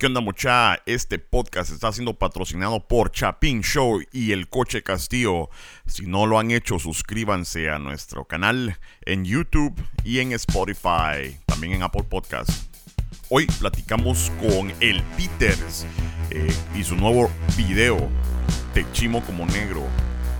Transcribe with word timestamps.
¿Qué 0.00 0.06
onda 0.06 0.22
mucha? 0.22 0.80
Este 0.86 1.18
podcast 1.18 1.70
está 1.70 1.92
siendo 1.92 2.14
patrocinado 2.14 2.88
por 2.88 3.10
Chapin 3.10 3.60
Show 3.60 4.00
y 4.10 4.32
El 4.32 4.48
Coche 4.48 4.82
Castillo. 4.82 5.50
Si 5.84 6.06
no 6.06 6.24
lo 6.24 6.38
han 6.38 6.52
hecho, 6.52 6.78
suscríbanse 6.78 7.68
a 7.68 7.78
nuestro 7.78 8.24
canal 8.24 8.78
en 9.02 9.26
YouTube 9.26 9.78
y 10.02 10.20
en 10.20 10.32
Spotify, 10.32 11.38
también 11.44 11.74
en 11.74 11.82
Apple 11.82 12.04
Podcast. 12.04 12.48
Hoy 13.28 13.44
platicamos 13.58 14.32
con 14.40 14.72
el 14.80 15.02
Peters 15.18 15.84
eh, 16.30 16.50
y 16.74 16.82
su 16.82 16.96
nuevo 16.96 17.30
video, 17.58 18.08
Te 18.72 18.90
Chimo 18.92 19.22
como 19.26 19.44
Negro, 19.44 19.82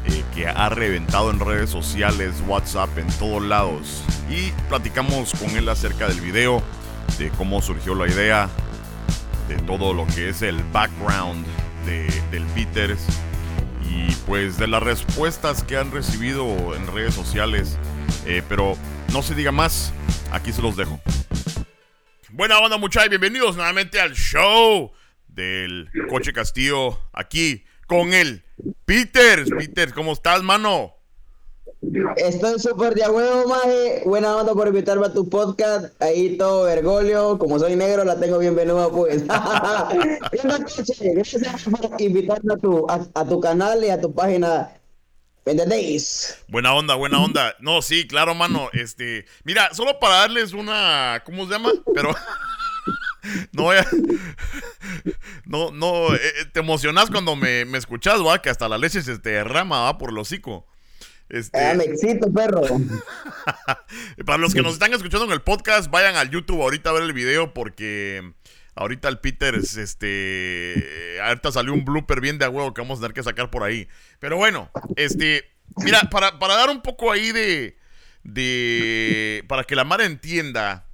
eh, 0.06 0.24
que 0.34 0.46
ha 0.48 0.70
reventado 0.70 1.30
en 1.30 1.38
redes 1.38 1.68
sociales, 1.68 2.42
WhatsApp, 2.48 2.96
en 2.96 3.08
todos 3.18 3.42
lados. 3.42 4.04
Y 4.30 4.52
platicamos 4.70 5.34
con 5.34 5.50
él 5.50 5.68
acerca 5.68 6.08
del 6.08 6.22
video, 6.22 6.62
de 7.18 7.28
cómo 7.32 7.60
surgió 7.60 7.94
la 7.94 8.08
idea, 8.08 8.48
de 9.50 9.56
todo 9.62 9.92
lo 9.92 10.06
que 10.06 10.28
es 10.28 10.42
el 10.42 10.62
background 10.72 11.44
de, 11.84 12.06
del 12.30 12.44
Peters 12.54 13.04
y 13.90 14.14
pues 14.24 14.56
de 14.58 14.68
las 14.68 14.80
respuestas 14.80 15.64
que 15.64 15.76
han 15.76 15.90
recibido 15.90 16.76
en 16.76 16.86
redes 16.86 17.14
sociales. 17.14 17.76
Eh, 18.26 18.42
pero 18.48 18.76
no 19.12 19.22
se 19.22 19.34
diga 19.34 19.50
más, 19.50 19.92
aquí 20.30 20.52
se 20.52 20.62
los 20.62 20.76
dejo. 20.76 21.00
Buena 22.28 22.60
onda 22.60 22.78
muchachos, 22.78 23.10
bienvenidos 23.10 23.56
nuevamente 23.56 24.00
al 24.00 24.14
show 24.14 24.92
del 25.26 25.90
Coche 26.08 26.32
Castillo 26.32 27.00
aquí 27.12 27.64
con 27.88 28.12
el 28.12 28.44
Peters. 28.84 29.50
Peters, 29.50 29.92
¿cómo 29.92 30.12
estás, 30.12 30.44
mano? 30.44 30.94
Estoy 32.16 32.58
súper 32.58 32.94
de 32.94 33.08
huevo, 33.08 33.48
maje. 33.48 34.02
Buena 34.04 34.36
onda 34.36 34.52
por 34.52 34.68
invitarme 34.68 35.06
a 35.06 35.12
tu 35.12 35.26
podcast. 35.28 36.00
Ahí 36.02 36.36
todo 36.36 36.64
vergolio. 36.64 37.38
Como 37.38 37.58
soy 37.58 37.74
negro, 37.74 38.04
la 38.04 38.20
tengo 38.20 38.38
bien 38.38 38.54
venuda, 38.54 38.90
pues. 38.90 39.24
Gracias 40.44 41.62
por 41.64 42.00
invitarme 42.00 42.54
a 42.54 43.24
tu, 43.24 43.40
canal 43.40 43.82
y 43.82 43.88
a 43.88 43.98
tu 44.00 44.14
página. 44.14 44.70
¿Me 45.46 45.52
entendéis? 45.52 46.38
Buena 46.48 46.74
onda, 46.74 46.96
buena 46.96 47.18
onda. 47.18 47.56
No, 47.60 47.80
sí, 47.80 48.06
claro, 48.06 48.34
mano. 48.34 48.68
Este, 48.74 49.24
mira, 49.44 49.72
solo 49.72 49.98
para 49.98 50.16
darles 50.16 50.52
una, 50.52 51.22
¿cómo 51.24 51.46
se 51.46 51.52
llama? 51.52 51.70
Pero 51.94 52.14
no. 53.52 53.70
No, 55.46 55.70
no, 55.70 56.14
eh, 56.14 56.20
te 56.52 56.60
emocionas 56.60 57.10
cuando 57.10 57.36
me, 57.36 57.64
me 57.64 57.78
escuchas, 57.78 58.20
va, 58.20 58.42
que 58.42 58.50
hasta 58.50 58.68
la 58.68 58.76
leche 58.76 59.00
se 59.00 59.18
te 59.18 59.30
derrama, 59.30 59.80
va, 59.80 59.96
por 59.96 60.10
el 60.10 60.18
hocico. 60.18 60.66
Este... 61.30 61.58
Ah, 61.58 61.74
me 61.74 61.84
excito, 61.84 62.32
perro. 62.32 62.62
Para 64.26 64.38
los 64.38 64.52
que 64.52 64.62
nos 64.62 64.74
están 64.74 64.92
escuchando 64.92 65.26
en 65.26 65.32
el 65.32 65.42
podcast, 65.42 65.90
vayan 65.90 66.16
al 66.16 66.30
YouTube 66.30 66.60
ahorita 66.60 66.90
a 66.90 66.92
ver 66.92 67.04
el 67.04 67.12
video 67.12 67.54
porque 67.54 68.32
ahorita 68.74 69.08
el 69.08 69.18
Peter, 69.18 69.54
este, 69.54 71.18
ahorita 71.22 71.52
salió 71.52 71.72
un 71.72 71.84
blooper 71.84 72.20
bien 72.20 72.38
de 72.38 72.46
a 72.46 72.50
huevo 72.50 72.74
que 72.74 72.80
vamos 72.80 72.98
a 72.98 73.02
tener 73.02 73.14
que 73.14 73.22
sacar 73.22 73.50
por 73.50 73.62
ahí. 73.62 73.88
Pero 74.18 74.36
bueno, 74.36 74.70
este, 74.96 75.44
mira, 75.76 76.00
para, 76.10 76.38
para 76.38 76.56
dar 76.56 76.70
un 76.70 76.82
poco 76.82 77.12
ahí 77.12 77.30
de, 77.30 77.76
de, 78.24 79.44
para 79.48 79.64
que 79.64 79.76
la 79.76 79.84
Mara 79.84 80.04
entienda. 80.04 80.86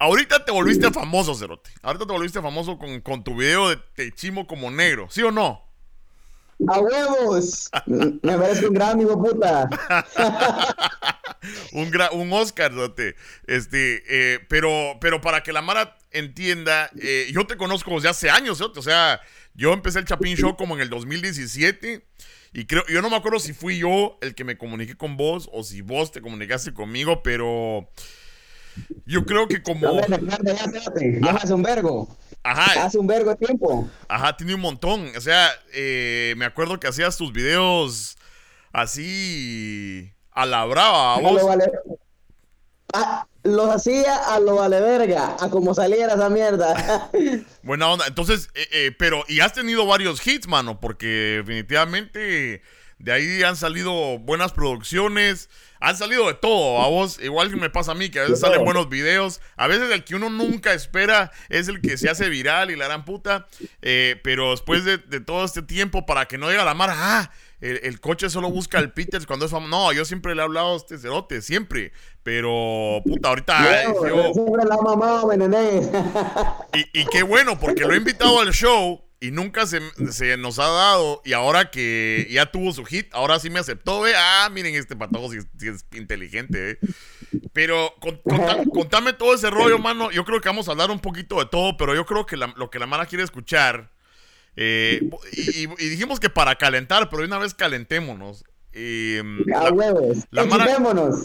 Ahorita 0.00 0.44
te 0.44 0.52
volviste 0.52 0.90
famoso, 0.90 1.34
Cerote. 1.34 1.70
Ahorita 1.82 2.06
te 2.06 2.12
volviste 2.12 2.42
famoso 2.42 2.78
con, 2.78 3.00
con 3.00 3.24
tu 3.24 3.36
video 3.36 3.68
de 3.68 3.76
Te 3.94 4.12
chimo 4.12 4.46
como 4.46 4.70
negro, 4.70 5.08
¿sí 5.10 5.22
o 5.22 5.30
no? 5.30 5.67
¡A 6.66 6.80
huevos! 6.80 7.70
Me 7.86 8.36
parece 8.36 8.66
un 8.66 8.74
gran 8.74 9.00
hijo 9.00 9.22
puta. 9.22 9.68
un, 11.72 11.92
un 12.12 12.32
Oscar, 12.32 12.72
Este, 13.46 14.02
eh, 14.08 14.40
pero, 14.48 14.98
pero 15.00 15.20
para 15.20 15.42
que 15.42 15.52
la 15.52 15.62
Mara 15.62 15.96
entienda, 16.10 16.90
eh, 17.00 17.30
yo 17.32 17.46
te 17.46 17.56
conozco 17.56 17.94
desde 17.94 18.08
hace 18.08 18.30
años, 18.30 18.60
o 18.60 18.82
sea, 18.82 19.20
yo 19.54 19.72
empecé 19.72 20.00
el 20.00 20.04
Chapin 20.04 20.36
Show 20.36 20.56
como 20.56 20.74
en 20.74 20.80
el 20.80 20.90
2017. 20.90 22.04
Y 22.52 22.64
creo, 22.64 22.82
yo 22.88 23.02
no 23.02 23.10
me 23.10 23.16
acuerdo 23.16 23.38
si 23.38 23.52
fui 23.52 23.78
yo 23.78 24.18
el 24.22 24.34
que 24.34 24.42
me 24.42 24.56
comuniqué 24.56 24.96
con 24.96 25.16
vos 25.16 25.50
o 25.52 25.62
si 25.62 25.82
vos 25.82 26.12
te 26.12 26.22
comunicaste 26.22 26.72
conmigo, 26.72 27.22
pero 27.22 27.90
yo 29.06 29.24
creo 29.24 29.48
que 29.48 29.62
como. 29.62 30.00
Ya, 30.00 31.30
hace 31.30 31.54
un 31.54 31.62
vergo. 31.62 32.16
Ajá. 32.42 32.84
Hace 32.84 32.98
un 32.98 33.06
vergo 33.06 33.30
de 33.30 33.36
tiempo. 33.36 33.88
Ajá, 34.08 34.36
tiene 34.36 34.54
un 34.54 34.60
montón. 34.60 35.10
O 35.16 35.20
sea, 35.20 35.50
eh, 35.72 36.34
me 36.36 36.44
acuerdo 36.44 36.78
que 36.78 36.86
hacías 36.86 37.16
tus 37.16 37.32
videos 37.32 38.16
así 38.72 40.12
a 40.30 40.46
la 40.46 40.64
brava. 40.64 41.18
¿vos? 41.20 41.42
Ah, 42.94 43.26
los 43.42 43.74
hacía 43.74 44.16
a 44.34 44.40
lo 44.40 44.56
vale 44.56 44.80
verga, 44.80 45.36
a 45.38 45.50
como 45.50 45.74
saliera 45.74 46.14
esa 46.14 46.30
mierda. 46.30 47.10
Buena 47.62 47.90
onda. 47.90 48.06
Entonces, 48.06 48.48
eh, 48.54 48.66
eh, 48.72 48.92
pero, 48.98 49.24
y 49.28 49.40
has 49.40 49.52
tenido 49.52 49.86
varios 49.86 50.26
hits, 50.26 50.48
mano, 50.48 50.80
porque 50.80 51.06
definitivamente 51.44 52.62
de 52.98 53.12
ahí 53.12 53.42
han 53.42 53.56
salido 53.56 54.18
buenas 54.18 54.52
producciones. 54.52 55.48
Han 55.80 55.96
salido 55.96 56.26
de 56.26 56.34
todo, 56.34 56.82
a 56.82 56.88
vos, 56.88 57.20
igual 57.22 57.50
que 57.50 57.56
me 57.56 57.70
pasa 57.70 57.92
a 57.92 57.94
mí, 57.94 58.10
que 58.10 58.18
a 58.18 58.22
veces 58.22 58.40
salen 58.40 58.64
buenos 58.64 58.88
videos. 58.88 59.40
A 59.56 59.68
veces 59.68 59.90
el 59.92 60.02
que 60.02 60.16
uno 60.16 60.28
nunca 60.28 60.72
espera 60.72 61.30
es 61.48 61.68
el 61.68 61.80
que 61.80 61.96
se 61.96 62.10
hace 62.10 62.28
viral 62.28 62.72
y 62.72 62.76
la 62.76 62.86
gran 62.86 63.04
puta. 63.04 63.46
Eh, 63.82 64.20
pero 64.24 64.50
después 64.50 64.84
de, 64.84 64.98
todo 65.20 65.44
este 65.44 65.62
tiempo, 65.62 66.04
para 66.04 66.26
que 66.26 66.36
no 66.36 66.48
diga 66.48 66.64
la 66.64 66.74
mar, 66.74 66.90
ah, 66.92 67.30
el, 67.60 68.00
coche 68.00 68.28
solo 68.28 68.50
busca 68.50 68.78
al 68.78 68.92
Peters 68.92 69.26
cuando 69.26 69.46
es 69.46 69.52
famoso. 69.52 69.70
No, 69.70 69.92
yo 69.92 70.04
siempre 70.04 70.34
le 70.34 70.40
he 70.40 70.44
hablado 70.44 70.74
a 70.74 70.76
este 70.76 70.98
cerote, 70.98 71.42
siempre. 71.42 71.92
Pero, 72.24 73.00
puta, 73.04 73.28
ahorita. 73.28 73.84
Yo, 73.84 74.32
Siempre 74.34 74.64
la 74.64 74.76
mamá, 74.78 75.22
y, 76.74 77.00
y 77.00 77.06
qué 77.06 77.22
bueno, 77.22 77.60
porque 77.60 77.82
lo 77.82 77.94
he 77.94 77.98
invitado 77.98 78.40
al 78.40 78.52
show 78.52 79.07
y 79.20 79.30
nunca 79.30 79.66
se, 79.66 79.80
nos 80.36 80.58
ha 80.58 80.68
dado. 80.68 81.22
Y 81.24 81.32
ahora 81.32 81.70
que 81.70 82.28
ya 82.30 82.46
tuvo 82.46 82.72
su 82.72 82.84
hit, 82.84 83.08
ahora 83.12 83.38
sí 83.38 83.50
me 83.50 83.58
aceptó. 83.58 84.06
¿eh? 84.06 84.12
Ah, 84.16 84.48
miren 84.52 84.74
este 84.74 84.96
patojo 84.96 85.30
si, 85.32 85.38
es 85.38 85.84
inteligente. 85.92 86.70
¿eh? 86.70 86.78
Pero 87.52 87.94
contame 88.72 89.12
todo 89.12 89.34
ese 89.34 89.50
rollo, 89.50 89.78
mano. 89.78 90.10
Yo 90.10 90.24
creo 90.24 90.40
que 90.40 90.48
vamos 90.48 90.68
a 90.68 90.72
hablar 90.72 90.90
un 90.90 91.00
poquito 91.00 91.38
de 91.38 91.46
todo, 91.46 91.76
pero 91.76 91.94
yo 91.94 92.06
creo 92.06 92.26
que 92.26 92.36
lo 92.36 92.70
que 92.70 92.78
la 92.78 92.86
mano 92.86 93.06
quiere 93.06 93.24
escuchar. 93.24 93.90
Eh, 94.60 95.08
y, 95.32 95.66
dijimos 95.66 96.18
que 96.18 96.30
para 96.30 96.56
calentar, 96.56 97.08
pero 97.10 97.24
una 97.24 97.38
vez 97.38 97.54
calentémonos. 97.54 98.44
Eh, 98.72 99.22
la, 99.46 99.72
huevos. 99.72 100.26
La 100.30 100.42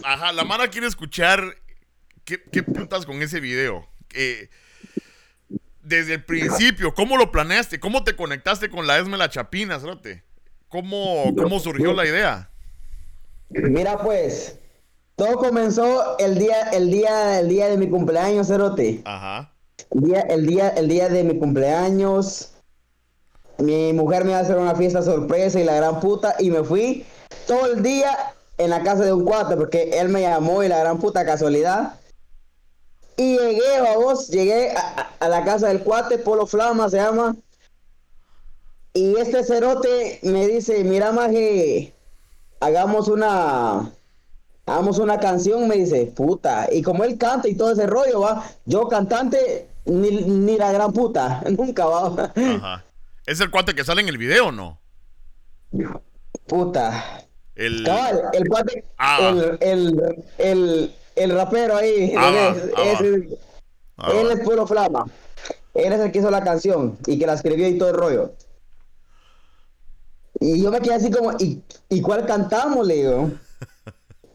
ajá, 0.03 0.31
la 0.33 0.43
Mara 0.43 0.69
quiere 0.69 0.87
escuchar 0.87 1.57
qué, 2.25 2.43
qué 2.51 2.61
putas 2.61 3.05
con 3.05 3.21
ese 3.23 3.39
video. 3.39 3.87
Eh, 4.13 4.49
desde 5.83 6.15
el 6.15 6.23
principio, 6.23 6.93
¿cómo 6.93 7.17
lo 7.17 7.31
planeaste? 7.31 7.79
¿Cómo 7.79 8.03
te 8.03 8.15
conectaste 8.15 8.69
con 8.69 8.87
la 8.87 8.97
Esme 8.97 9.17
La 9.17 9.29
Chapina, 9.29 9.79
Cerote? 9.79 10.23
¿Cómo, 10.69 11.33
¿Cómo 11.37 11.59
surgió 11.59 11.93
la 11.93 12.05
idea? 12.05 12.49
Mira, 13.49 13.99
pues, 13.99 14.57
todo 15.15 15.37
comenzó 15.37 16.17
el 16.17 16.39
día, 16.39 16.69
el 16.71 16.89
día, 16.89 17.39
el 17.39 17.49
día 17.49 17.67
de 17.67 17.77
mi 17.77 17.87
cumpleaños, 17.89 18.47
Cerote. 18.47 19.01
Ajá. 19.05 19.51
El 19.91 20.01
día, 20.01 20.21
el 20.21 20.47
día, 20.47 20.69
el 20.69 20.87
día 20.87 21.09
de 21.09 21.23
mi 21.23 21.37
cumpleaños. 21.37 22.53
Mi 23.59 23.93
mujer 23.93 24.23
me 24.23 24.31
iba 24.31 24.39
a 24.39 24.41
hacer 24.41 24.57
una 24.57 24.73
fiesta 24.73 25.03
sorpresa 25.03 25.59
y 25.59 25.63
la 25.63 25.75
gran 25.75 25.99
puta. 25.99 26.35
Y 26.39 26.49
me 26.49 26.63
fui 26.63 27.05
todo 27.45 27.67
el 27.67 27.83
día 27.83 28.33
en 28.57 28.71
la 28.71 28.81
casa 28.81 29.03
de 29.03 29.13
un 29.13 29.25
cuate 29.25 29.55
porque 29.55 29.99
él 29.99 30.09
me 30.09 30.21
llamó 30.21 30.63
y 30.63 30.67
la 30.67 30.79
gran 30.79 30.97
puta 30.99 31.25
casualidad 31.25 31.99
y 33.17 33.37
llegué, 33.37 33.81
vos, 33.95 34.27
llegué 34.29 34.73
a, 35.19 35.27
la 35.27 35.43
casa 35.43 35.67
del 35.67 35.81
cuate, 35.81 36.17
Polo 36.17 36.45
Flama 36.47 36.89
se 36.89 36.97
llama. 36.97 37.35
Y 38.93 39.15
este 39.17 39.43
cerote 39.43 40.19
me 40.23 40.47
dice, 40.47 40.83
mira 40.83 41.11
maje, 41.11 41.93
hagamos 42.59 43.07
una, 43.07 43.91
hagamos 44.65 44.99
una 44.99 45.19
canción, 45.19 45.67
me 45.67 45.75
dice, 45.75 46.05
puta. 46.15 46.67
Y 46.71 46.81
como 46.81 47.03
él 47.03 47.17
canta 47.17 47.47
y 47.47 47.55
todo 47.55 47.71
ese 47.71 47.87
rollo, 47.87 48.21
va, 48.21 48.43
yo 48.65 48.87
cantante, 48.87 49.67
ni, 49.85 50.57
la 50.57 50.71
gran 50.71 50.93
puta, 50.93 51.43
nunca 51.57 51.85
va. 51.85 52.31
Ajá. 52.35 52.83
¿Es 53.25 53.39
el 53.39 53.49
cuate 53.49 53.73
que 53.73 53.83
sale 53.83 54.01
en 54.01 54.09
el 54.09 54.17
video 54.17 54.47
o 54.47 54.51
no? 54.51 54.79
Puta. 56.45 57.25
El, 57.55 57.87
el 58.33 58.47
cuate, 58.49 58.83
ah. 58.97 59.31
el, 59.31 59.57
el, 59.61 60.23
el 60.39 60.95
el 61.15 61.31
rapero 61.31 61.75
ahí. 61.75 62.13
Ah, 62.17 62.53
ah, 62.75 62.85
ah, 63.97 64.11
él 64.11 64.31
es 64.31 64.39
puro 64.41 64.65
flama. 64.67 65.05
Él 65.73 65.93
es 65.93 65.99
el 65.99 66.11
que 66.11 66.19
hizo 66.19 66.29
la 66.29 66.43
canción 66.43 66.97
y 67.07 67.17
que 67.17 67.25
la 67.25 67.33
escribió 67.33 67.67
y 67.67 67.77
todo 67.77 67.89
el 67.89 67.95
rollo. 67.95 68.31
Y 70.39 70.61
yo 70.61 70.71
me 70.71 70.81
quedé 70.81 70.95
así 70.95 71.09
como, 71.09 71.31
¿y, 71.39 71.61
¿y 71.89 72.01
cuál 72.01 72.25
cantamos? 72.25 72.85
Le 72.85 72.95
digo. 72.95 73.31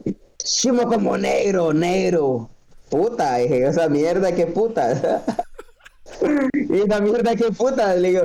Chimo 0.37 0.87
como 0.87 1.17
negro, 1.17 1.73
negro. 1.73 2.49
Puta, 2.89 3.35
dije, 3.37 3.67
esa 3.67 3.87
mierda, 3.87 4.33
qué 4.33 4.47
puta. 4.47 5.23
y 6.53 6.81
esa 6.81 6.99
mierda, 6.99 7.35
qué 7.35 7.51
puta. 7.51 7.93
Le 7.95 8.09
digo, 8.09 8.23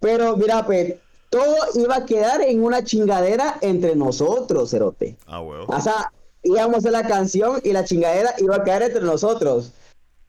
pero 0.00 0.36
mira, 0.36 0.66
pues, 0.66 0.94
todo 1.30 1.56
iba 1.74 1.96
a 1.96 2.04
quedar 2.04 2.42
en 2.42 2.62
una 2.62 2.82
chingadera 2.82 3.58
entre 3.60 3.94
nosotros, 3.94 4.70
Cerote. 4.70 5.16
Ah, 5.26 5.38
bueno. 5.38 5.64
O 5.68 5.80
sea, 5.80 6.12
íbamos 6.42 6.84
a 6.86 6.90
la 6.90 7.06
canción 7.06 7.60
y 7.64 7.72
la 7.72 7.84
chingadera 7.84 8.34
iba 8.38 8.56
a 8.56 8.64
caer 8.64 8.82
entre 8.82 9.02
nosotros. 9.02 9.72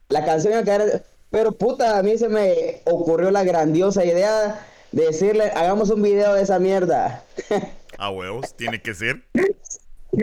La 0.10 0.26
canción 0.26 0.54
iba 0.54 0.62
a 0.62 0.66
caer. 0.66 1.04
Pero 1.30 1.52
puta, 1.52 1.98
a 1.98 2.04
mí 2.04 2.18
se 2.18 2.30
me 2.30 2.82
ocurrió 2.86 3.32
la 3.32 3.44
grandiosa 3.44 4.06
idea 4.06 4.66
de 4.92 5.06
decirle, 5.06 5.46
hagamos 5.56 5.90
un 5.90 6.02
video 6.02 6.34
de 6.36 6.44
esa 6.44 6.60
mierda. 6.60 7.24
A 7.98 8.10
huevos, 8.10 8.54
tiene 8.56 8.82
que 8.82 8.94
ser. 8.94 9.24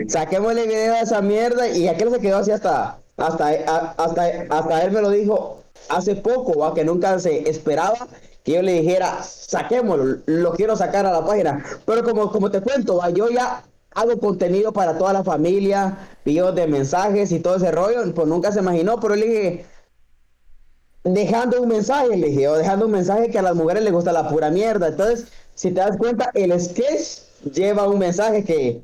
Saquémosle 0.07 0.67
video 0.67 0.93
de 0.93 1.01
esa 1.01 1.21
mierda 1.21 1.67
y 1.67 1.87
aquel 1.87 2.11
se 2.11 2.19
quedó 2.19 2.37
así 2.37 2.51
hasta, 2.51 2.99
hasta, 3.17 3.47
hasta, 3.97 4.45
hasta 4.49 4.83
él 4.83 4.91
me 4.91 5.01
lo 5.01 5.09
dijo 5.09 5.63
hace 5.89 6.15
poco, 6.15 6.59
¿va? 6.59 6.73
que 6.73 6.85
nunca 6.85 7.17
se 7.19 7.49
esperaba 7.49 8.07
que 8.43 8.53
yo 8.53 8.61
le 8.61 8.81
dijera, 8.81 9.21
saquémoslo, 9.23 10.19
lo 10.25 10.53
quiero 10.53 10.75
sacar 10.75 11.05
a 11.05 11.11
la 11.11 11.25
página. 11.25 11.63
Pero 11.85 12.03
como, 12.03 12.31
como 12.31 12.49
te 12.49 12.61
cuento, 12.61 12.97
¿va? 12.97 13.09
yo 13.09 13.29
ya 13.29 13.63
hago 13.93 14.19
contenido 14.19 14.73
para 14.73 14.97
toda 14.97 15.13
la 15.13 15.23
familia, 15.23 16.09
videos 16.25 16.55
de 16.55 16.67
mensajes 16.67 17.31
y 17.31 17.39
todo 17.39 17.55
ese 17.55 17.71
rollo, 17.71 18.13
pues 18.13 18.27
nunca 18.27 18.51
se 18.51 18.59
imaginó, 18.59 18.99
pero 18.99 19.15
le 19.15 19.27
dije, 19.27 19.65
dejando 21.03 21.61
un 21.61 21.69
mensaje, 21.69 22.15
le 22.15 22.27
dije, 22.27 22.47
o 22.47 22.55
dejando 22.55 22.85
un 22.85 22.91
mensaje 22.91 23.29
que 23.29 23.39
a 23.39 23.41
las 23.41 23.55
mujeres 23.55 23.83
les 23.83 23.93
gusta 23.93 24.11
la 24.11 24.29
pura 24.29 24.49
mierda. 24.49 24.89
Entonces, 24.89 25.27
si 25.55 25.69
te 25.69 25.81
das 25.81 25.97
cuenta, 25.97 26.31
el 26.33 26.59
sketch 26.59 27.53
lleva 27.53 27.87
un 27.87 27.99
mensaje 27.99 28.43
que 28.43 28.81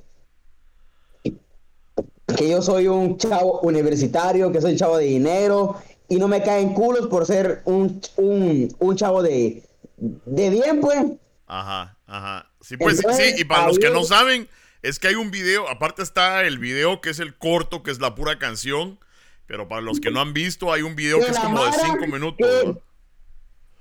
que 2.36 2.50
yo 2.50 2.62
soy 2.62 2.88
un 2.88 3.18
chavo 3.18 3.62
universitario, 3.62 4.52
que 4.52 4.62
soy 4.62 4.74
un 4.74 4.78
chavo 4.78 4.98
de 4.98 5.06
dinero 5.06 5.78
y 6.10 6.18
no 6.18 6.28
me 6.28 6.44
caen 6.44 6.74
culos 6.74 7.08
por 7.08 7.26
ser 7.26 7.62
un, 7.66 8.02
un, 8.18 8.96
chavo 8.96 9.24
de, 9.24 9.64
de 9.98 10.50
bien, 10.50 10.82
pues. 10.82 11.06
Ajá, 11.48 11.98
ajá. 12.06 12.50
Sí, 12.62 12.76
pues 12.78 12.98
sí, 12.98 13.34
y 13.38 13.46
para 13.46 13.68
los 13.68 13.80
que 13.80 13.90
no 13.90 14.04
saben, 14.04 14.48
es 14.88 15.00
que 15.00 15.10
hay 15.10 15.16
un 15.16 15.32
video, 15.32 15.68
aparte 15.68 16.02
está 16.02 16.44
el 16.44 16.60
video 16.60 17.02
que 17.02 17.10
es 17.10 17.20
el 17.20 17.38
corto, 17.38 17.84
que 17.84 17.92
es 17.92 18.00
la 18.00 18.16
pura 18.16 18.40
canción, 18.40 19.00
pero 19.46 19.68
para 19.68 19.82
los 19.82 20.00
que 20.00 20.12
no 20.12 20.22
han 20.22 20.34
visto, 20.34 20.72
hay 20.72 20.82
un 20.82 20.96
video 20.96 21.20
que, 21.20 21.32
es 21.32 21.40
como 21.40 21.66
de 21.66 21.72
cinco 21.74 22.08
minutos 22.08 22.78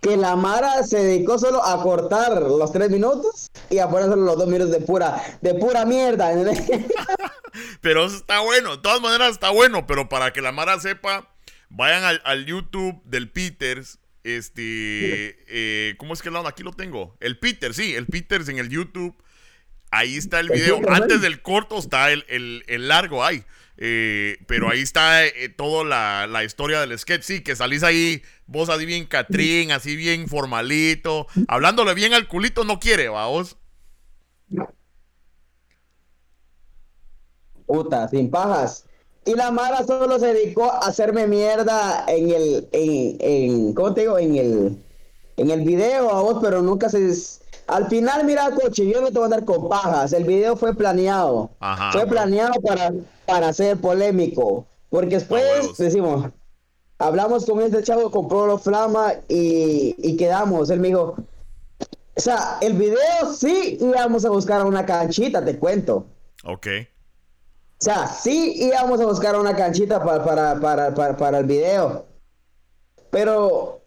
que 0.01 0.17
la 0.17 0.37
Mara 0.37 0.83
se 0.85 0.99
dedicó 0.99 1.39
solo 1.39 1.65
a 1.65 1.83
cortar 1.83 2.43
los 2.43 2.73
tres 2.73 2.91
minutos 2.91 3.49
y 3.71 3.79
a 3.79 3.89
poner 3.89 4.09
solo 4.09 4.23
los 4.23 4.39
dos 4.39 4.47
minutos 4.47 4.71
de 4.71 4.81
pura, 4.81 5.21
de 5.41 5.55
pura 5.55 5.85
mierda. 5.85 6.31
pero 7.81 8.07
eso 8.07 8.17
está 8.17 8.41
bueno, 8.41 8.77
de 8.77 8.83
todas 8.83 9.01
maneras 9.01 9.33
está 9.33 9.51
bueno, 9.51 9.87
pero 9.87 10.09
para 10.09 10.33
que 10.33 10.43
la 10.43 10.53
Mara 10.53 10.79
sepa, 10.79 11.29
vayan 11.71 12.21
al, 12.23 12.47
YouTube 12.47 13.01
del 13.05 13.31
Peters. 13.31 13.99
Este, 14.23 15.39
eh, 15.49 15.95
¿cómo 15.99 16.13
es 16.13 16.23
que 16.23 16.31
lo 16.31 16.47
aquí 16.47 16.63
lo 16.63 16.73
tengo? 16.73 17.17
El 17.21 17.39
Peters, 17.39 17.77
sí, 17.77 17.95
el 17.95 18.07
Peters 18.07 18.49
en 18.49 18.59
el 18.59 18.69
YouTube. 18.69 19.17
Ahí 19.91 20.17
está 20.17 20.41
el 20.41 20.51
video. 20.51 20.81
Antes 20.89 21.21
del 21.21 21.43
corto 21.43 21.79
está 21.79 22.11
el, 22.11 22.25
el 22.67 22.89
largo. 22.89 23.25
Ay, 23.25 23.45
eh, 23.79 24.39
pero 24.47 24.71
ahí 24.71 24.81
está 24.81 25.27
eh, 25.27 25.51
toda 25.51 25.85
la, 26.27 26.45
historia 26.45 26.81
del 26.81 26.99
sketch. 26.99 27.23
Sí, 27.23 27.43
que 27.43 27.57
salís 27.57 27.83
ahí, 27.83 28.23
vos 28.47 28.69
así 28.69 28.87
bien 28.87 29.07
Catrín, 29.07 29.71
así 29.71 29.97
bien 29.97 30.29
formalito, 30.29 31.27
hablándole 31.49 31.95
bien 31.95 32.15
al 32.15 32.27
culito, 32.27 32.65
no 32.65 32.79
quiere, 32.81 33.09
va 33.09 33.27
vos. 33.27 33.57
Puta, 37.67 38.09
sin 38.09 38.31
pajas. 38.31 38.87
Y 39.27 39.35
la 39.35 39.51
Mara 39.51 39.85
solo 39.85 40.19
se 40.21 40.33
dedicó 40.33 40.73
a 40.73 40.79
hacerme 40.79 41.27
mierda 41.27 42.05
en 42.07 42.31
el, 42.31 42.69
en, 42.73 43.17
en 43.21 43.75
¿cómo 43.75 43.93
te 43.93 44.03
digo? 44.03 44.19
En 44.19 44.37
el, 44.37 44.85
en 45.37 45.51
el 45.51 45.63
video 45.63 46.11
a 46.13 46.23
vos, 46.23 46.39
pero 46.41 46.63
nunca 46.63 46.89
se 46.89 47.13
al 47.67 47.89
final, 47.89 48.25
mira, 48.25 48.51
coche, 48.51 48.89
yo 48.89 49.01
no 49.01 49.09
te 49.09 49.15
voy 49.15 49.23
a 49.23 49.25
andar 49.27 49.45
con 49.45 49.69
pajas. 49.69 50.13
El 50.13 50.25
video 50.25 50.57
fue 50.57 50.75
planeado. 50.75 51.51
fue 51.93 52.07
planeado 52.07 52.61
para, 52.61 52.93
para 53.27 53.53
ser 53.53 53.79
polémico. 53.79 54.67
Porque 54.89 55.17
después 55.17 55.77
decimos, 55.77 56.31
hablamos 56.99 57.45
con 57.45 57.61
este 57.61 57.83
chavo, 57.83 58.11
compró 58.11 58.47
los 58.47 58.63
flama 58.63 59.15
y, 59.29 59.95
y 59.99 60.17
quedamos. 60.17 60.71
Él 60.71 60.81
me 60.81 60.89
dijo, 60.89 61.17
o 62.17 62.21
sea, 62.21 62.59
el 62.61 62.75
video 62.75 63.33
sí 63.37 63.79
íbamos 63.81 64.25
a 64.25 64.31
buscar 64.31 64.65
una 64.65 64.87
canchita, 64.87 65.45
te 65.45 65.59
cuento. 65.59 66.07
Ok. 66.45 66.67
O 67.79 67.85
sea, 67.85 68.07
sí 68.07 68.55
íbamos 68.57 69.01
a 69.01 69.07
buscar 69.07 69.39
una 69.39 69.55
canchita 69.55 70.03
para, 70.03 70.25
para, 70.25 70.61
para, 70.61 70.95
para, 70.95 71.17
para 71.17 71.39
el 71.39 71.45
video. 71.47 72.07
Pero 73.11 73.83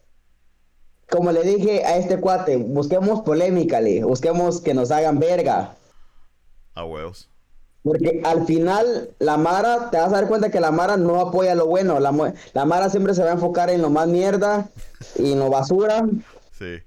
como 1.09 1.31
le 1.31 1.43
dije 1.43 1.83
a 1.85 1.97
este 1.97 2.19
cuate, 2.19 2.57
busquemos 2.57 3.21
polémica, 3.21 3.81
le 3.81 4.03
busquemos 4.03 4.61
que 4.61 4.73
nos 4.73 4.91
hagan 4.91 5.19
verga. 5.19 5.75
A 6.75 6.85
huevos. 6.85 7.29
Porque 7.83 8.21
al 8.25 8.45
final 8.45 9.15
la 9.19 9.37
Mara, 9.37 9.89
te 9.89 9.97
vas 9.97 10.09
a 10.09 10.17
dar 10.17 10.27
cuenta 10.27 10.51
que 10.51 10.59
la 10.59 10.71
Mara 10.71 10.97
no 10.97 11.19
apoya 11.19 11.55
lo 11.55 11.65
bueno. 11.65 11.99
La, 11.99 12.13
la 12.53 12.65
Mara 12.65 12.89
siempre 12.89 13.13
se 13.13 13.23
va 13.23 13.29
a 13.29 13.33
enfocar 13.33 13.69
en 13.69 13.81
lo 13.81 13.89
más 13.89 14.07
mierda 14.07 14.69
y 15.15 15.31
en 15.31 15.39
lo 15.39 15.49
basura. 15.49 16.05
Sí. 16.57 16.79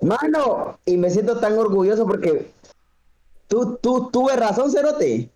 Mano, 0.00 0.78
y 0.84 0.96
me 0.96 1.10
siento 1.10 1.38
tan 1.38 1.58
orgulloso 1.58 2.06
porque 2.06 2.50
tú, 3.46 3.78
tú, 3.80 4.10
tuve 4.10 4.36
razón, 4.36 4.72
Cerote. 4.72 5.30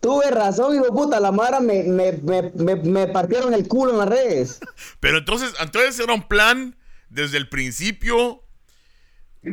Tuve 0.00 0.30
razón, 0.30 0.76
hijo 0.76 0.94
puta, 0.94 1.18
la 1.18 1.32
Mara 1.32 1.58
me, 1.58 1.82
me, 1.82 2.12
me, 2.22 2.76
me 2.76 3.06
partieron 3.08 3.52
el 3.52 3.66
culo 3.66 3.90
en 3.90 3.98
las 3.98 4.08
redes. 4.08 4.60
Pero 5.00 5.18
entonces, 5.18 5.52
entonces 5.60 5.98
era 5.98 6.14
un 6.14 6.22
plan 6.22 6.77
desde 7.08 7.38
el 7.38 7.48
principio 7.48 8.44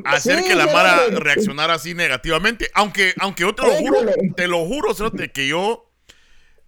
hacer 0.05 0.43
que 0.43 0.55
la 0.55 0.67
Mara 0.67 1.07
reaccionara 1.11 1.75
así 1.75 1.93
negativamente. 1.93 2.69
Aunque, 2.73 3.13
aunque 3.19 3.43
yo 3.43 3.55
te 3.55 3.63
lo 3.63 3.73
juro, 3.75 3.99
te 4.35 4.47
lo 4.47 4.65
juro, 4.65 4.89
que 5.33 5.47
yo 5.47 5.91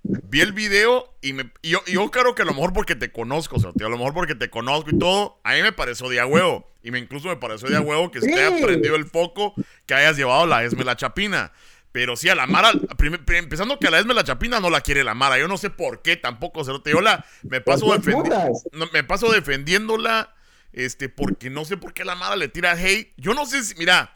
vi 0.04 0.42
el 0.42 0.54
video 0.54 1.18
y, 1.22 1.34
me, 1.34 1.51
yo, 1.63 1.84
yo 1.86 2.10
creo 2.12 2.36
que 2.36 2.44
a 2.44 2.45
lo 2.45 2.54
mejor 2.54 2.74
porque 2.74 2.95
te 2.95 3.12
conozco, 3.12 3.57
a 3.57 3.89
lo 3.89 3.98
mejor 3.98 4.13
porque 4.13 4.36
te 4.36 4.50
conozco 4.50 4.92
y 4.92 4.98
todo, 4.98 5.39
a 5.44 5.54
mí 5.54 5.62
me 5.62 5.74
pareció 5.74 6.10
de 6.10 6.19
a 6.19 6.25
huevo. 6.25 6.72
Y 6.84 6.92
me 6.92 7.00
incluso 7.00 7.28
me 7.28 7.36
pareció 7.36 7.68
de 7.69 7.75
a 7.75 7.81
huevo 7.81 8.12
que 8.12 8.22
se 8.22 8.28
te 8.28 8.40
haya 8.40 8.66
prendido 8.66 8.95
el 8.95 9.06
foco, 9.06 9.54
que 9.86 9.94
hayas 9.94 10.16
llevado 10.16 10.45
la 10.45 10.63
Esme 10.63 10.86
la 10.86 10.95
Chapina. 10.95 11.51
Pero 11.92 12.16
sí, 12.16 12.30
a 12.30 12.36
la 12.36 12.45
Mara, 12.45 12.72
empezando 13.28 13.80
que 13.80 13.88
a 13.88 13.92
la 13.92 14.00
Esme 14.00 14.13
la 14.13 14.24
Chapina 14.24 14.60
no 14.60 14.69
la 14.69 14.81
quiere 14.81 15.04
la 15.04 15.13
Mara. 15.13 15.38
Yo 15.38 15.48
no 15.48 15.57
sé 15.57 15.69
por 15.69 16.01
qué 16.01 16.16
tampoco, 16.16 16.63
Cerote. 16.63 16.92
Yo 16.92 17.01
la, 17.01 17.25
me 17.44 17.60
paso, 17.60 17.88
me 18.94 19.04
paso 19.04 19.31
defendiéndola 19.31 20.37
este, 20.78 21.10
porque 21.10 21.50
no 21.50 21.66
sé 21.66 21.76
por 21.76 21.92
qué 21.92 22.06
la 22.06 22.14
Mara 22.14 22.36
le 22.36 22.48
tira 22.48 22.74
hate. 22.74 23.12
Yo 23.18 23.34
no 23.34 23.48
sé 23.48 23.64
si, 23.64 23.74
mira, 23.76 24.16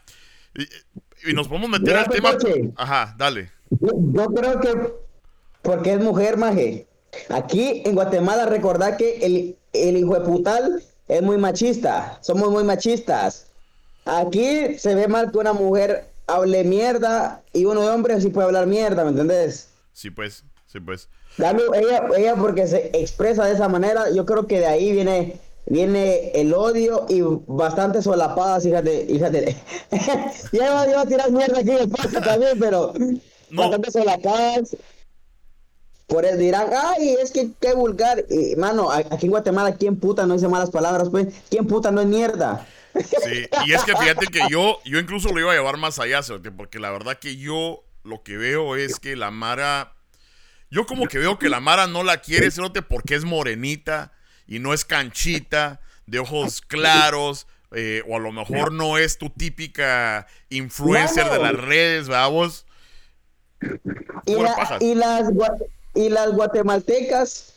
y, 0.54 1.32
nos 1.32 1.48
podemos 1.48 1.68
meter 1.68 1.96
al 1.96 2.08
tema. 2.08 2.36
Ajá, 2.76 3.14
dale. 3.18 3.50
Yo, 3.80 4.26
creo 4.26 4.60
que 4.60 4.92
porque 5.62 5.94
es 5.94 6.00
mujer, 6.00 6.36
maje. 6.36 6.86
Aquí 7.30 7.82
en 7.84 7.96
Guatemala, 7.96 8.46
recordad 8.46 8.96
que 8.96 9.16
el, 9.26 9.56
el 9.72 9.96
hijo 9.96 10.14
de 10.14 10.20
putal 10.20 10.82
es 11.08 11.22
muy 11.22 11.36
machista. 11.36 12.18
Somos 12.22 12.50
muy 12.50 12.62
machistas. 12.62 13.48
Aquí 14.04 14.78
se 14.78 14.94
ve 14.94 15.08
mal 15.08 15.32
que 15.32 15.38
una 15.38 15.52
mujer 15.52 16.10
hable 16.28 16.62
mierda 16.62 17.42
y 17.52 17.64
uno 17.64 17.80
de 17.80 17.88
hombre 17.88 18.20
sí 18.20 18.28
puede 18.28 18.46
hablar 18.46 18.68
mierda, 18.68 19.02
¿me 19.04 19.10
entendés? 19.10 19.68
Sí, 19.92 20.10
pues, 20.10 20.44
sí, 20.66 20.78
pues. 20.78 21.08
ella, 21.38 22.08
ella 22.16 22.36
porque 22.36 22.68
se 22.68 22.90
expresa 22.94 23.44
de 23.46 23.54
esa 23.54 23.68
manera, 23.68 24.10
yo 24.10 24.24
creo 24.26 24.46
que 24.46 24.60
de 24.60 24.66
ahí 24.66 24.92
viene 24.92 25.40
viene 25.66 26.30
el 26.34 26.52
odio 26.52 27.06
y 27.08 27.22
bastante 27.46 28.02
solapadas, 28.02 28.64
fíjate, 28.64 29.06
fíjate. 29.06 29.56
ya 30.52 30.86
iba, 30.88 31.00
a 31.00 31.06
tirar 31.06 31.30
mierda 31.30 31.60
aquí 31.60 31.70
en 31.70 31.78
el 31.78 31.88
paso 31.88 32.20
también, 32.20 32.58
pero 32.58 32.92
bastante 33.50 33.90
solapadas. 33.90 34.76
Por 36.06 36.24
eso 36.24 36.36
dirán, 36.36 36.66
ay, 36.76 37.16
es 37.20 37.30
que 37.30 37.50
qué 37.60 37.74
vulgar. 37.74 38.24
Y, 38.28 38.54
mano, 38.56 38.90
aquí 38.90 39.26
en 39.26 39.30
Guatemala, 39.30 39.74
¿quién 39.76 39.96
puta 39.96 40.26
no 40.26 40.34
dice 40.34 40.48
malas 40.48 40.70
palabras? 40.70 41.08
Pues, 41.10 41.28
¿quién 41.48 41.66
puta 41.66 41.90
no 41.90 42.02
es 42.02 42.06
mierda? 42.06 42.66
Sí, 42.94 43.46
y 43.66 43.72
es 43.72 43.82
que 43.84 43.96
fíjate 43.96 44.26
que 44.26 44.40
yo, 44.50 44.78
yo 44.84 44.98
incluso 44.98 45.30
lo 45.30 45.40
iba 45.40 45.52
a 45.52 45.54
llevar 45.54 45.78
más 45.78 45.98
allá, 45.98 46.20
porque 46.56 46.78
la 46.78 46.90
verdad 46.90 47.18
que 47.18 47.36
yo 47.36 47.84
lo 48.04 48.22
que 48.22 48.36
veo 48.36 48.76
es 48.76 48.98
que 48.98 49.16
la 49.16 49.30
Mara, 49.30 49.94
yo 50.70 50.86
como 50.86 51.06
que 51.06 51.18
veo 51.18 51.38
que 51.38 51.48
la 51.48 51.60
Mara 51.60 51.86
no 51.86 52.02
la 52.02 52.18
quiere, 52.18 52.48
porque 52.88 53.14
es 53.14 53.24
morenita, 53.24 54.12
y 54.46 54.58
no 54.58 54.74
es 54.74 54.84
canchita, 54.84 55.80
de 56.06 56.18
ojos 56.18 56.60
claros, 56.60 57.46
eh, 57.74 58.02
o 58.08 58.16
a 58.16 58.20
lo 58.20 58.32
mejor 58.32 58.72
no 58.72 58.98
es 58.98 59.18
tu 59.18 59.30
típica 59.30 60.26
influencer 60.50 61.30
de 61.30 61.38
las 61.38 61.54
redes, 61.54 62.08
vamos. 62.08 62.66
Y, 64.26 64.32
y, 64.32 64.94
las, 64.94 65.30
y 65.94 66.08
las 66.08 66.32
guatemaltecas, 66.32 67.52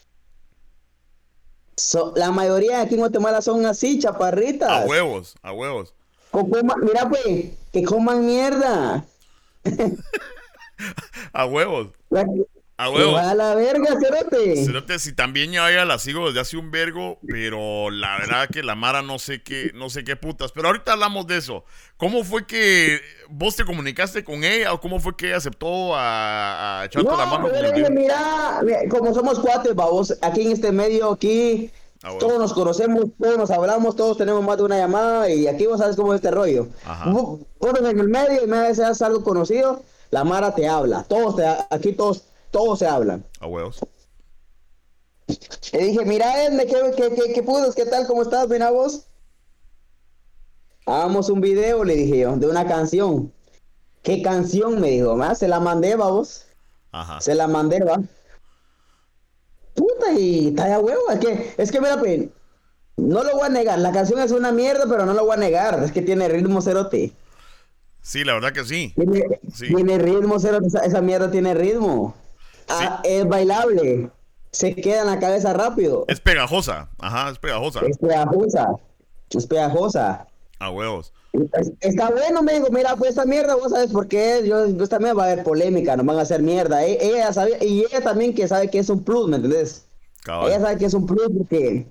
la 2.15 2.31
mayoría 2.31 2.81
aquí 2.81 2.93
en 2.93 3.01
Guatemala 3.01 3.41
son 3.41 3.65
así, 3.65 3.99
chaparritas. 3.99 4.69
A 4.69 4.85
huevos, 4.85 5.35
a 5.41 5.51
huevos. 5.51 5.93
mira, 6.33 7.09
pues, 7.09 7.51
que 7.73 7.83
coman 7.83 8.25
mierda. 8.25 9.05
a 11.33 11.45
huevos. 11.45 11.89
A 12.77 12.89
huevo. 12.89 13.17
A 13.17 13.33
la 13.33 13.55
verga, 13.55 13.97
Cerote. 13.99 14.65
Cerote, 14.65 14.99
si 14.99 15.13
también 15.13 15.51
ya, 15.51 15.71
ya 15.71 15.85
la 15.85 15.97
sigo 15.97 16.27
desde 16.27 16.41
hace 16.41 16.57
un 16.57 16.71
vergo, 16.71 17.19
pero 17.27 17.89
la 17.89 18.17
verdad 18.17 18.49
que 18.51 18.63
la 18.63 18.75
Mara 18.75 19.01
no 19.01 19.17
sé 19.17 19.41
qué, 19.43 19.71
no 19.73 19.89
sé 19.89 20.03
qué 20.03 20.15
putas. 20.15 20.51
Pero 20.51 20.67
ahorita 20.67 20.93
hablamos 20.93 21.25
de 21.27 21.37
eso. 21.37 21.63
¿Cómo 21.97 22.23
fue 22.23 22.45
que 22.45 22.99
vos 23.29 23.55
te 23.55 23.63
comunicaste 23.63 24.23
con 24.23 24.43
ella 24.43 24.73
o 24.73 24.81
cómo 24.81 24.99
fue 24.99 25.15
que 25.15 25.27
ella 25.27 25.37
aceptó 25.37 25.95
a, 25.95 26.81
a 26.81 26.85
echarte 26.85 27.09
la 27.09 27.25
mano? 27.25 27.49
mira, 27.91 28.61
como 28.89 29.13
somos 29.13 29.39
cuates, 29.39 29.73
vamos, 29.73 30.17
aquí 30.21 30.41
en 30.41 30.51
este 30.51 30.71
medio, 30.71 31.11
aquí, 31.11 31.71
Ah, 32.03 32.11
todos 32.19 32.37
nos 32.37 32.53
conocemos, 32.53 33.05
todos 33.19 33.35
nos 33.35 33.49
hablamos, 33.49 33.95
todos 33.95 34.17
tenemos 34.17 34.43
más 34.43 34.57
de 34.57 34.63
una 34.63 34.77
llamada 34.77 35.27
y 35.27 35.47
aquí 35.47 35.65
vos 35.65 35.79
sabes 35.79 35.95
cómo 35.95 36.13
es 36.13 36.17
este 36.17 36.29
rollo. 36.29 36.67
Vos, 37.07 37.39
en 37.79 37.99
el 37.99 38.09
medio 38.09 38.43
y 38.43 38.47
me 38.47 38.59
veces 38.59 39.01
algo 39.01 39.23
conocido, 39.23 39.81
la 40.11 40.23
Mara 40.23 40.53
te 40.53 40.67
habla. 40.67 41.03
Todos 41.03 41.35
te, 41.35 41.43
aquí 41.71 41.93
todos, 41.93 42.25
todos 42.55 42.79
se 42.79 42.87
hablan. 42.87 43.25
A 43.41 43.47
huevos. 43.47 43.85
Le 45.73 45.79
dije, 45.79 46.05
mira, 46.05 46.45
Edme, 46.45 46.65
¿qué, 46.65 46.93
qué, 46.95 47.13
qué, 47.13 47.33
qué 47.33 47.43
pudos? 47.43 47.75
¿Qué 47.75 47.85
tal? 47.85 48.07
¿Cómo 48.07 48.21
estás? 48.21 48.47
Mira 48.47 48.71
vos. 48.71 49.07
Hagamos 50.85 51.29
un 51.29 51.41
video, 51.41 51.83
le 51.83 51.95
dije 51.95 52.19
yo, 52.19 52.37
de 52.37 52.47
una 52.47 52.65
canción. 52.65 53.33
¿Qué 54.03 54.21
canción? 54.21 54.79
Me 54.79 54.91
dijo, 54.91 55.17
más 55.17 55.39
se 55.39 55.49
la 55.49 55.59
mandé, 55.59 55.97
vos. 55.97 56.45
Ajá. 56.93 57.19
Se 57.19 57.35
la 57.35 57.49
mandé, 57.49 57.83
va. 57.83 58.01
Puta, 59.73 60.13
y 60.17 60.47
está 60.47 60.65
de 60.65 60.77
huevo. 60.77 61.11
Es 61.11 61.19
que, 61.19 61.55
es 61.57 61.71
que 61.73 61.81
mira, 61.81 61.99
pues, 61.99 62.29
no 62.95 63.21
lo 63.21 63.33
voy 63.33 63.47
a 63.47 63.49
negar. 63.49 63.79
La 63.79 63.91
canción 63.91 64.21
es 64.21 64.31
una 64.31 64.53
mierda, 64.53 64.85
pero 64.87 65.05
no 65.05 65.13
lo 65.13 65.25
voy 65.25 65.33
a 65.33 65.39
negar. 65.39 65.83
Es 65.83 65.91
que 65.91 66.01
tiene 66.01 66.29
ritmo 66.29 66.61
cerote. 66.61 67.11
Sí, 68.01 68.23
la 68.23 68.35
verdad 68.35 68.53
que 68.53 68.63
sí. 68.63 68.93
Tiene, 69.57 69.97
ritmo 69.97 70.39
cerote. 70.39 70.67
Esa, 70.67 71.01
mierda 71.01 71.29
tiene 71.29 71.53
ritmo. 71.53 72.15
Ah, 72.67 73.01
es 73.03 73.27
bailable. 73.27 74.09
Se 74.51 74.73
queda 74.73 75.01
en 75.01 75.07
la 75.07 75.19
cabeza 75.19 75.53
rápido. 75.53 76.05
Es 76.07 76.19
pegajosa. 76.19 76.89
Ajá, 76.99 77.29
es 77.29 77.39
pegajosa. 77.39 77.81
Es 77.85 77.97
pegajosa. 77.97 78.75
Es 79.29 79.45
pegajosa. 79.45 80.27
A 80.59 80.69
huevos. 80.69 81.11
Está 81.81 82.09
bueno, 82.09 82.41
me 82.41 82.53
dijo, 82.53 82.67
mira, 82.71 82.95
pues 82.95 83.11
esta 83.11 83.25
mierda, 83.25 83.55
vos 83.55 83.71
sabes 83.71 83.91
por 83.91 84.07
qué, 84.07 84.41
yo, 84.45 84.65
esta 84.65 84.87
también 84.87 85.17
va 85.17 85.25
a 85.25 85.31
haber 85.31 85.43
polémica, 85.43 85.97
nos 85.97 86.05
van 86.05 86.17
a 86.17 86.21
hacer 86.21 86.41
mierda. 86.41 86.85
E, 86.85 86.97
ella 87.01 87.33
sabe, 87.33 87.57
y 87.61 87.81
ella 87.81 88.01
también 88.01 88.33
que 88.33 88.47
sabe 88.47 88.69
que 88.69 88.79
es 88.79 88.89
un 88.89 89.03
plus, 89.03 89.27
¿me 89.27 89.35
entendés? 89.35 89.85
Ella 90.25 90.59
sabe 90.59 90.77
que 90.77 90.85
es 90.85 90.93
un 90.93 91.05
plus 91.05 91.29
porque, 91.37 91.85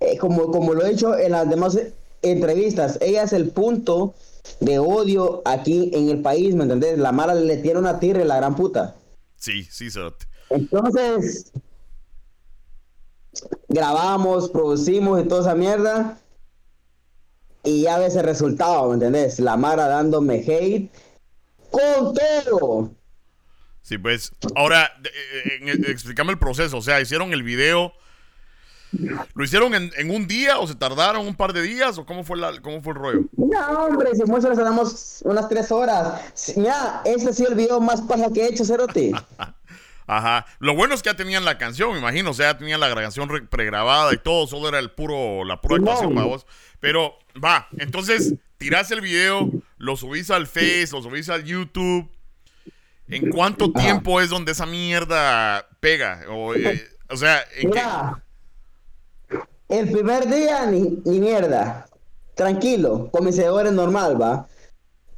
eh, 0.00 0.18
como, 0.18 0.50
como 0.50 0.72
lo 0.72 0.84
he 0.84 0.90
dicho 0.90 1.16
en 1.18 1.32
las 1.32 1.48
demás 1.50 1.78
entrevistas, 2.22 2.98
ella 3.00 3.24
es 3.24 3.32
el 3.32 3.50
punto 3.50 4.14
de 4.60 4.78
odio 4.78 5.42
aquí 5.44 5.90
en 5.92 6.08
el 6.08 6.22
país, 6.22 6.54
¿me 6.54 6.62
entendés? 6.62 6.98
La 6.98 7.12
mala 7.12 7.34
le 7.34 7.56
tiene 7.56 7.80
una 7.80 7.98
tierra 7.98 8.24
la 8.24 8.36
gran 8.36 8.54
puta. 8.54 8.94
Sí, 9.46 9.62
sí, 9.70 9.92
Cerote. 9.92 10.26
Entonces, 10.50 11.52
grabamos, 13.68 14.50
producimos 14.50 15.24
y 15.24 15.28
toda 15.28 15.42
esa 15.42 15.54
mierda 15.54 16.18
y 17.62 17.82
ya 17.82 17.96
ves 17.96 18.16
el 18.16 18.24
resultado, 18.24 18.88
¿me 18.88 18.94
entendés? 18.94 19.38
La 19.38 19.56
Mara 19.56 19.86
dándome 19.86 20.38
hate 20.44 20.90
con 21.70 22.12
todo. 22.12 22.90
Sí, 23.82 23.98
pues, 23.98 24.32
ahora, 24.56 24.90
eh, 25.04 25.60
eh, 25.62 25.80
explícame 25.90 26.32
el 26.32 26.40
proceso, 26.40 26.78
o 26.78 26.82
sea, 26.82 27.00
hicieron 27.00 27.32
el 27.32 27.44
video, 27.44 27.92
¿lo 28.92 29.44
hicieron 29.44 29.74
en, 29.74 30.10
un 30.10 30.26
día 30.26 30.58
o 30.58 30.66
se 30.66 30.74
tardaron 30.74 31.26
un 31.26 31.34
par 31.34 31.52
de 31.52 31.62
días 31.62 31.98
o 31.98 32.06
cómo 32.06 32.24
fue, 32.24 32.38
la, 32.38 32.60
cómo 32.60 32.80
fue 32.82 32.92
el 32.92 32.98
rollo? 32.98 33.20
No, 33.36 33.86
hombre, 33.86 34.14
si 34.14 34.24
mucho 34.24 34.48
les 34.48 34.58
damos 34.58 35.22
unas 35.24 35.48
tres 35.48 35.70
horas. 35.72 36.54
Mira, 36.56 37.02
ese 37.04 37.30
ha 37.30 37.32
sido 37.32 37.50
el 37.50 37.56
video 37.56 37.80
más 37.80 38.02
paja 38.02 38.32
que 38.32 38.44
he 38.44 38.48
hecho, 38.48 38.64
Cerote. 38.64 39.12
Ajá. 40.06 40.46
Lo 40.60 40.74
bueno 40.74 40.94
es 40.94 41.02
que 41.02 41.10
ya 41.10 41.16
tenían 41.16 41.44
la 41.44 41.58
canción, 41.58 41.92
me 41.92 41.98
imagino. 41.98 42.30
O 42.30 42.34
sea, 42.34 42.52
ya 42.52 42.58
tenían 42.58 42.80
la 42.80 42.94
canción 42.94 43.28
pregrabada 43.50 44.12
y 44.14 44.18
todo. 44.18 44.46
Solo 44.46 44.68
era 44.68 44.78
el 44.78 44.90
puro, 44.90 45.44
la 45.44 45.60
pura 45.60 45.76
actuación 45.76 46.14
para 46.14 46.26
vos. 46.26 46.46
Pero, 46.80 47.18
va, 47.42 47.68
entonces, 47.78 48.34
tirás 48.56 48.90
el 48.90 49.00
video, 49.00 49.50
lo 49.78 49.96
subís 49.96 50.30
al 50.30 50.46
Face, 50.46 50.88
lo 50.92 51.02
subís 51.02 51.28
al 51.28 51.44
YouTube. 51.44 52.08
¿En 53.08 53.30
cuánto 53.30 53.72
tiempo 53.72 54.20
es 54.20 54.30
donde 54.30 54.52
esa 54.52 54.66
mierda 54.66 55.68
pega? 55.80 56.24
O, 56.28 56.54
eh, 56.54 56.88
sea, 57.14 57.44
¿en 57.56 57.70
Mira, 57.70 58.22
El 59.68 59.90
primer 59.90 60.28
día, 60.28 60.66
ni, 60.66 61.02
ni 61.04 61.20
mierda. 61.20 61.88
Tranquilo, 62.34 63.10
seguidores 63.30 63.72
normal, 63.72 64.20
va 64.20 64.46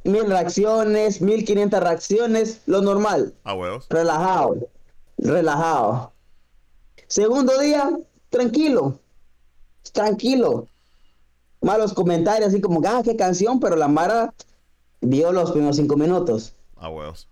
mil 0.05 0.25
reacciones, 0.25 1.21
mil 1.21 1.43
quinientas 1.45 1.83
reacciones, 1.83 2.61
lo 2.65 2.81
normal. 2.81 3.33
Ah, 3.43 3.53
huevos. 3.53 3.87
Relajado 3.89 4.69
relajado. 5.21 6.13
Segundo 7.07 7.59
día, 7.59 7.89
tranquilo, 8.29 8.99
tranquilo. 9.91 10.67
Malos 11.61 11.93
comentarios, 11.93 12.49
así 12.49 12.61
como, 12.61 12.81
ah, 12.87 13.01
qué 13.03 13.15
canción, 13.15 13.59
pero 13.59 13.75
la 13.75 13.87
Mara 13.87 14.33
vio 15.01 15.31
los 15.31 15.51
primeros 15.51 15.75
cinco 15.75 15.97
minutos. 15.97 16.55
Ah, 16.77 16.89
huevos. 16.89 17.27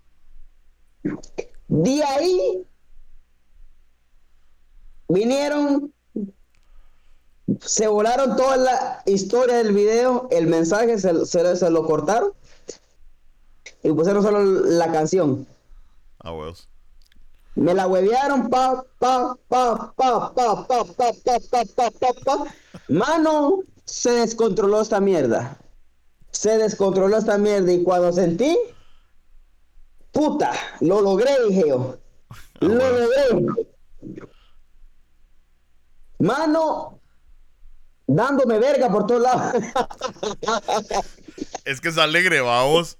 De 1.68 2.02
ahí 2.02 2.66
vinieron, 5.08 5.92
se 7.60 7.86
volaron 7.88 8.36
toda 8.36 8.56
la 8.56 9.02
historia 9.06 9.56
del 9.56 9.72
video, 9.72 10.28
el 10.30 10.46
mensaje 10.46 10.98
se, 10.98 11.24
se, 11.26 11.70
lo 11.70 11.86
cortaron 11.86 12.32
y 13.82 13.92
pusieron 13.92 14.22
solo 14.22 14.42
la 14.42 14.92
canción. 14.92 15.46
Ah, 16.20 16.32
huevos. 16.32 16.68
Me 17.54 17.74
la 17.74 17.86
huevearon, 17.86 18.50
pa, 18.50 18.84
pa, 18.98 19.36
pa, 19.48 19.92
pa, 19.96 20.32
pa, 20.34 20.34
pa, 20.34 20.66
pa, 20.66 20.84
pa, 20.84 21.12
pa, 21.14 21.64
pa, 21.74 21.90
pa, 21.90 22.12
pa. 22.24 22.44
Mano, 22.88 23.62
se 23.84 24.10
descontroló 24.10 24.80
esta 24.80 25.00
mierda. 25.00 25.58
Se 26.30 26.58
descontroló 26.58 27.16
esta 27.16 27.38
mierda 27.38 27.72
y 27.72 27.82
cuando 27.82 28.12
sentí, 28.12 28.56
puta, 30.12 30.52
lo 30.80 31.00
logré, 31.00 31.32
dije 31.48 31.64
yo. 31.68 31.96
Lo 32.60 32.74
logré. 32.74 33.46
Mano, 36.20 36.97
dándome 38.08 38.58
verga 38.58 38.88
por 38.90 39.06
todos 39.06 39.22
lados. 39.22 39.62
es 41.64 41.80
que 41.80 41.90
es 41.90 41.98
alegre, 41.98 42.40
vamos. 42.40 42.98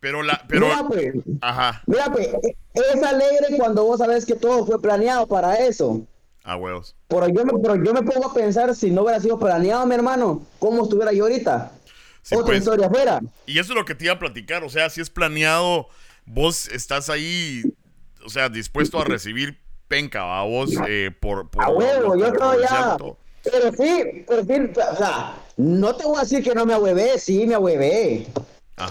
Pero 0.00 0.22
la, 0.22 0.44
pero. 0.48 0.66
Mira, 0.66 0.84
pues. 0.86 1.14
Ajá. 1.40 1.82
Mira, 1.86 2.12
pues, 2.12 2.28
es 2.74 3.02
alegre 3.02 3.56
cuando 3.56 3.84
vos 3.84 3.98
sabes 3.98 4.26
que 4.26 4.34
todo 4.34 4.66
fue 4.66 4.82
planeado 4.82 5.26
para 5.26 5.54
eso. 5.54 6.04
Ah, 6.42 6.56
huevos. 6.56 6.96
Pero 7.06 7.28
yo, 7.28 7.44
me, 7.44 7.52
pero 7.62 7.76
yo 7.76 7.94
me 7.94 8.02
pongo 8.02 8.30
a 8.30 8.34
pensar, 8.34 8.74
si 8.74 8.90
no 8.90 9.02
hubiera 9.02 9.20
sido 9.20 9.38
planeado, 9.38 9.86
mi 9.86 9.94
hermano, 9.94 10.44
¿cómo 10.58 10.82
estuviera 10.82 11.12
yo 11.12 11.24
ahorita? 11.24 11.70
Otra 12.32 12.46
pues, 12.46 12.58
historia 12.58 12.88
afuera. 12.88 13.20
Y 13.46 13.60
eso 13.60 13.72
es 13.72 13.78
lo 13.78 13.84
que 13.84 13.94
te 13.94 14.06
iba 14.06 14.14
a 14.14 14.18
platicar. 14.18 14.64
O 14.64 14.68
sea, 14.68 14.90
si 14.90 15.00
es 15.00 15.08
planeado, 15.08 15.86
vos 16.26 16.66
estás 16.68 17.08
ahí, 17.08 17.62
o 18.26 18.28
sea, 18.28 18.48
dispuesto 18.48 19.00
a 19.00 19.04
recibir 19.04 19.60
penca, 19.86 20.40
a 20.40 20.42
vos, 20.42 20.72
eh, 20.88 21.12
por, 21.20 21.48
por. 21.48 21.62
A 21.62 21.68
huevo, 21.68 22.16
yo 22.16 22.26
estoy 22.26 22.62
ya. 22.62 22.96
Pero 23.42 23.72
sí, 23.72 24.24
pero 24.26 24.44
sí, 24.44 24.72
o 24.92 24.96
sea, 24.96 25.34
no 25.56 25.96
te 25.96 26.04
voy 26.04 26.18
a 26.18 26.20
decir 26.20 26.42
que 26.42 26.54
no 26.54 26.64
me 26.64 26.74
ahuevé, 26.74 27.18
sí 27.18 27.46
me 27.46 27.54
ahuevé. 27.54 28.26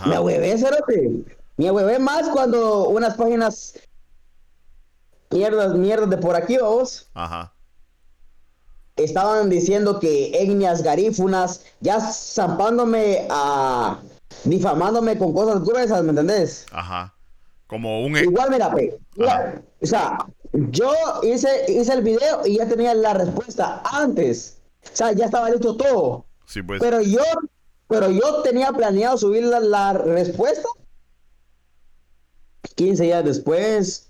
Me 0.06 0.16
ahuevé, 0.16 0.58
cerote. 0.58 1.26
Me 1.58 1.68
ahuevé 1.68 2.00
más 2.00 2.30
cuando 2.30 2.90
unas 2.90 3.16
páginas 3.16 3.80
mierdas, 5.30 5.76
mierdas 5.76 6.10
de 6.10 6.18
por 6.18 6.36
aquí, 6.36 6.58
vos. 6.58 7.10
Ajá. 7.14 7.54
Estaban 8.96 9.50
diciendo 9.50 10.00
que 10.00 10.32
etnias 10.34 10.84
garífunas, 10.84 11.66
ya 11.80 12.00
zampándome 12.00 13.28
a. 13.30 14.00
difamándome 14.44 15.18
con 15.18 15.34
cosas 15.34 15.64
gruesas, 15.64 16.04
¿me 16.04 16.10
entendés? 16.10 16.66
Ajá. 16.72 17.14
Como 17.68 18.04
un. 18.04 18.18
Igual, 18.18 18.52
mira, 18.52 18.74
pe. 18.74 19.00
o 19.82 19.86
sea, 19.86 20.26
yo 20.54 20.94
hice, 21.24 21.66
hice 21.72 21.94
el 21.94 22.02
video 22.02 22.46
y 22.46 22.58
ya 22.58 22.68
tenía 22.68 22.94
la 22.94 23.14
respuesta 23.14 23.82
antes. 23.86 24.58
O 24.84 24.96
sea, 24.96 25.12
ya 25.12 25.26
estaba 25.26 25.50
listo 25.50 25.76
todo. 25.76 26.26
Sí, 26.46 26.62
pues. 26.62 26.82
Pero 26.82 27.02
yo 27.02 27.22
pero 27.92 28.10
yo 28.10 28.42
tenía 28.42 28.72
planeado 28.72 29.18
subir 29.18 29.44
la, 29.44 29.92
respuesta 29.92 30.66
15 32.76 33.04
días 33.04 33.26
después, 33.26 34.10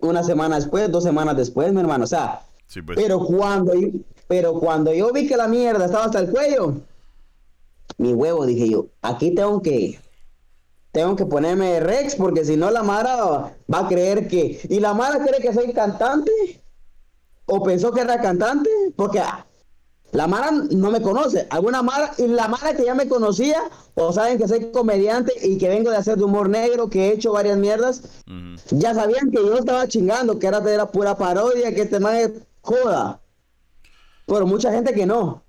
una 0.00 0.24
semana 0.24 0.56
después, 0.56 0.90
dos 0.90 1.04
semanas 1.04 1.36
después, 1.36 1.72
mi 1.72 1.80
hermano. 1.80 2.02
O 2.02 2.08
sea, 2.08 2.42
pues. 2.84 2.96
pero, 2.96 3.20
cuando, 3.20 3.74
pero 4.26 4.54
cuando 4.54 4.92
yo 4.92 5.12
vi 5.12 5.28
que 5.28 5.36
la 5.36 5.46
mierda 5.46 5.84
estaba 5.84 6.06
hasta 6.06 6.18
el 6.18 6.30
cuello, 6.32 6.80
mi 7.96 8.12
huevo, 8.12 8.44
dije 8.44 8.70
yo, 8.70 8.86
aquí 9.02 9.36
tengo 9.36 9.62
que, 9.62 10.00
tengo 10.92 11.16
que 11.16 11.26
ponerme 11.26 11.80
Rex 11.80 12.16
porque 12.16 12.44
si 12.44 12.56
no 12.56 12.70
la 12.70 12.82
Mara 12.82 13.56
va 13.72 13.78
a 13.78 13.88
creer 13.88 14.28
que... 14.28 14.60
¿Y 14.68 14.78
la 14.78 14.92
Mara 14.92 15.24
cree 15.24 15.40
que 15.40 15.54
soy 15.54 15.72
cantante? 15.72 16.30
¿O 17.46 17.62
pensó 17.62 17.92
que 17.92 18.02
era 18.02 18.20
cantante? 18.20 18.70
Porque 18.94 19.18
ah, 19.18 19.46
la 20.12 20.26
Mara 20.26 20.50
no 20.50 20.90
me 20.90 21.00
conoce. 21.00 21.46
Alguna 21.48 21.82
Mara, 21.82 22.12
y 22.18 22.26
la 22.28 22.46
Mara 22.46 22.76
que 22.76 22.84
ya 22.84 22.94
me 22.94 23.08
conocía, 23.08 23.58
o 23.94 24.12
saben 24.12 24.36
que 24.36 24.46
soy 24.46 24.70
comediante 24.70 25.32
y 25.42 25.56
que 25.56 25.70
vengo 25.70 25.90
de 25.90 25.96
hacer 25.96 26.18
de 26.18 26.24
humor 26.24 26.50
negro, 26.50 26.90
que 26.90 27.08
he 27.08 27.12
hecho 27.14 27.32
varias 27.32 27.56
mierdas, 27.56 28.02
ya 28.70 28.94
sabían 28.94 29.30
que 29.30 29.38
yo 29.38 29.56
estaba 29.56 29.88
chingando, 29.88 30.38
que 30.38 30.46
era, 30.46 30.58
era 30.70 30.90
pura 30.90 31.16
parodia, 31.16 31.74
que 31.74 31.82
este 31.82 32.00
man 32.00 32.16
es 32.16 32.30
joda. 32.60 33.22
Pero 34.26 34.46
mucha 34.46 34.70
gente 34.70 34.92
que 34.92 35.06
no. 35.06 35.42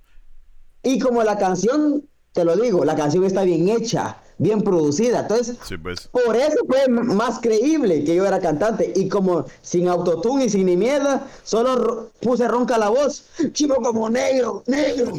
Y 0.82 1.00
como 1.00 1.22
la 1.24 1.38
canción, 1.38 2.08
te 2.32 2.46
lo 2.46 2.56
digo, 2.56 2.86
la 2.86 2.96
canción 2.96 3.26
está 3.26 3.44
bien 3.44 3.68
hecha. 3.68 4.23
Bien 4.38 4.62
producida. 4.62 5.22
Entonces, 5.22 5.58
pues. 5.82 6.08
por 6.08 6.36
eso 6.36 6.58
fue 6.68 6.88
más 6.88 7.40
creíble 7.40 8.04
que 8.04 8.16
yo 8.16 8.26
era 8.26 8.40
cantante. 8.40 8.92
Y 8.96 9.10
como 9.10 9.46
sin 9.62 9.88
autotune 9.88 10.46
y 10.46 10.50
sin 10.50 10.66
ni 10.66 10.78
mierda, 10.78 11.28
solo 11.44 12.12
puse 12.22 12.48
ronca 12.48 12.78
la 12.78 12.90
voz. 12.90 13.26
Chico 13.54 13.76
como 13.76 14.10
negro, 14.10 14.64
negro. 14.68 15.14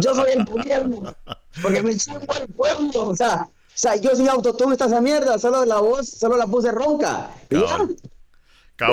Yo 0.00 0.14
soy 0.14 0.32
el 0.32 0.44
gobierno. 0.44 1.14
Porque 1.62 1.82
me 1.82 1.96
chingo 1.96 2.20
el 2.40 2.52
pueblo. 2.52 3.08
O 3.08 3.16
sea, 3.16 3.48
o 3.78 3.80
sea, 3.80 3.96
yo 3.96 4.14
sin 4.16 4.28
autotune 4.28 4.72
esta 4.72 4.86
esa 4.86 5.00
mierda, 5.00 5.38
solo 5.38 5.64
la 5.64 5.78
voz, 5.78 6.08
solo 6.08 6.36
la 6.36 6.46
puse 6.46 6.72
ronca. 6.72 7.30
Y 7.50 7.60
ya. 7.60 7.86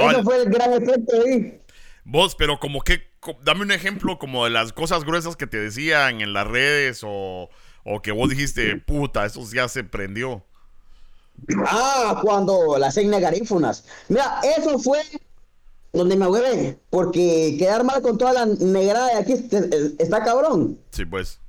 Eso 0.10 0.24
fue 0.24 0.43
el 0.43 0.50
gran 0.50 0.74
efecto 0.74 1.15
ahí. 1.15 1.60
Vos, 2.03 2.36
pero 2.36 2.60
como 2.60 2.81
que, 2.81 3.01
dame 3.43 3.63
un 3.63 3.72
ejemplo 3.72 4.19
como 4.19 4.45
de 4.45 4.51
las 4.51 4.74
cosas 4.74 5.03
gruesas 5.03 5.36
que 5.36 5.48
te 5.48 5.57
decían 5.57 6.22
en 6.22 6.34
las 6.34 6.45
redes 6.45 7.01
o, 7.03 7.50
o 7.85 8.01
que 8.01 8.11
vos 8.11 8.29
dijiste, 8.29 8.77
puta, 8.77 9.25
eso 9.25 9.41
ya 9.53 9.69
se 9.69 9.83
prendió. 9.83 10.43
Ah, 11.67 12.19
cuando 12.21 12.77
las 12.77 12.95
señas 12.95 13.21
garífunas. 13.21 13.85
Mira, 14.09 14.41
eso 14.57 14.79
fue 14.79 14.99
donde 15.93 16.15
me 16.15 16.27
hueve, 16.27 16.79
porque 16.89 17.55
quedar 17.59 17.83
mal 17.83 18.01
con 18.01 18.17
toda 18.17 18.33
la 18.33 18.45
negrada 18.45 19.07
de 19.07 19.15
aquí 19.15 19.33
está 19.99 20.23
cabrón. 20.23 20.79
Sí, 20.91 21.05
pues. 21.05 21.39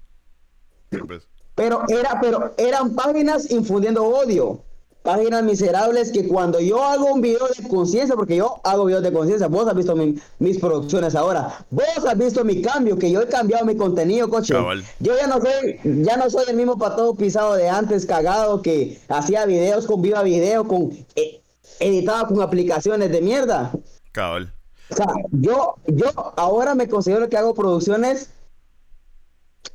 Sí, 0.90 0.98
pues. 0.98 1.26
Pero 1.54 1.82
era, 1.88 2.20
pero 2.20 2.54
eran 2.58 2.94
páginas 2.94 3.50
infundiendo 3.50 4.04
odio. 4.04 4.62
Páginas 5.06 5.44
miserables 5.44 6.10
que 6.10 6.26
cuando 6.26 6.58
yo 6.58 6.82
hago 6.82 7.14
un 7.14 7.20
video 7.20 7.46
de 7.46 7.68
conciencia, 7.68 8.16
porque 8.16 8.34
yo 8.34 8.60
hago 8.64 8.86
videos 8.86 9.04
de 9.04 9.12
conciencia, 9.12 9.46
vos 9.46 9.68
has 9.68 9.76
visto 9.76 9.94
mis 10.40 10.58
producciones 10.58 11.14
ahora, 11.14 11.64
vos 11.70 12.04
has 12.04 12.18
visto 12.18 12.44
mi 12.44 12.60
cambio, 12.60 12.98
que 12.98 13.12
yo 13.12 13.22
he 13.22 13.28
cambiado 13.28 13.64
mi 13.64 13.76
contenido, 13.76 14.28
coche. 14.28 14.52
Yo 14.98 15.16
ya 15.16 15.28
no 15.28 15.40
soy, 15.40 15.78
ya 16.02 16.16
no 16.16 16.28
soy 16.28 16.46
el 16.48 16.56
mismo 16.56 16.76
pato 16.76 17.14
pisado 17.14 17.54
de 17.54 17.68
antes, 17.68 18.04
cagado, 18.04 18.62
que 18.62 19.00
hacía 19.08 19.46
videos 19.46 19.86
con 19.86 20.02
viva 20.02 20.24
video, 20.24 20.66
con 20.66 20.90
eh, 21.14 21.40
editaba 21.78 22.26
con 22.26 22.42
aplicaciones 22.42 23.12
de 23.12 23.20
mierda. 23.20 23.70
Cabal. 24.10 24.52
O 24.90 24.96
sea, 24.96 25.06
yo, 25.30 25.76
yo 25.86 26.08
ahora 26.36 26.74
me 26.74 26.88
considero 26.88 27.28
que 27.28 27.36
hago 27.36 27.54
producciones 27.54 28.30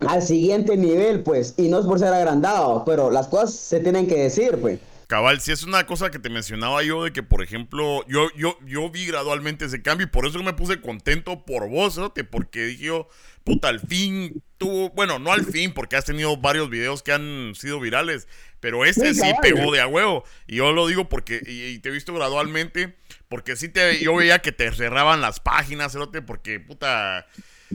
al 0.01 0.21
siguiente 0.23 0.75
nivel, 0.75 1.23
pues, 1.23 1.53
y 1.55 1.69
no 1.69 1.79
es 1.79 1.85
por 1.85 1.99
ser 1.99 2.13
agrandado, 2.13 2.83
pero 2.85 3.09
las 3.09 3.29
cosas 3.29 3.53
se 3.53 3.79
tienen 3.79 4.07
que 4.07 4.23
decir, 4.23 4.59
pues. 4.59 4.79
Cabal, 5.11 5.41
si 5.41 5.51
es 5.51 5.63
una 5.63 5.85
cosa 5.85 6.09
que 6.09 6.19
te 6.19 6.29
mencionaba 6.29 6.81
yo 6.83 7.03
de 7.03 7.11
que, 7.11 7.21
por 7.21 7.43
ejemplo, 7.43 8.07
yo, 8.07 8.29
yo, 8.37 8.57
yo 8.65 8.89
vi 8.89 9.05
gradualmente 9.05 9.65
ese 9.65 9.81
cambio 9.81 10.07
y 10.07 10.09
por 10.09 10.25
eso 10.25 10.41
me 10.41 10.53
puse 10.53 10.79
contento 10.79 11.45
por 11.45 11.67
vos, 11.67 11.97
¿no? 11.97 12.13
porque 12.13 12.63
dije 12.63 12.85
yo, 12.85 13.09
puta, 13.43 13.67
al 13.67 13.81
fin 13.81 14.41
tuvo, 14.57 14.89
bueno, 14.91 15.19
no 15.19 15.33
al 15.33 15.43
fin, 15.43 15.73
porque 15.73 15.97
has 15.97 16.05
tenido 16.05 16.37
varios 16.37 16.69
videos 16.69 17.03
que 17.03 17.11
han 17.11 17.51
sido 17.55 17.81
virales, 17.81 18.29
pero 18.61 18.85
ese 18.85 19.13
sí, 19.13 19.29
pegó 19.41 19.73
de 19.73 19.81
a 19.81 19.87
huevo. 19.87 20.23
Y 20.47 20.55
yo 20.55 20.71
lo 20.71 20.87
digo 20.87 21.09
porque, 21.09 21.41
y, 21.45 21.77
te 21.79 21.89
he 21.89 21.91
visto 21.91 22.13
gradualmente, 22.13 22.95
porque 23.27 23.57
sí 23.57 23.67
te, 23.67 23.99
yo 23.99 24.15
veía 24.15 24.39
que 24.39 24.53
te 24.53 24.71
cerraban 24.71 25.19
las 25.19 25.41
páginas, 25.41 25.93
¿no? 25.93 26.09
porque, 26.09 26.61
puta, 26.61 27.27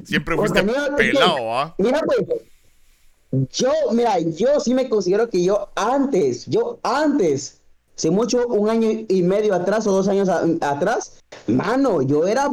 Siempre 0.04 0.36
fuiste 0.36 0.62
pelado, 0.96 1.58
¿ah? 1.58 1.74
Pues, 1.76 1.92
yo, 3.50 3.72
mira, 3.92 4.18
yo 4.20 4.60
sí 4.60 4.74
me 4.74 4.88
considero 4.88 5.28
que 5.28 5.42
yo 5.42 5.68
antes, 5.74 6.46
yo 6.46 6.78
antes, 6.82 7.60
hace 7.96 8.10
mucho, 8.10 8.46
un 8.48 8.70
año 8.70 8.88
y 9.08 9.22
medio 9.22 9.54
atrás 9.54 9.86
o 9.86 9.92
dos 9.92 10.08
años 10.08 10.28
atrás, 10.28 11.22
mano, 11.46 12.02
yo 12.02 12.26
era 12.26 12.50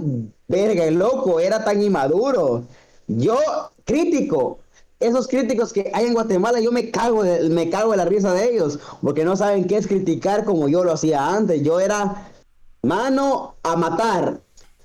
verga, 0.48 0.90
loco, 0.92 1.40
era 1.40 1.64
tan 1.64 1.82
inmaduro. 1.82 2.64
Yo, 3.08 3.38
crítico, 3.86 4.60
esos 5.00 5.28
críticos 5.28 5.74
que 5.74 5.92
hay 5.94 6.06
en 6.06 6.14
Guatemala, 6.14 6.60
yo 6.60 6.72
me 6.72 6.90
cago, 6.90 7.24
de, 7.24 7.50
me 7.50 7.70
cago 7.70 7.92
de 7.92 7.98
la 7.98 8.06
risa 8.06 8.34
de 8.34 8.54
ellos, 8.54 8.80
porque 9.02 9.26
no 9.26 9.36
saben 9.36 9.66
qué 9.66 9.78
es 9.78 9.88
criticar 9.88 10.46
como 10.46 10.70
yo 10.70 10.84
lo 10.84 10.94
hacía 10.94 11.36
antes. 11.36 11.62
Yo 11.62 11.80
era 11.80 12.32
mano 12.82 13.56
a 13.64 13.76
matar, 13.76 14.42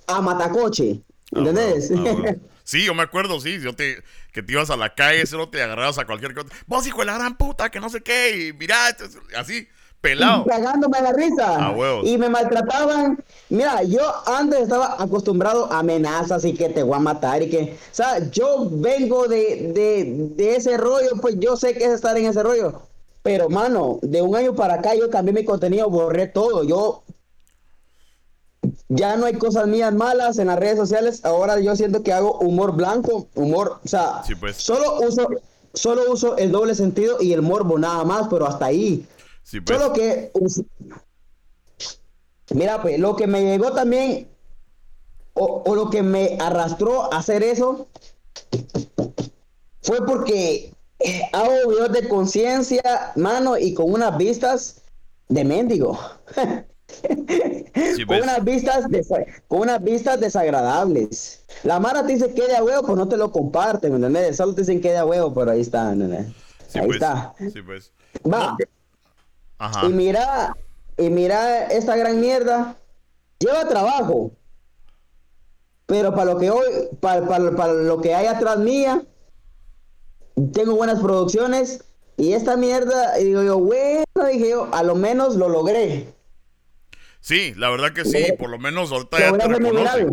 a 0.07 0.21
matacoche. 0.21 1.03
Ah, 1.35 1.39
¿Entendés? 1.39 1.93
Ah, 1.97 2.35
sí, 2.65 2.85
yo 2.85 2.95
me 2.95 3.03
acuerdo, 3.03 3.41
sí, 3.41 3.61
yo 3.61 3.75
te, 3.75 4.03
que 4.33 4.43
te 4.43 4.53
ibas 4.53 4.71
a 4.71 4.77
la 4.77 4.95
calle, 4.95 5.25
no 5.33 5.49
te 5.49 5.63
agarrabas 5.63 5.99
a 5.99 6.07
cualquier 6.07 6.35
cosa. 6.35 6.49
Vos, 6.67 6.87
hijo 6.87 7.01
de 7.01 7.07
la 7.07 7.15
gran 7.15 7.37
puta, 7.37 7.71
que 7.71 7.81
no 7.81 7.89
sé 7.89 8.03
qué, 8.03 8.49
y 8.49 8.53
mirá, 8.53 8.77
así, 9.37 9.69
pelado. 10.01 10.45
Cagándome 10.45 11.01
la 11.01 11.13
risa. 11.13 11.75
y 12.05 12.19
me 12.19 12.29
maltrataban. 12.29 13.23
Mira, 13.49 13.83
yo 13.83 14.03
antes 14.27 14.61
estaba 14.61 14.97
acostumbrado 15.03 15.73
a 15.73 15.81
amenazas 15.81 16.45
y 16.45 16.55
que 16.55 16.69
te 16.69 16.83
voy 16.83 16.97
a 16.97 17.01
matar 17.01 17.43
y 17.43 17.51
que, 17.51 17.77
o 17.91 17.95
sea, 17.95 18.19
yo 18.31 18.69
vengo 18.71 19.27
de, 19.29 19.73
de, 19.75 20.05
de 20.37 20.57
ese 20.57 20.77
rollo, 20.77 21.11
pues 21.21 21.37
yo 21.39 21.57
sé 21.57 21.75
que 21.75 21.85
es 21.85 21.91
estar 21.93 22.17
en 22.17 22.27
ese 22.27 22.43
rollo. 22.43 22.83
Pero, 23.23 23.49
mano, 23.49 23.99
de 24.03 24.23
un 24.23 24.37
año 24.37 24.55
para 24.55 24.75
acá 24.75 24.95
yo 24.95 25.11
cambié 25.11 25.35
mi 25.35 25.45
contenido, 25.45 25.91
borré 25.91 26.29
todo. 26.29 26.65
Yo 26.65 27.03
ya 28.89 29.17
no 29.17 29.27
hay 29.27 29.35
cosas 29.35 29.67
mías 29.67 29.93
malas 29.93 30.39
en 30.39 30.49
las 30.49 30.59
redes 30.59 30.79
sociales. 30.79 31.25
Ahora 31.25 31.61
yo 31.61 31.77
siento 31.77 32.03
que 32.03 32.13
hago 32.13 32.39
humor 32.39 32.75
blanco, 32.75 33.29
humor, 33.35 33.81
o 33.85 33.89
sea, 33.89 34.23
pues. 34.41 34.57
solo 34.57 35.01
uso 35.01 35.29
solo 35.75 36.11
uso 36.11 36.37
el 36.39 36.51
doble 36.51 36.75
sentido 36.75 37.19
y 37.21 37.33
el 37.33 37.43
morbo 37.43 37.79
nada 37.79 38.03
más, 38.05 38.29
pero 38.29 38.47
hasta 38.47 38.67
ahí. 38.67 39.07
Pues. 39.51 39.63
Solo 39.67 39.93
que 39.93 40.33
Mira, 42.51 42.81
pues 42.81 42.99
lo 42.99 43.15
que 43.15 43.27
me 43.27 43.43
llegó 43.43 43.73
también 43.73 44.29
o, 45.35 45.63
o 45.67 45.75
lo 45.75 45.91
que 45.91 46.03
me 46.03 46.39
arrastró 46.41 47.13
a 47.13 47.19
hacer 47.19 47.43
eso 47.43 47.89
fue 49.83 50.05
porque 50.05 50.73
hago 51.33 51.69
videos 51.69 51.93
de 51.93 52.09
conciencia, 52.09 53.13
mano, 53.17 53.57
y 53.59 53.75
con 53.75 53.93
unas 53.93 54.17
vistas 54.17 54.83
de 55.29 55.45
mendigo. 55.45 55.99
con, 57.03 58.07
pues. 58.07 58.23
unas 58.23 58.45
vistas 58.45 58.87
con 59.47 59.61
unas 59.61 59.83
vistas 59.83 60.21
desagradables. 60.21 61.45
La 61.65 61.79
Mara 61.81 62.07
te 62.07 62.15
dice 62.15 62.33
que 62.35 62.47
de 62.47 62.57
a 62.57 62.65
huevo, 62.65 62.83
pues 62.83 62.97
no 62.97 63.09
te 63.09 63.17
lo 63.17 63.31
comparten, 63.31 63.91
¿me 63.91 64.07
entiendes? 64.07 64.37
Solo 64.37 64.55
te 64.55 64.63
dicen 64.63 64.81
que 64.81 64.91
de 64.91 64.99
a 64.99 65.05
huevo, 65.05 65.33
pero 65.35 65.51
ahí 65.51 65.61
está, 65.61 65.91
ahí 65.91 65.99
pues. 66.73 66.95
está. 66.95 67.35
Pues. 67.67 67.93
Va. 68.25 68.57
Y 69.85 69.89
mira, 69.89 70.57
y 70.97 71.11
mira 71.11 71.65
esta 71.67 71.97
gran 71.97 72.21
mierda. 72.21 72.77
Lleva 73.39 73.69
trabajo. 73.69 74.33
Pero 75.87 76.15
para 76.15 76.33
lo 76.33 76.39
que 76.39 76.51
hoy, 76.51 76.67
para, 77.01 77.27
para 77.27 77.73
lo 77.73 78.01
que 78.01 78.15
hay 78.15 78.27
atrás 78.27 78.59
mía, 78.59 79.03
tengo 80.53 80.75
buenas 80.75 81.01
producciones. 81.01 81.85
Y 82.17 82.33
esta 82.33 82.57
mierda, 82.57 83.15
digo 83.15 83.43
yo, 83.43 83.59
bueno, 83.59 84.05
dije 84.31 84.51
yo, 84.51 84.69
a 84.73 84.83
lo 84.83 84.97
menos 84.97 85.37
lo 85.37 85.49
logré. 85.49 86.13
Sí, 87.21 87.53
la 87.57 87.71
verdad 87.71 87.93
que 87.93 88.05
sí, 88.05 88.33
por 88.39 88.51
lo 88.51 88.59
menos 88.59 88.93
ahorita 88.93 89.19
ya 89.19 89.33
te. 89.37 90.07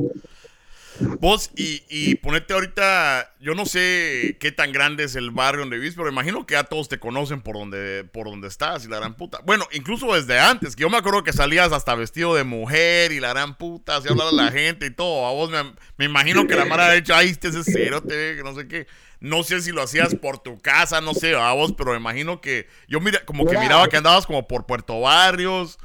Vos, 1.20 1.52
y, 1.56 1.84
y 1.90 2.16
ponete 2.16 2.54
ahorita, 2.54 3.34
yo 3.40 3.54
no 3.54 3.66
sé 3.66 4.38
qué 4.40 4.52
tan 4.52 4.72
grande 4.72 5.04
es 5.04 5.16
el 5.16 5.32
barrio 5.32 5.62
donde 5.62 5.78
vivís, 5.78 5.96
pero 5.96 6.10
imagino 6.10 6.46
que 6.46 6.54
ya 6.54 6.64
todos 6.64 6.88
te 6.88 7.00
conocen 7.00 7.42
por 7.42 7.58
donde, 7.58 8.06
por 8.06 8.30
donde 8.30 8.48
estás 8.48 8.86
y 8.86 8.88
la 8.88 8.98
gran 8.98 9.16
puta. 9.16 9.40
Bueno, 9.46 9.68
incluso 9.74 10.14
desde 10.14 10.40
antes, 10.40 10.76
que 10.76 10.84
yo 10.84 10.90
me 10.90 10.98
acuerdo 10.98 11.24
que 11.24 11.34
salías 11.34 11.74
hasta 11.74 11.96
vestido 11.96 12.34
de 12.34 12.46
mujer 12.46 13.12
y 13.12 13.20
la 13.20 13.30
gran 13.30 13.58
puta, 13.58 13.98
así 13.98 14.08
hablaba 14.08 14.32
la 14.32 14.52
gente 14.52 14.86
y 14.86 14.92
todo. 14.92 15.26
A 15.28 15.32
vos 15.32 15.52
me, 15.98 16.06
imagino 16.06 16.48
que 16.48 16.56
la 16.56 16.66
mara 16.66 16.90
de 16.90 17.00
hecho, 17.00 17.14
ahí 17.14 17.30
este 17.30 17.50
es 17.50 17.56
cero, 17.66 18.02
te, 18.02 18.38
que 18.38 18.44
no 18.44 18.56
sé 18.56 18.68
qué. 18.68 18.88
No 19.20 19.44
sé 19.44 19.62
si 19.62 19.72
lo 19.72 19.82
hacías 19.82 20.16
por 20.16 20.40
tu 20.40 20.60
casa, 20.60 21.02
no 21.02 21.14
sé, 21.14 21.36
a 21.36 21.54
vos, 21.54 21.74
pero 21.78 21.92
me 21.92 21.98
imagino 21.98 22.42
que 22.42 22.68
yo 22.88 23.00
mira, 23.00 23.24
como 23.26 23.46
que 23.46 23.58
miraba 23.58 23.88
que 23.88 23.98
andabas 23.98 24.26
como 24.26 24.48
por 24.48 24.66
Puerto 24.66 25.00
Barrios, 25.02 25.80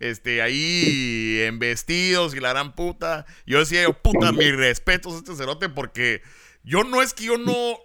este, 0.00 0.42
ahí 0.42 1.40
en 1.42 1.58
vestidos 1.58 2.34
y 2.34 2.40
la 2.40 2.50
gran 2.50 2.74
puta. 2.74 3.26
Yo 3.46 3.58
decía, 3.58 3.82
yo, 3.82 3.92
puta, 3.92 4.32
mis 4.32 4.54
respetos 4.54 5.14
a 5.14 5.18
este 5.18 5.36
cerote 5.36 5.68
porque 5.68 6.22
yo 6.64 6.84
no 6.84 7.02
es 7.02 7.14
que 7.14 7.24
yo 7.24 7.38
no 7.38 7.78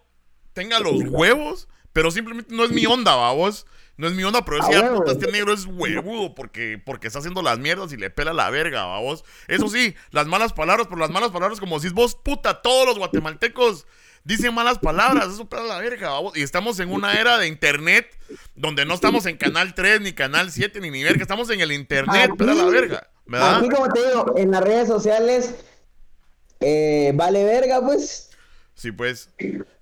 tenga 0.54 0.80
los 0.80 1.02
huevos, 1.10 1.68
pero 1.94 2.12
simplemente 2.12 2.54
no 2.56 2.64
es 2.64 2.72
mi 2.72 2.86
onda, 2.86 3.16
vos. 3.32 3.66
No 3.98 4.08
es 4.08 4.14
mi 4.14 4.24
onda, 4.24 4.44
pero 4.44 4.58
decía, 4.58 4.94
puta, 4.96 5.12
este 5.12 5.32
negro 5.32 5.54
es 5.54 5.66
huevudo 5.66 6.34
porque, 6.34 6.82
porque 6.84 7.06
está 7.06 7.20
haciendo 7.20 7.44
las 7.44 7.60
mierdas 7.60 7.94
y 7.94 7.98
le 7.98 8.10
pela 8.10 8.34
la 8.34 8.50
verga, 8.50 8.98
vos. 8.98 9.24
Eso 9.48 9.68
sí, 9.68 9.94
las 10.10 10.26
malas 10.26 10.54
palabras, 10.54 10.88
pero 10.88 11.00
las 11.00 11.12
malas 11.12 11.30
palabras 11.30 11.60
como 11.60 11.78
decís 11.78 11.94
vos, 11.94 12.16
puta, 12.16 12.62
todos 12.62 12.88
los 12.88 12.98
guatemaltecos 12.98 13.86
dicen 14.24 14.54
malas 14.54 14.80
palabras, 14.80 15.28
eso 15.34 15.48
para 15.48 15.64
la 15.64 15.80
verga, 15.80 16.12
Y 16.36 16.42
estamos 16.42 16.80
en 16.80 16.92
una 16.92 17.14
era 17.14 17.38
de 17.38 17.48
internet 17.48 18.08
donde 18.56 18.86
no 18.86 18.94
estamos 18.94 19.26
en 19.26 19.38
canal 19.38 19.74
3, 19.74 20.02
ni 20.02 20.14
canal 20.14 20.52
7, 20.52 20.80
ni 20.80 20.90
ni 20.90 21.04
verga, 21.04 21.22
estamos 21.22 21.50
en 21.50 21.62
el 21.62 21.72
internet, 21.72 22.32
para 22.38 22.54
la 22.54 22.66
verga. 22.66 23.10
¿verdad? 23.26 23.58
Aquí, 23.58 23.70
como 23.70 23.88
te 23.90 24.08
digo, 24.08 24.34
en 24.38 24.52
las 24.52 24.62
redes 24.62 24.88
sociales, 24.88 25.56
eh, 26.60 27.12
vale 27.16 27.44
verga, 27.44 27.82
pues. 27.82 28.30
Sí, 28.74 28.92
pues. 28.92 29.30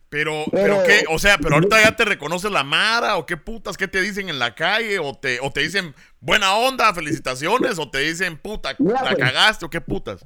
Pero, 0.10 0.46
pero, 0.52 0.84
qué, 0.88 1.06
o 1.10 1.20
sea, 1.20 1.38
pero 1.38 1.56
ahorita 1.56 1.84
ya 1.84 1.96
te 1.96 2.04
reconoce 2.04 2.50
la 2.50 2.64
Mara, 2.64 3.18
o 3.18 3.28
qué 3.28 3.38
putas, 3.38 3.78
qué 3.78 3.88
te 3.88 4.02
dicen 4.02 4.28
en 4.28 4.40
la 4.40 4.56
calle, 4.56 4.98
o 4.98 5.16
te, 5.16 5.40
o 5.40 5.52
te 5.52 5.60
dicen 5.60 5.94
buena 6.20 6.56
onda, 6.56 6.92
felicitaciones, 6.96 7.78
o 7.78 7.92
te 7.92 8.00
dicen 8.00 8.38
puta, 8.38 8.76
la 8.80 9.02
pues. 9.02 9.18
cagaste, 9.18 9.66
o 9.66 9.70
qué 9.70 9.82
putas 9.82 10.26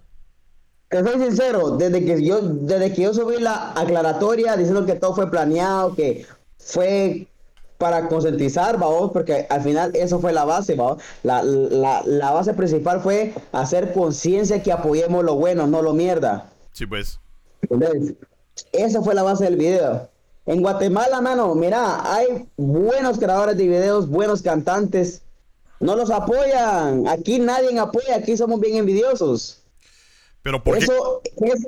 soy 1.02 1.20
sincero, 1.20 1.72
desde 1.78 2.04
que 2.06 2.24
yo, 2.24 2.42
desde 2.42 2.94
que 2.94 3.04
yo 3.04 3.14
subí 3.14 3.40
la 3.40 3.72
aclaratoria 3.72 4.58
diciendo 4.58 4.86
que 4.86 4.96
todo 4.96 5.16
fue 5.16 5.32
planeado, 5.32 5.96
que 5.96 6.26
fue 6.58 7.28
para 7.78 8.08
concientizar, 8.08 8.78
vamos, 8.78 9.12
porque 9.12 9.46
al 9.50 9.62
final 9.62 9.92
eso 9.96 10.20
fue 10.20 10.32
la 10.32 10.46
base, 10.46 10.76
vamos. 10.76 11.02
La, 11.24 11.44
la, 11.44 12.32
base 12.32 12.54
principal 12.54 13.02
fue 13.02 13.34
hacer 13.52 13.94
conciencia 13.94 14.64
que 14.64 14.72
apoyemos 14.72 15.24
lo 15.24 15.36
bueno, 15.36 15.68
no 15.68 15.82
lo 15.82 15.94
mierda. 15.94 16.50
Sí, 16.72 16.86
pues. 16.86 17.20
Entonces, 17.70 18.14
esa 18.72 19.02
fue 19.02 19.14
la 19.16 19.24
base 19.24 19.46
del 19.46 19.58
video. 19.58 20.10
En 20.46 20.62
Guatemala, 20.62 21.22
mano, 21.22 21.56
mira, 21.56 22.14
hay 22.14 22.48
buenos 22.58 23.18
creadores 23.18 23.58
de 23.58 23.68
videos, 23.68 24.10
buenos 24.10 24.42
cantantes. 24.42 25.22
No 25.80 25.96
los 25.96 26.12
apoyan. 26.12 27.08
Aquí 27.08 27.40
nadie 27.40 27.78
apoya, 27.80 28.16
aquí 28.16 28.38
somos 28.38 28.60
bien 28.60 28.78
envidiosos. 28.78 29.63
Pero 30.44 30.64
por 30.64 30.78
eso 30.78 31.22
Es, 31.38 31.68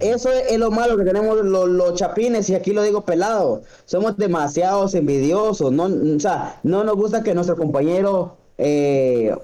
eso 0.00 0.30
es 0.30 0.58
lo 0.58 0.70
malo 0.70 0.96
que 0.96 1.04
tenemos 1.04 1.44
los, 1.44 1.94
chapines, 1.94 2.48
y 2.50 2.54
aquí 2.54 2.72
lo 2.72 2.82
digo 2.82 3.04
pelado. 3.04 3.62
Somos 3.86 4.16
demasiados 4.16 4.94
envidiosos. 4.94 5.72
No, 5.72 5.84
o 5.84 6.20
sea, 6.20 6.60
no 6.62 6.84
nos 6.84 6.96
gusta 6.96 7.22
que 7.22 7.34
nuestro 7.34 7.56
compañero 7.56 8.36
eh, 8.58 9.34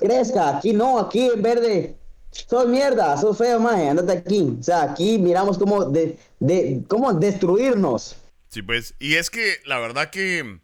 crezca. 0.00 0.58
Aquí 0.58 0.72
no, 0.72 0.98
aquí 0.98 1.26
en 1.26 1.42
verde. 1.42 1.96
Sos 2.30 2.66
mierda, 2.66 3.18
sos 3.18 3.36
feo, 3.36 3.60
maje, 3.60 3.90
andate 3.90 4.12
aquí. 4.12 4.56
O 4.58 4.62
sea, 4.62 4.82
aquí 4.84 5.18
miramos 5.18 5.58
cómo, 5.58 5.84
de, 5.84 6.16
de, 6.40 6.82
cómo 6.88 7.12
destruirnos. 7.12 8.16
Sí, 8.48 8.62
pues, 8.62 8.94
y 8.98 9.14
es 9.14 9.28
que 9.28 9.56
la 9.66 9.78
verdad 9.78 10.08
que, 10.08 10.58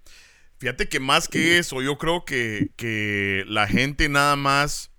fíjate 0.57 0.88
que 0.88 1.01
más 1.01 1.29
que 1.29 1.59
eso, 1.59 1.83
yo 1.83 1.98
creo 1.98 2.24
que, 2.24 2.70
que 2.77 3.44
la 3.46 3.66
gente 3.66 4.09
nada 4.09 4.37
más 4.37 4.90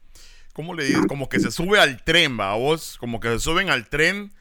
¿cómo 0.60 0.74
le 0.74 0.84
dices? 0.84 1.06
Como 1.08 1.30
que 1.30 1.40
se 1.40 1.52
sube 1.52 1.80
al 1.80 2.04
tren, 2.04 2.38
va, 2.38 2.54
vos, 2.54 2.98
como 3.00 3.22
que 3.22 3.30
se 3.30 3.40
suben 3.40 3.70
al 3.70 3.88
tren 3.88 4.34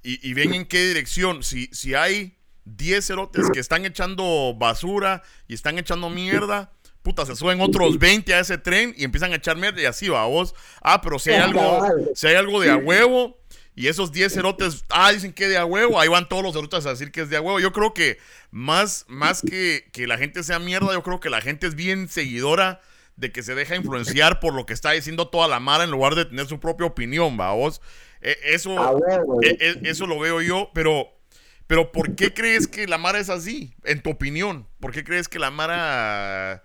y, 0.00 0.32
ven 0.32 0.54
en 0.54 0.64
qué 0.64 0.86
dirección. 0.86 1.42
Si, 1.42 1.66
si 1.72 1.92
hay 1.92 2.36
10 2.66 3.04
cerotes 3.04 3.50
que 3.52 3.58
están 3.58 3.84
echando 3.84 4.54
basura 4.56 5.24
y 5.48 5.54
están 5.54 5.76
echando 5.76 6.08
mierda, 6.08 6.70
puta, 7.02 7.26
se 7.26 7.34
suben 7.34 7.60
otros 7.60 7.98
20 7.98 8.32
a 8.34 8.38
ese 8.38 8.58
tren 8.58 8.94
y 8.96 9.02
empiezan 9.02 9.32
a 9.32 9.34
echar 9.34 9.56
mierda 9.56 9.82
y 9.82 9.86
así 9.86 10.08
va, 10.08 10.24
vos. 10.26 10.54
Ah, 10.82 11.02
pero 11.02 11.18
si 11.18 11.30
hay 11.30 11.40
algo, 11.40 11.84
si 12.14 12.28
hay 12.28 12.36
algo 12.36 12.60
de 12.60 12.70
a 12.70 12.76
huevo 12.76 13.36
y 13.74 13.88
esos 13.88 14.12
10 14.12 14.32
cerotes, 14.32 14.84
ah, 14.90 15.10
dicen 15.10 15.32
que 15.32 15.48
de 15.48 15.56
a 15.56 15.64
huevo, 15.64 15.98
ahí 15.98 16.06
van 16.06 16.28
todos 16.28 16.44
los 16.44 16.52
cerotes 16.52 16.86
a 16.86 16.90
decir 16.90 17.10
que 17.10 17.22
es 17.22 17.28
de 17.28 17.38
a 17.38 17.40
huevo. 17.40 17.58
Yo 17.58 17.72
creo 17.72 17.92
que 17.92 18.18
más, 18.52 19.04
más 19.08 19.42
que, 19.42 19.88
que 19.92 20.06
la 20.06 20.16
gente 20.16 20.44
sea 20.44 20.60
mierda, 20.60 20.92
yo 20.92 21.02
creo 21.02 21.18
que 21.18 21.28
la 21.28 21.40
gente 21.40 21.66
es 21.66 21.74
bien 21.74 22.08
seguidora 22.08 22.80
de 23.16 23.32
que 23.32 23.42
se 23.42 23.54
deja 23.54 23.76
influenciar 23.76 24.40
por 24.40 24.54
lo 24.54 24.66
que 24.66 24.74
está 24.74 24.92
diciendo 24.92 25.28
toda 25.28 25.48
la 25.48 25.58
mara 25.58 25.84
en 25.84 25.90
lugar 25.90 26.14
de 26.14 26.26
tener 26.26 26.46
su 26.46 26.60
propia 26.60 26.86
opinión, 26.86 27.38
va 27.40 27.52
vos. 27.52 27.80
E, 28.20 28.36
eso, 28.44 28.76
e, 29.42 29.56
e, 29.60 29.80
eso 29.90 30.06
lo 30.06 30.18
veo 30.18 30.42
yo, 30.42 30.70
pero, 30.74 31.08
pero 31.66 31.92
¿por 31.92 32.14
qué 32.14 32.34
crees 32.34 32.68
que 32.68 32.86
la 32.86 32.98
mara 32.98 33.18
es 33.18 33.30
así? 33.30 33.74
En 33.84 34.02
tu 34.02 34.10
opinión, 34.10 34.68
¿por 34.80 34.92
qué 34.92 35.02
crees 35.02 35.28
que 35.28 35.38
la 35.38 35.50
mara 35.50 36.62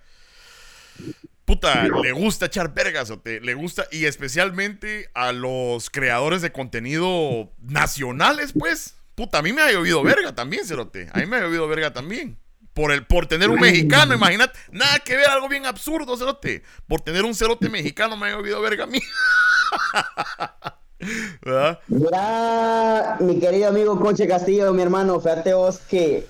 puta, 1.46 1.84
le 1.84 2.12
gusta 2.12 2.46
echar 2.46 2.74
vergas 2.74 3.10
o 3.10 3.20
te, 3.20 3.40
le 3.42 3.54
gusta 3.54 3.88
y 3.92 4.06
especialmente 4.06 5.10
a 5.14 5.32
los 5.32 5.90
creadores 5.90 6.42
de 6.42 6.52
contenido 6.52 7.52
nacionales, 7.60 8.54
pues. 8.58 8.96
Puta, 9.16 9.40
a 9.40 9.42
mí 9.42 9.52
me 9.52 9.62
ha 9.62 9.72
llovido 9.72 10.02
verga 10.04 10.34
también, 10.34 10.66
Cerote. 10.66 11.10
A 11.12 11.20
mí 11.20 11.26
me 11.26 11.38
ha 11.38 11.42
llovido 11.42 11.68
verga 11.68 11.92
también 11.94 12.38
por, 12.74 12.92
el, 12.92 13.06
por 13.06 13.28
tener 13.28 13.50
un 13.50 13.60
mexicano, 13.60 14.14
imagínate. 14.14 14.58
Nada 14.72 15.00
que 15.00 15.16
ver, 15.16 15.30
algo 15.30 15.50
bien 15.50 15.66
absurdo, 15.66 16.18
cerote. 16.18 16.64
Por 16.88 17.02
tener 17.02 17.26
un 17.26 17.36
cerote 17.36 17.70
mexicano 17.70 18.18
me 18.18 18.30
he 18.30 18.34
olvidado 18.34 18.62
verga 18.62 18.86
a 18.86 18.88
mí. 18.88 19.00
Mira, 21.88 23.18
mi 23.20 23.40
querido 23.40 23.70
amigo 23.70 24.00
Coche 24.00 24.28
Castillo, 24.28 24.72
mi 24.74 24.84
hermano, 24.84 25.20
fíjate 25.20 25.54
vos 25.54 25.80
que 25.80 26.28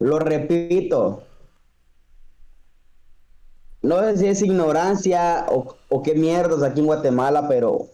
lo 0.00 0.18
repito. 0.18 1.22
No 3.82 4.00
sé 4.00 4.18
si 4.18 4.26
es 4.26 4.42
ignorancia 4.42 5.46
o, 5.48 6.02
qué 6.02 6.14
mierdas 6.14 6.62
aquí 6.62 6.80
en 6.80 6.86
Guatemala, 6.86 7.48
pero 7.48 7.88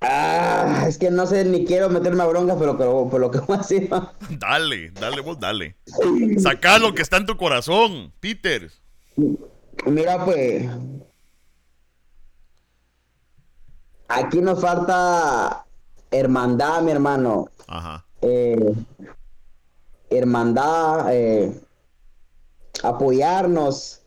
Ah, 0.00 0.87
es 0.98 1.00
que 1.00 1.10
no 1.10 1.26
sé 1.26 1.44
ni 1.44 1.64
quiero 1.64 1.88
meterme 1.88 2.24
a 2.24 2.26
bronca, 2.26 2.56
pero, 2.58 3.08
por 3.08 3.20
lo 3.20 3.30
que 3.30 3.38
voy 3.40 3.56
a 3.56 3.58
decir. 3.58 3.88
Dale, 4.30 4.90
dale, 4.90 5.20
vos 5.20 5.38
dale. 5.38 5.76
Saca 6.38 6.78
lo 6.78 6.92
que 6.94 7.02
está 7.02 7.18
en 7.18 7.26
tu 7.26 7.36
corazón, 7.36 8.12
Peter. 8.20 8.70
Mira, 9.86 10.24
pues. 10.24 10.66
Aquí 14.08 14.40
nos 14.40 14.60
falta 14.60 15.66
hermandad, 16.10 16.82
mi 16.82 16.90
hermano. 16.92 17.48
Ajá. 17.68 18.04
Eh, 18.22 18.74
hermandad, 20.10 21.14
eh, 21.14 21.60
apoyarnos. 22.82 24.00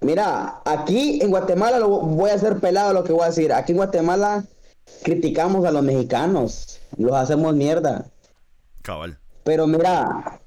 Mira, 0.00 0.62
aquí 0.64 1.20
en 1.22 1.30
Guatemala 1.30 1.78
lo 1.78 1.88
voy 1.88 2.30
a 2.30 2.34
hacer 2.34 2.58
pelado 2.58 2.92
lo 2.92 3.04
que 3.04 3.12
voy 3.12 3.22
a 3.22 3.26
decir. 3.26 3.52
Aquí 3.52 3.72
en 3.72 3.76
Guatemala 3.76 4.44
criticamos 5.02 5.64
a 5.64 5.70
los 5.70 5.82
mexicanos, 5.82 6.80
los 6.96 7.12
hacemos 7.12 7.54
mierda. 7.54 8.10
Cabal. 8.82 9.18
Pero 9.44 9.66
mira, 9.66 10.40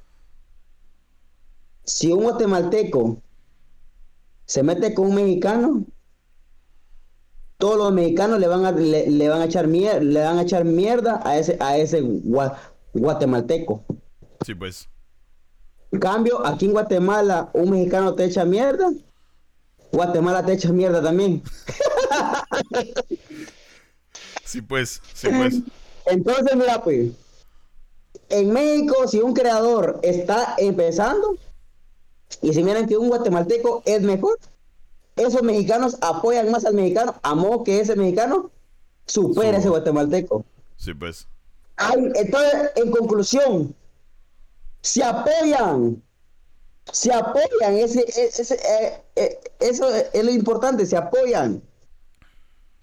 si 1.83 2.11
un 2.11 2.23
guatemalteco 2.23 3.21
se 4.45 4.63
mete 4.63 4.93
con 4.93 5.07
un 5.07 5.15
mexicano, 5.15 5.85
todos 7.57 7.77
los 7.77 7.93
mexicanos 7.93 8.39
le 8.39 8.47
van 8.47 8.65
a, 8.65 8.71
le, 8.71 9.29
van 9.29 9.41
a 9.41 9.45
echar 9.45 9.67
mierda, 9.67 9.99
le 9.99 10.19
van 10.21 10.37
a 10.37 10.41
echar 10.43 10.65
mierda 10.65 11.21
a 11.23 11.37
ese, 11.37 11.57
a 11.59 11.77
ese 11.77 12.01
guatemalteco. 12.93 13.83
Sí, 14.45 14.53
pues. 14.53 14.89
En 15.91 15.99
cambio, 15.99 16.45
aquí 16.45 16.65
en 16.65 16.73
Guatemala, 16.73 17.49
un 17.53 17.71
mexicano 17.71 18.15
te 18.15 18.25
echa 18.25 18.43
mierda, 18.43 18.91
Guatemala 19.91 20.45
te 20.45 20.53
echa 20.53 20.71
mierda 20.71 21.01
también. 21.01 21.41
Sí, 24.55 24.61
pues, 24.61 25.01
sí, 25.13 25.27
pues. 25.35 25.55
Entonces, 26.05 26.55
mira, 26.55 26.81
pues, 26.81 27.11
en 28.29 28.53
México, 28.53 29.05
si 29.05 29.19
un 29.19 29.33
creador 29.33 29.99
está 30.01 30.55
empezando 30.57 31.37
y 32.41 32.53
si 32.53 32.63
miran 32.63 32.87
que 32.87 32.95
un 32.95 33.09
guatemalteco 33.09 33.83
es 33.85 34.01
mejor, 34.01 34.39
esos 35.17 35.43
mexicanos 35.43 35.97
apoyan 35.99 36.49
más 36.51 36.63
al 36.63 36.73
mexicano, 36.73 37.15
a 37.21 37.63
que 37.65 37.81
ese 37.81 37.97
mexicano 37.97 38.49
supere 39.05 39.57
a 39.57 39.59
ese 39.59 39.67
guatemalteco. 39.67 40.45
Sí, 40.77 40.93
pues. 40.93 41.27
entonces, 42.15 42.71
en 42.77 42.91
conclusión, 42.91 43.75
se 44.79 45.03
apoyan, 45.03 46.01
se 46.93 47.11
apoyan, 47.11 47.73
ese, 47.73 48.05
ese, 48.07 48.55
eh, 48.55 49.03
eh, 49.17 49.39
eso 49.59 49.93
es 49.93 50.23
lo 50.23 50.31
importante, 50.31 50.85
se 50.85 50.95
apoyan. 50.95 51.61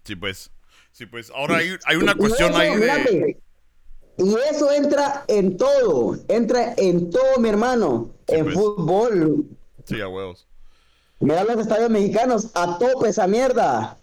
Sí, 0.05 0.17
pues. 0.17 0.52
Sí, 0.93 1.07
pues 1.07 1.31
ahora 1.31 1.57
hay, 1.57 1.97
una 1.97 2.15
cuestión 2.15 2.55
ahí 2.55 2.77
de... 2.77 3.41
Y 4.19 4.35
eso 4.51 4.71
entra 4.71 5.25
en 5.27 5.57
todo, 5.57 6.19
entra 6.29 6.75
en 6.77 7.11
todo, 7.11 7.39
mi 7.39 7.49
hermano, 7.49 8.15
en 8.27 8.45
pues. 8.45 8.55
fútbol. 8.55 9.47
Sí, 9.87 10.01
a 10.01 10.09
huevos. 10.09 10.47
Mira 11.19 11.45
los 11.45 11.59
estadios 11.59 11.89
mexicanos, 11.89 12.51
a 12.55 12.79
tope 12.79 13.09
esa 13.09 13.27
mierda. 13.27 13.97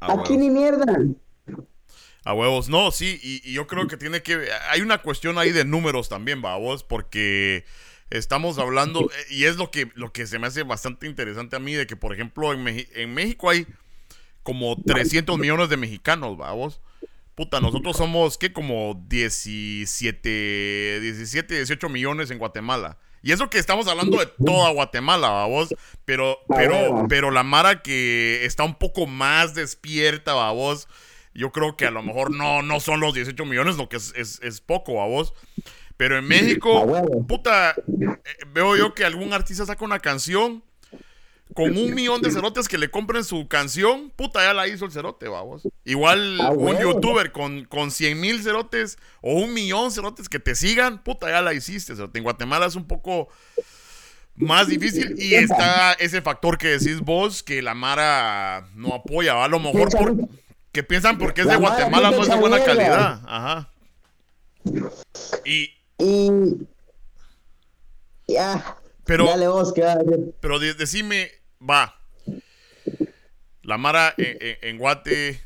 Aquí 0.00 0.36
ni 0.36 0.50
mierda. 0.50 0.98
A 2.24 2.34
huevos, 2.34 2.68
no, 2.68 2.90
sí, 2.90 3.18
y, 3.22 3.52
yo 3.52 3.66
creo 3.66 3.88
que 3.88 3.96
tiene 3.96 4.22
que... 4.22 4.48
Hay 4.70 4.82
una 4.82 4.98
cuestión 4.98 5.38
ahí 5.38 5.50
de 5.50 5.64
números 5.64 6.08
también, 6.08 6.42
vos, 6.42 6.84
porque 6.84 7.64
estamos 8.10 8.58
hablando, 8.58 9.08
y 9.30 9.44
es 9.44 9.56
lo 9.56 9.70
que, 9.70 9.90
lo 9.94 10.12
que 10.12 10.26
se 10.26 10.38
me 10.38 10.46
hace 10.46 10.62
bastante 10.62 11.06
interesante 11.06 11.56
a 11.56 11.58
mí, 11.58 11.72
de 11.72 11.86
que, 11.86 11.96
por 11.96 12.12
ejemplo, 12.12 12.52
en, 12.52 12.86
en 12.94 13.14
México 13.14 13.48
hay 13.48 13.66
como 14.42 14.76
300 14.82 15.38
millones 15.38 15.68
de 15.68 15.76
mexicanos, 15.76 16.36
vamos. 16.36 16.80
Puta, 17.34 17.60
nosotros 17.60 17.96
somos, 17.96 18.36
¿qué? 18.36 18.52
Como 18.52 19.02
17, 19.08 21.00
17, 21.00 21.54
18 21.54 21.88
millones 21.88 22.30
en 22.30 22.38
Guatemala. 22.38 22.98
Y 23.22 23.32
eso 23.32 23.48
que 23.48 23.58
estamos 23.58 23.86
hablando 23.86 24.18
de 24.18 24.26
toda 24.26 24.70
Guatemala, 24.72 25.30
vamos. 25.30 25.74
Pero, 26.04 26.40
pero, 26.48 27.06
pero 27.08 27.30
la 27.30 27.42
Mara 27.42 27.80
que 27.80 28.44
está 28.44 28.64
un 28.64 28.74
poco 28.74 29.06
más 29.06 29.54
despierta, 29.54 30.34
vamos. 30.34 30.88
Yo 31.32 31.52
creo 31.52 31.76
que 31.76 31.86
a 31.86 31.90
lo 31.90 32.02
mejor 32.02 32.30
no, 32.34 32.62
no 32.62 32.80
son 32.80 33.00
los 33.00 33.14
18 33.14 33.44
millones, 33.46 33.76
lo 33.76 33.88
que 33.88 33.96
es, 33.96 34.12
es, 34.14 34.60
poco, 34.60 34.96
vamos. 34.96 35.32
Pero 35.96 36.18
en 36.18 36.26
México, 36.26 36.84
puta, 37.26 37.70
eh, 37.70 38.16
veo 38.48 38.76
yo 38.76 38.92
que 38.92 39.04
algún 39.04 39.32
artista 39.32 39.64
saca 39.64 39.84
una 39.84 40.00
canción 40.00 40.62
con 41.54 41.76
un 41.76 41.94
millón 41.94 42.22
de 42.22 42.30
cerotes 42.30 42.68
que 42.68 42.78
le 42.78 42.90
compren 42.90 43.24
su 43.24 43.48
canción, 43.48 44.10
puta, 44.14 44.40
ya 44.40 44.54
la 44.54 44.68
hizo 44.68 44.84
el 44.84 44.92
cerote, 44.92 45.28
vamos. 45.28 45.62
Igual 45.84 46.40
ah, 46.40 46.50
un 46.50 46.78
youtuber 46.78 47.32
con, 47.32 47.64
con 47.64 47.90
100 47.90 48.20
mil 48.20 48.42
cerotes 48.42 48.98
o 49.20 49.34
un 49.34 49.52
millón 49.54 49.88
de 49.88 49.94
cerotes 49.94 50.28
que 50.28 50.38
te 50.38 50.54
sigan, 50.54 51.02
puta, 51.02 51.28
ya 51.28 51.42
la 51.42 51.54
hiciste, 51.54 51.94
cerote. 51.94 52.18
En 52.18 52.24
Guatemala 52.24 52.66
es 52.66 52.76
un 52.76 52.86
poco 52.86 53.28
más 54.34 54.68
difícil 54.68 55.14
y 55.18 55.34
está 55.34 55.92
ese 55.94 56.22
factor 56.22 56.58
que 56.58 56.68
decís 56.68 57.00
vos 57.00 57.42
que 57.42 57.62
la 57.62 57.74
Mara 57.74 58.68
no 58.74 58.94
apoya, 58.94 59.42
a 59.42 59.48
lo 59.48 59.58
mejor 59.58 59.90
por... 59.90 60.14
Que 60.72 60.82
piensan 60.82 61.18
porque 61.18 61.42
es 61.42 61.48
de 61.48 61.56
Guatemala 61.56 62.10
no 62.10 62.22
es 62.22 62.28
de 62.28 62.34
buena 62.34 62.64
calidad. 62.64 63.20
Ajá. 63.26 63.70
Y. 65.44 65.70
Y. 65.98 66.30
Ya. 68.26 68.78
Pero. 69.04 69.26
Dale 69.26 69.48
vos, 69.48 69.74
pero 70.40 70.58
decime, 70.58 71.30
va. 71.68 71.98
La 73.62 73.78
Mara 73.78 74.14
en, 74.18 74.78
Guate 74.78 75.40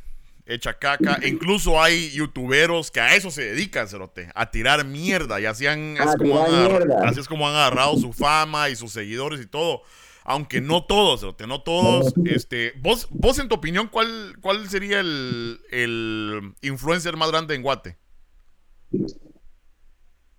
echa 0.47 0.79
caca. 0.79 1.19
Incluso 1.27 1.83
hay 1.83 2.11
youtuberos 2.11 2.91
que 2.91 3.01
a 3.01 3.15
eso 3.15 3.31
se 3.31 3.43
dedican, 3.43 3.89
cerote, 3.89 4.31
a 4.35 4.51
tirar 4.51 4.85
mierda. 4.85 5.41
Y 5.41 5.47
así, 5.47 5.67
han, 5.67 5.97
es 5.97 6.17
como 6.17 6.43
así 7.05 7.21
es 7.21 7.29
como 7.29 7.49
han 7.49 7.55
agarrado 7.55 7.97
su 7.99 8.13
fama 8.13 8.71
y 8.71 8.77
sus 8.77 8.93
seguidores 8.93 9.41
y 9.41 9.47
todo 9.47 9.83
aunque 10.29 10.61
no 10.61 10.85
todos, 10.85 11.25
no 11.47 11.63
todos, 11.63 12.13
este, 12.25 12.73
vos, 12.81 13.07
vos 13.11 13.39
en 13.39 13.49
tu 13.49 13.55
opinión, 13.55 13.87
¿cuál, 13.87 14.37
cuál 14.41 14.69
sería 14.69 14.99
el, 14.99 15.61
el 15.71 16.53
influencer 16.63 17.17
más 17.17 17.31
grande 17.31 17.55
en 17.55 17.63
Guate? 17.63 17.97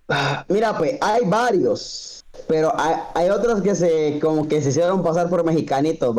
Ah, 0.09 0.45
mira, 0.49 0.77
pues 0.77 0.97
hay 1.01 1.21
varios, 1.25 2.16
pero 2.47 2.73
hay, 3.13 3.29
otros 3.29 3.61
que 3.61 3.75
se 3.75 4.19
como 4.19 4.47
que 4.47 4.61
se 4.61 4.69
hicieron 4.69 5.03
pasar 5.03 5.29
por 5.29 5.43
mexicanitos, 5.43 6.15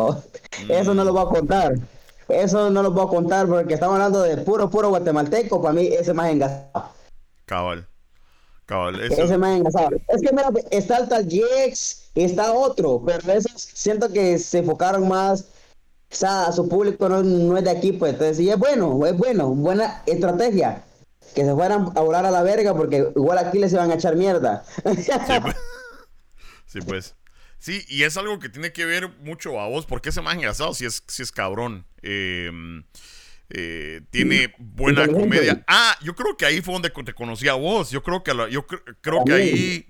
Eso 0.69 0.95
no 0.95 1.05
lo 1.05 1.13
voy 1.13 1.23
a 1.23 1.29
contar. 1.29 1.75
Eso 2.29 2.71
no 2.71 2.83
lo 2.83 2.91
voy 2.91 3.07
a 3.07 3.09
contar 3.09 3.47
porque 3.47 3.75
estamos 3.75 3.95
hablando 3.95 4.21
de 4.23 4.37
puro, 4.39 4.69
puro 4.69 4.91
guatemalteco. 4.91 5.63
Para 5.63 5.75
mí, 5.75 5.87
ese 5.87 6.13
más 6.13 6.31
engasado. 6.31 6.91
Cabal. 7.47 7.89
Cabal. 8.67 9.01
Ese 9.01 9.39
más 9.39 9.57
engasado. 9.57 9.97
Es 10.09 10.21
que 10.21 10.31
mira, 10.31 10.51
está 10.71 10.99
el 10.99 11.09
tal 11.09 11.27
Jex, 11.29 12.11
está 12.15 12.53
otro, 12.53 13.03
pero 13.05 13.33
esos 13.33 13.53
siento 13.57 14.13
que 14.13 14.39
se 14.39 14.59
enfocaron 14.59 15.09
más. 15.09 15.47
O 16.11 16.15
sea, 16.15 16.53
su 16.53 16.69
público 16.69 17.09
no, 17.09 17.57
es 17.57 17.65
de 17.65 17.71
aquí, 17.71 17.93
pues. 17.93 18.13
Entonces, 18.13 18.41
y 18.41 18.51
es 18.51 18.59
bueno, 18.59 19.07
es 19.07 19.17
bueno, 19.17 19.49
buena 19.49 20.03
estrategia 20.07 20.85
que 21.35 21.45
se 21.45 21.55
fueran 21.55 21.93
a 21.95 22.01
volar 22.01 22.27
a 22.27 22.31
la 22.31 22.43
verga 22.43 22.75
porque 22.75 23.13
igual 23.15 23.39
aquí 23.39 23.59
les 23.59 23.73
iban 23.73 23.91
a 23.91 23.95
echar 23.95 24.17
mierda. 24.17 24.65
Sí, 24.97 25.13
pues. 25.43 25.57
Sí, 27.59 27.85
y 27.89 28.05
es 28.05 28.17
algo 28.17 28.39
que 28.39 28.49
tiene 28.49 28.73
que 28.73 28.85
ver 28.85 29.09
mucho 29.21 29.61
a 29.61 29.69
vos, 29.69 29.85
porque 29.85 30.11
ese 30.11 30.23
más 30.23 30.37
engasado 30.37 30.75
si 30.75 30.85
es, 30.85 31.03
si 31.09 31.23
es 31.23 31.33
cabrón. 31.33 31.85
Em, 32.03 32.85
eh, 33.51 34.03
tiene 34.11 34.55
buena 34.59 35.09
comedia. 35.09 35.65
Ah, 35.67 35.97
yo 36.03 36.15
creo 36.15 36.37
que 36.37 36.45
ahí 36.47 36.61
fue 36.61 36.75
donde 36.75 36.91
te 36.91 37.15
conocí 37.15 37.49
a 37.49 37.55
vos. 37.55 37.91
Yo 37.91 38.03
creo 38.03 38.23
que 38.23 38.33
yo 38.51 38.67
creo 38.67 39.25
que 39.25 39.33
ahí 39.33 39.87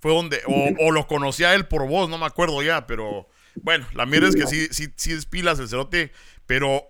fue 0.00 0.12
donde 0.12 0.42
o, 0.46 0.90
lo 0.90 1.06
conocí 1.06 1.44
a 1.44 1.54
él 1.54 1.66
por 1.66 1.86
vos, 1.86 2.08
no 2.08 2.18
me 2.18 2.26
acuerdo 2.26 2.62
ya, 2.62 2.86
pero 2.86 3.28
bueno, 3.62 3.86
la 3.94 4.06
mierda 4.06 4.28
es 4.28 4.34
que 4.34 4.46
sí 4.46 4.66
sí 4.72 4.92
sí 4.96 5.12
es 5.12 5.26
pilas 5.26 5.60
el 5.60 5.68
cerote, 5.68 6.10
pero 6.46 6.82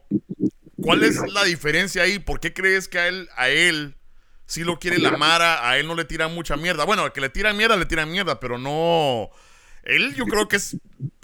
¿cuál 0.81 1.03
es 1.03 1.19
la 1.33 1.45
diferencia 1.45 2.05
ahí? 2.05 2.19
¿Por 2.19 2.41
qué 2.41 2.55
crees 2.55 2.89
que 2.89 2.99
a 2.99 3.09
él 3.09 3.29
a 3.37 3.51
él 3.51 3.97
si 4.47 4.65
lo 4.65 4.79
quiere 4.79 4.99
la 4.99 5.17
Mara, 5.17 5.69
a 5.69 5.79
él 5.79 5.87
no 5.87 5.95
le 5.95 6.05
tiran 6.05 6.35
mucha 6.35 6.57
mierda. 6.57 6.85
Bueno, 6.85 7.03
al 7.03 7.13
que 7.13 7.21
le 7.21 7.29
tiran 7.29 7.57
mierda, 7.57 7.77
le 7.77 7.87
tiran 7.87 8.11
mierda, 8.11 8.41
pero 8.41 8.59
no. 8.59 9.31
Él, 9.83 10.15
yo 10.15 10.27
creo 10.27 10.49
que 10.49 10.57
es. 10.57 10.77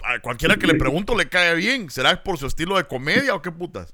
A 0.03 0.19
cualquiera 0.19 0.57
que 0.57 0.67
le 0.67 0.75
pregunto 0.75 1.15
le 1.15 1.29
cae 1.29 1.55
bien. 1.55 1.89
¿Será 1.89 2.23
por 2.23 2.37
su 2.37 2.47
estilo 2.47 2.77
de 2.77 2.85
comedia 2.85 3.35
o 3.35 3.41
qué 3.41 3.51
putas? 3.51 3.93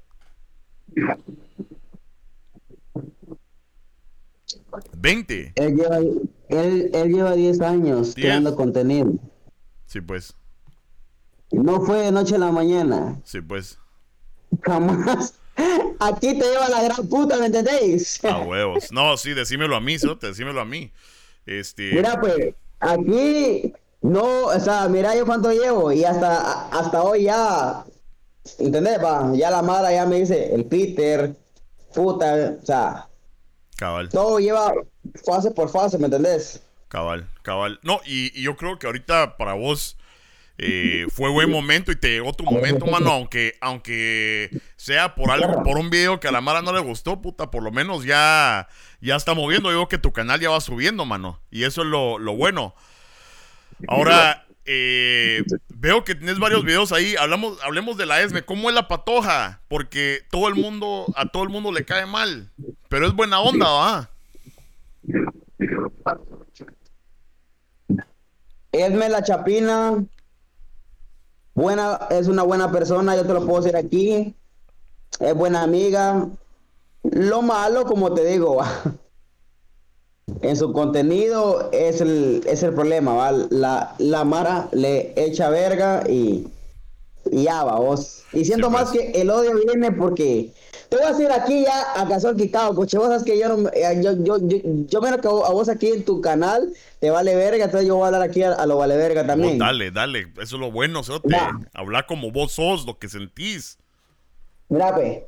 20. 4.96 5.52
Él 5.54 5.76
lleva, 5.76 5.98
él, 5.98 6.90
él 6.92 7.12
lleva 7.12 7.32
10 7.34 7.60
años 7.60 8.14
creando 8.14 8.54
contenido. 8.56 9.12
Sí, 9.86 10.00
pues. 10.00 10.34
No 11.52 11.80
fue 11.82 11.98
de 11.98 12.12
noche 12.12 12.34
a 12.34 12.38
la 12.38 12.50
mañana. 12.50 13.20
Sí, 13.24 13.40
pues. 13.40 13.78
Jamás. 14.62 15.38
Aquí 15.98 16.38
te 16.38 16.44
lleva 16.44 16.68
la 16.68 16.82
gran 16.82 17.08
puta, 17.08 17.38
¿me 17.38 17.46
entendéis? 17.46 18.22
A 18.24 18.38
huevos. 18.38 18.92
No, 18.92 19.16
sí, 19.16 19.32
decímelo 19.34 19.76
a 19.76 19.80
mí, 19.80 19.98
¿so? 19.98 20.14
decímelo 20.14 20.60
a 20.60 20.64
mí. 20.64 20.92
Este... 21.46 21.92
Mira, 21.92 22.20
pues, 22.20 22.54
aquí 22.80 23.72
no, 24.02 24.46
o 24.46 24.60
sea, 24.60 24.88
mira 24.88 25.16
yo 25.16 25.26
cuánto 25.26 25.50
llevo 25.50 25.90
y 25.90 26.04
hasta, 26.04 26.68
hasta 26.68 27.02
hoy 27.02 27.24
ya, 27.24 27.84
¿entendés? 28.58 28.98
Pa? 28.98 29.32
Ya 29.34 29.50
la 29.50 29.62
Mara 29.62 29.90
ya 29.92 30.06
me 30.06 30.20
dice, 30.20 30.54
el 30.54 30.64
Peter, 30.66 31.34
puta, 31.94 32.56
o 32.62 32.64
sea, 32.64 33.08
cabal. 33.76 34.08
Todo 34.10 34.38
lleva 34.38 34.74
fase 35.24 35.50
por 35.50 35.70
fase, 35.70 35.98
¿me 35.98 36.04
entendés? 36.06 36.62
Cabal, 36.88 37.28
cabal. 37.42 37.80
No, 37.82 38.00
y, 38.04 38.38
y 38.38 38.42
yo 38.42 38.56
creo 38.56 38.78
que 38.78 38.86
ahorita 38.86 39.36
para 39.36 39.54
vos 39.54 39.96
eh, 40.58 41.06
fue 41.10 41.30
buen 41.30 41.50
momento 41.50 41.92
y 41.92 41.96
te 41.96 42.08
llegó 42.08 42.32
tu 42.32 42.44
momento, 42.44 42.86
mano, 42.86 43.10
aunque, 43.10 43.56
aunque 43.60 44.50
sea 44.76 45.14
por 45.14 45.30
algo, 45.30 45.62
por 45.62 45.76
un 45.76 45.90
video 45.90 46.18
que 46.18 46.28
a 46.28 46.32
la 46.32 46.40
Mara 46.40 46.62
no 46.62 46.72
le 46.72 46.80
gustó, 46.80 47.20
puta, 47.20 47.50
por 47.50 47.62
lo 47.62 47.70
menos 47.70 48.04
ya, 48.04 48.66
ya 49.00 49.16
está 49.16 49.34
moviendo. 49.34 49.70
Yo 49.70 49.88
que 49.88 49.98
tu 49.98 50.12
canal 50.12 50.40
ya 50.40 50.50
va 50.50 50.60
subiendo, 50.60 51.04
mano. 51.04 51.40
Y 51.50 51.64
eso 51.64 51.82
es 51.82 51.88
lo, 51.88 52.18
bueno. 52.36 52.74
Ahora, 53.86 54.46
eh, 54.64 55.44
veo 55.68 56.04
que 56.04 56.14
tienes 56.14 56.38
varios 56.38 56.64
videos 56.64 56.90
ahí. 56.92 57.16
Hablamos, 57.16 57.62
hablemos 57.62 57.98
de 57.98 58.06
la 58.06 58.22
ESME. 58.22 58.42
¿Cómo 58.42 58.70
es 58.70 58.74
la 58.74 58.88
patoja? 58.88 59.60
Porque 59.68 60.22
todo 60.30 60.48
el 60.48 60.54
mundo, 60.54 61.04
a 61.16 61.26
todo 61.26 61.42
el 61.42 61.50
mundo 61.50 61.70
le 61.70 61.84
cae 61.84 62.06
mal. 62.06 62.50
Pero 62.88 63.06
es 63.06 63.12
buena 63.12 63.40
onda, 63.40 63.68
¿va? 63.68 64.10
Esme 68.72 69.08
la 69.08 69.22
Chapina 69.22 70.04
buena, 71.56 71.98
es 72.10 72.28
una 72.28 72.44
buena 72.44 72.70
persona, 72.70 73.16
yo 73.16 73.26
te 73.26 73.32
lo 73.32 73.44
puedo 73.44 73.62
decir 73.62 73.76
aquí. 73.76 74.36
Es 75.18 75.34
buena 75.34 75.62
amiga. 75.62 76.28
Lo 77.02 77.42
malo, 77.42 77.84
como 77.86 78.14
te 78.14 78.24
digo, 78.24 78.58
en 80.42 80.56
su 80.56 80.72
contenido 80.72 81.70
es 81.72 82.00
el, 82.00 82.42
es 82.46 82.62
el 82.62 82.74
problema, 82.74 83.14
¿va? 83.14 83.32
La, 83.50 83.94
la 83.98 84.24
Mara 84.24 84.68
le 84.72 85.12
echa 85.16 85.48
verga 85.50 86.04
y 86.08 86.46
ya 87.32 87.64
vos. 87.64 88.24
Y 88.32 88.44
siento 88.44 88.70
más 88.70 88.90
que 88.90 89.10
el 89.12 89.30
odio 89.30 89.56
viene 89.64 89.92
porque 89.92 90.52
te 90.88 90.96
voy 90.96 91.04
a 91.04 91.12
decir 91.12 91.30
aquí 91.32 91.62
ya 91.62 92.00
a 92.00 92.08
Cazón 92.08 92.36
Quitado, 92.36 92.74
coche, 92.74 92.98
vos 92.98 93.08
sabes 93.08 93.24
que 93.24 93.38
yo, 93.38 93.56
no, 93.56 93.68
eh, 93.70 94.00
yo, 94.02 94.12
yo, 94.22 94.38
yo, 94.46 94.58
yo 94.86 95.00
menos 95.00 95.20
que 95.20 95.28
a 95.28 95.30
vos 95.30 95.68
aquí 95.68 95.88
en 95.88 96.04
tu 96.04 96.20
canal 96.20 96.72
te 97.00 97.10
vale 97.10 97.34
verga, 97.34 97.64
entonces 97.64 97.88
yo 97.88 97.96
voy 97.96 98.04
a 98.04 98.06
hablar 98.06 98.22
aquí 98.22 98.42
a, 98.42 98.64
lo 98.66 98.76
vale 98.76 98.96
verga 98.96 99.26
también. 99.26 99.58
dale, 99.58 99.90
dale, 99.90 100.32
eso 100.40 100.56
es 100.56 100.60
lo 100.60 100.70
bueno, 100.70 101.02
Sote. 101.02 101.36
Hablar 101.74 102.06
como 102.06 102.30
vos 102.30 102.52
sos, 102.52 102.86
lo 102.86 102.98
que 102.98 103.08
sentís. 103.08 103.78
Mira, 104.68 104.94
pues. 104.94 105.22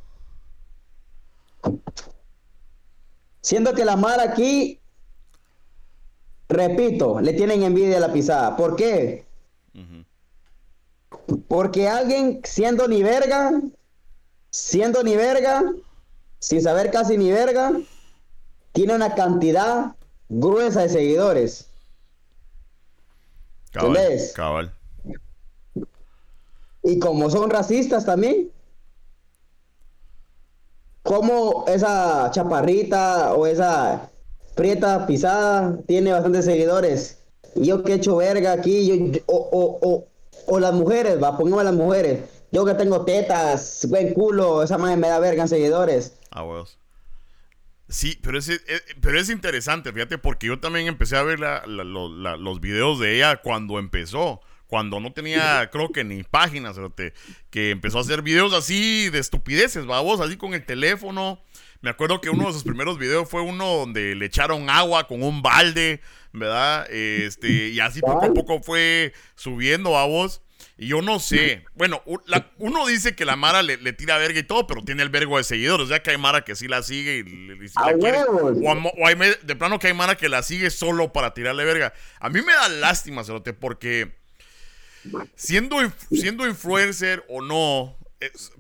Siento 3.41 3.73
que 3.73 3.85
la 3.85 3.97
mar 3.97 4.21
aquí, 4.21 4.81
repito, 6.49 7.21
le 7.21 7.33
tienen 7.33 7.63
envidia 7.63 7.97
a 7.97 8.01
la 8.01 8.13
pisada. 8.13 8.57
¿Por 8.57 8.77
qué? 8.77 9.27
Porque 11.49 11.89
alguien 11.89 12.41
siendo 12.45 12.87
ni 12.89 13.03
verga 13.03 13.61
siendo 14.51 15.03
ni 15.03 15.17
verga, 15.17 15.63
sin 16.39 16.63
saber 16.63 16.91
casi 16.91 17.17
ni 17.17 17.31
verga, 17.31 17.73
tiene 18.73 18.95
una 18.95 19.15
cantidad 19.15 19.95
gruesa 20.29 20.83
de 20.83 20.89
seguidores. 20.89 21.71
Cabal, 23.73 24.21
cabal. 24.35 24.75
Y 26.83 26.99
como 26.99 27.29
son 27.31 27.51
racistas 27.51 28.07
también, 28.07 28.51
como 31.03 31.65
esa 31.67 32.31
chaparrita 32.31 33.35
o 33.35 33.47
esa 33.47 34.11
prieta 34.55 35.07
pisada 35.07 35.79
tiene 35.87 36.13
bastantes 36.13 36.45
seguidores. 36.47 37.19
Y 37.55 37.67
yo 37.67 37.83
que 37.83 37.93
he 37.93 37.97
hecho 37.97 38.17
verga 38.17 38.53
aquí, 38.53 38.87
yo, 38.87 39.21
o, 39.27 39.37
o, 39.37 39.79
o, 39.83 40.08
las 40.59 40.73
mujeres, 40.73 41.23
va, 41.23 41.37
pongamos 41.37 41.65
las 41.65 41.75
mujeres 41.75 42.21
yo 42.51 42.65
que 42.65 42.75
tengo 42.75 43.05
tetas, 43.05 43.87
buen 43.89 44.15
culo, 44.15 44.63
esa 44.63 44.79
madre 44.79 44.97
me 44.97 45.09
da 45.09 45.19
verga 45.19 45.43
en 45.43 45.49
seguidores. 45.49 46.19
Ah, 46.31 46.43
huevos. 46.43 46.79
Sí, 47.89 48.19
pero 48.23 48.39
es, 48.39 48.63
pero 49.01 49.19
es 49.19 49.31
interesante, 49.31 49.93
fíjate, 49.93 50.19
porque 50.19 50.47
yo 50.47 50.61
también 50.61 50.87
empecé 50.87 51.17
a 51.17 51.23
ver 51.23 51.41
los 51.41 52.61
videos 52.61 52.99
de 53.01 53.17
ella 53.17 53.41
cuando 53.43 53.79
empezó. 53.79 54.41
Cuando 54.69 55.01
no 55.01 55.13
tenía, 55.13 55.71
creo 55.73 55.91
que 55.91 56.05
ni 56.05 56.23
páginas, 56.23 56.77
que 57.51 57.71
empezó 57.71 57.99
a 57.99 58.03
hacer 58.03 58.21
videos 58.21 58.53
así 58.53 59.09
de 59.09 59.19
estupideces, 59.19 59.87
babos, 59.87 60.21
así 60.21 60.37
con 60.37 60.53
el 60.53 60.65
teléfono. 60.65 61.43
Me 61.81 61.91
acuerdo 61.91 62.21
que 62.21 62.29
uno 62.29 62.47
de 62.47 62.53
sus 62.53 62.65
primeros 62.65 62.99
videos 62.99 63.29
fue 63.31 63.41
uno 63.41 63.67
donde 63.67 64.15
le 64.15 64.27
echaron 64.27 64.69
agua 64.69 65.07
con 65.07 65.23
un 65.23 65.41
balde, 65.41 66.03
¿verdad? 66.33 66.87
Este, 66.91 67.69
y 67.69 67.81
así 67.81 68.01
poco 68.01 68.27
a 68.27 68.35
poco 68.35 68.63
fue 68.63 69.15
subiendo, 69.37 69.93
babos. 69.93 70.43
Y 70.77 70.89
yo 70.89 71.03
no 71.03 71.19
sé. 71.19 71.65
Bueno, 71.75 72.03
uno 72.59 72.87
dice 72.87 73.17
que 73.17 73.25
la 73.25 73.37
Mara 73.37 73.63
le, 73.63 73.93
tira 73.95 74.19
verga 74.19 74.39
y 74.39 74.45
todo, 74.45 74.67
pero 74.67 74.85
tiene 74.85 75.03
el 75.03 75.09
vergo 75.09 75.39
de 75.39 75.45
seguidores. 75.45 75.89
Ya 75.89 76.03
que 76.03 76.11
hay 76.11 76.19
Mara 76.19 76.45
que 76.45 76.55
sí 76.55 76.69
la 76.69 76.83
sigue 76.83 77.19
y, 77.19 77.23
le 77.25 77.59
quiere. 77.99 78.19
O, 78.23 79.07
hay 79.07 79.17
de 79.43 79.57
plano 79.57 79.79
que 79.79 79.89
hay 79.89 79.95
Mara 79.95 80.17
que 80.17 80.29
la 80.29 80.43
sigue 80.43 80.71
solo 80.71 81.13
para 81.13 81.33
tirarle 81.33 81.65
verga. 81.65 81.95
A 82.21 82.29
mí 82.29 82.43
me 82.43 82.53
da 82.53 82.69
lástima, 82.69 83.25
Cerote, 83.25 83.53
porque 83.55 84.18
siendo, 85.35 85.77
siendo 86.11 86.47
influencer 86.47 87.25
o 87.29 87.43
no, 87.43 87.97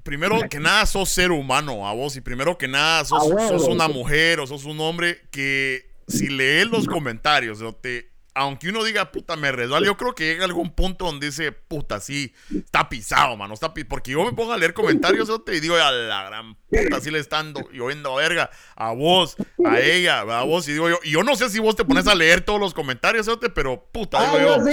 primero 0.02 0.40
que 0.48 0.60
nada 0.60 0.86
sos 0.86 1.08
ser 1.08 1.32
humano 1.32 1.88
a 1.88 1.92
vos 1.92 2.16
y 2.16 2.20
primero 2.20 2.58
que 2.58 2.68
nada 2.68 3.04
sos, 3.04 3.28
sos 3.48 3.68
una 3.68 3.88
mujer 3.88 4.40
o 4.40 4.46
sos 4.46 4.64
un 4.64 4.80
hombre 4.80 5.22
que 5.30 5.90
si 6.06 6.28
lees 6.28 6.68
los 6.68 6.86
comentarios 6.86 7.62
te 7.80 8.10
aunque 8.38 8.68
uno 8.68 8.84
diga, 8.84 9.10
puta, 9.10 9.34
me 9.36 9.50
resbala, 9.50 9.84
yo 9.84 9.96
creo 9.96 10.14
que 10.14 10.26
llega 10.26 10.44
algún 10.44 10.70
punto 10.70 11.06
donde 11.06 11.26
dice, 11.26 11.50
puta, 11.50 11.98
sí, 11.98 12.32
está 12.54 12.88
pisado, 12.88 13.36
mano, 13.36 13.54
está 13.54 13.74
pisado. 13.74 13.88
Porque 13.88 14.12
yo 14.12 14.24
me 14.24 14.32
pongo 14.32 14.52
a 14.52 14.56
leer 14.56 14.74
comentarios 14.74 15.28
y 15.48 15.60
digo, 15.60 15.74
a 15.74 15.90
la 15.90 16.24
gran 16.24 16.54
puta, 16.54 17.00
sí 17.00 17.10
le 17.10 17.18
están 17.18 17.52
lloviendo 17.72 18.12
a 18.12 18.16
verga 18.16 18.50
a 18.76 18.92
vos, 18.92 19.36
a 19.64 19.80
ella, 19.80 20.20
a 20.20 20.44
vos, 20.44 20.68
y 20.68 20.72
digo 20.72 20.88
yo, 20.88 20.98
y 21.02 21.10
yo 21.10 21.24
no 21.24 21.34
sé 21.34 21.50
si 21.50 21.58
vos 21.58 21.74
te 21.74 21.84
pones 21.84 22.06
a 22.06 22.14
leer 22.14 22.42
todos 22.42 22.60
los 22.60 22.74
comentarios, 22.74 23.28
pero 23.54 23.88
puta, 23.90 24.24
digo 24.24 24.38
yo. 24.38 24.64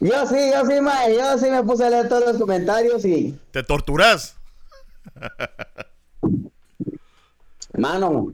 Yo 0.00 0.26
sí, 0.26 0.36
yo 0.52 0.66
sí, 0.66 0.74
yo 1.16 1.38
sí 1.38 1.50
me 1.50 1.62
puse 1.62 1.84
a 1.84 1.90
leer 1.90 2.08
todos 2.08 2.24
los 2.26 2.38
comentarios 2.38 3.04
y... 3.04 3.38
¿Te 3.50 3.62
torturas? 3.62 4.36
Mano, 7.72 8.32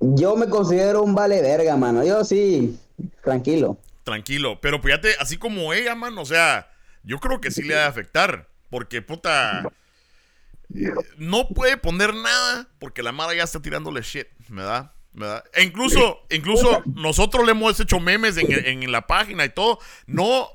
yo 0.00 0.36
me 0.36 0.48
considero 0.48 1.02
un 1.02 1.14
vale 1.14 1.42
verga, 1.42 1.76
mano. 1.76 2.04
Yo 2.04 2.24
sí, 2.24 2.78
tranquilo. 3.24 3.78
Tranquilo, 4.04 4.60
pero 4.60 4.80
fíjate, 4.80 5.16
así 5.18 5.36
como 5.36 5.72
ella, 5.72 5.96
mano, 5.96 6.22
o 6.22 6.26
sea, 6.26 6.70
yo 7.02 7.18
creo 7.18 7.40
que 7.40 7.50
sí 7.50 7.62
le 7.62 7.74
va 7.74 7.86
a 7.86 7.88
afectar. 7.88 8.48
Porque, 8.70 9.02
puta, 9.02 9.62
no 11.16 11.48
puede 11.48 11.76
poner 11.76 12.14
nada 12.14 12.68
porque 12.78 13.02
la 13.02 13.12
Mara 13.12 13.34
ya 13.34 13.44
está 13.44 13.60
tirándole 13.60 14.02
shit, 14.02 14.26
¿verdad? 14.48 14.92
¿Verdad? 15.16 15.42
E 15.54 15.64
incluso, 15.64 16.20
incluso 16.30 16.82
nosotros 16.94 17.44
le 17.46 17.52
hemos 17.52 17.80
hecho 17.80 17.98
memes 17.98 18.36
en, 18.36 18.82
en, 18.82 18.92
la 18.92 19.06
página 19.06 19.44
y 19.46 19.48
todo, 19.48 19.78
no 20.06 20.50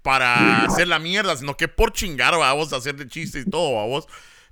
para 0.00 0.64
hacer 0.64 0.86
la 0.86 1.00
mierda, 1.00 1.36
sino 1.36 1.56
que 1.56 1.66
por 1.66 1.92
chingar, 1.92 2.38
vamos 2.38 2.72
a 2.72 2.76
hacer 2.76 2.94
de 2.94 3.08
chistes 3.08 3.44
y 3.46 3.50
todo, 3.50 3.74
vamos. 3.74 4.06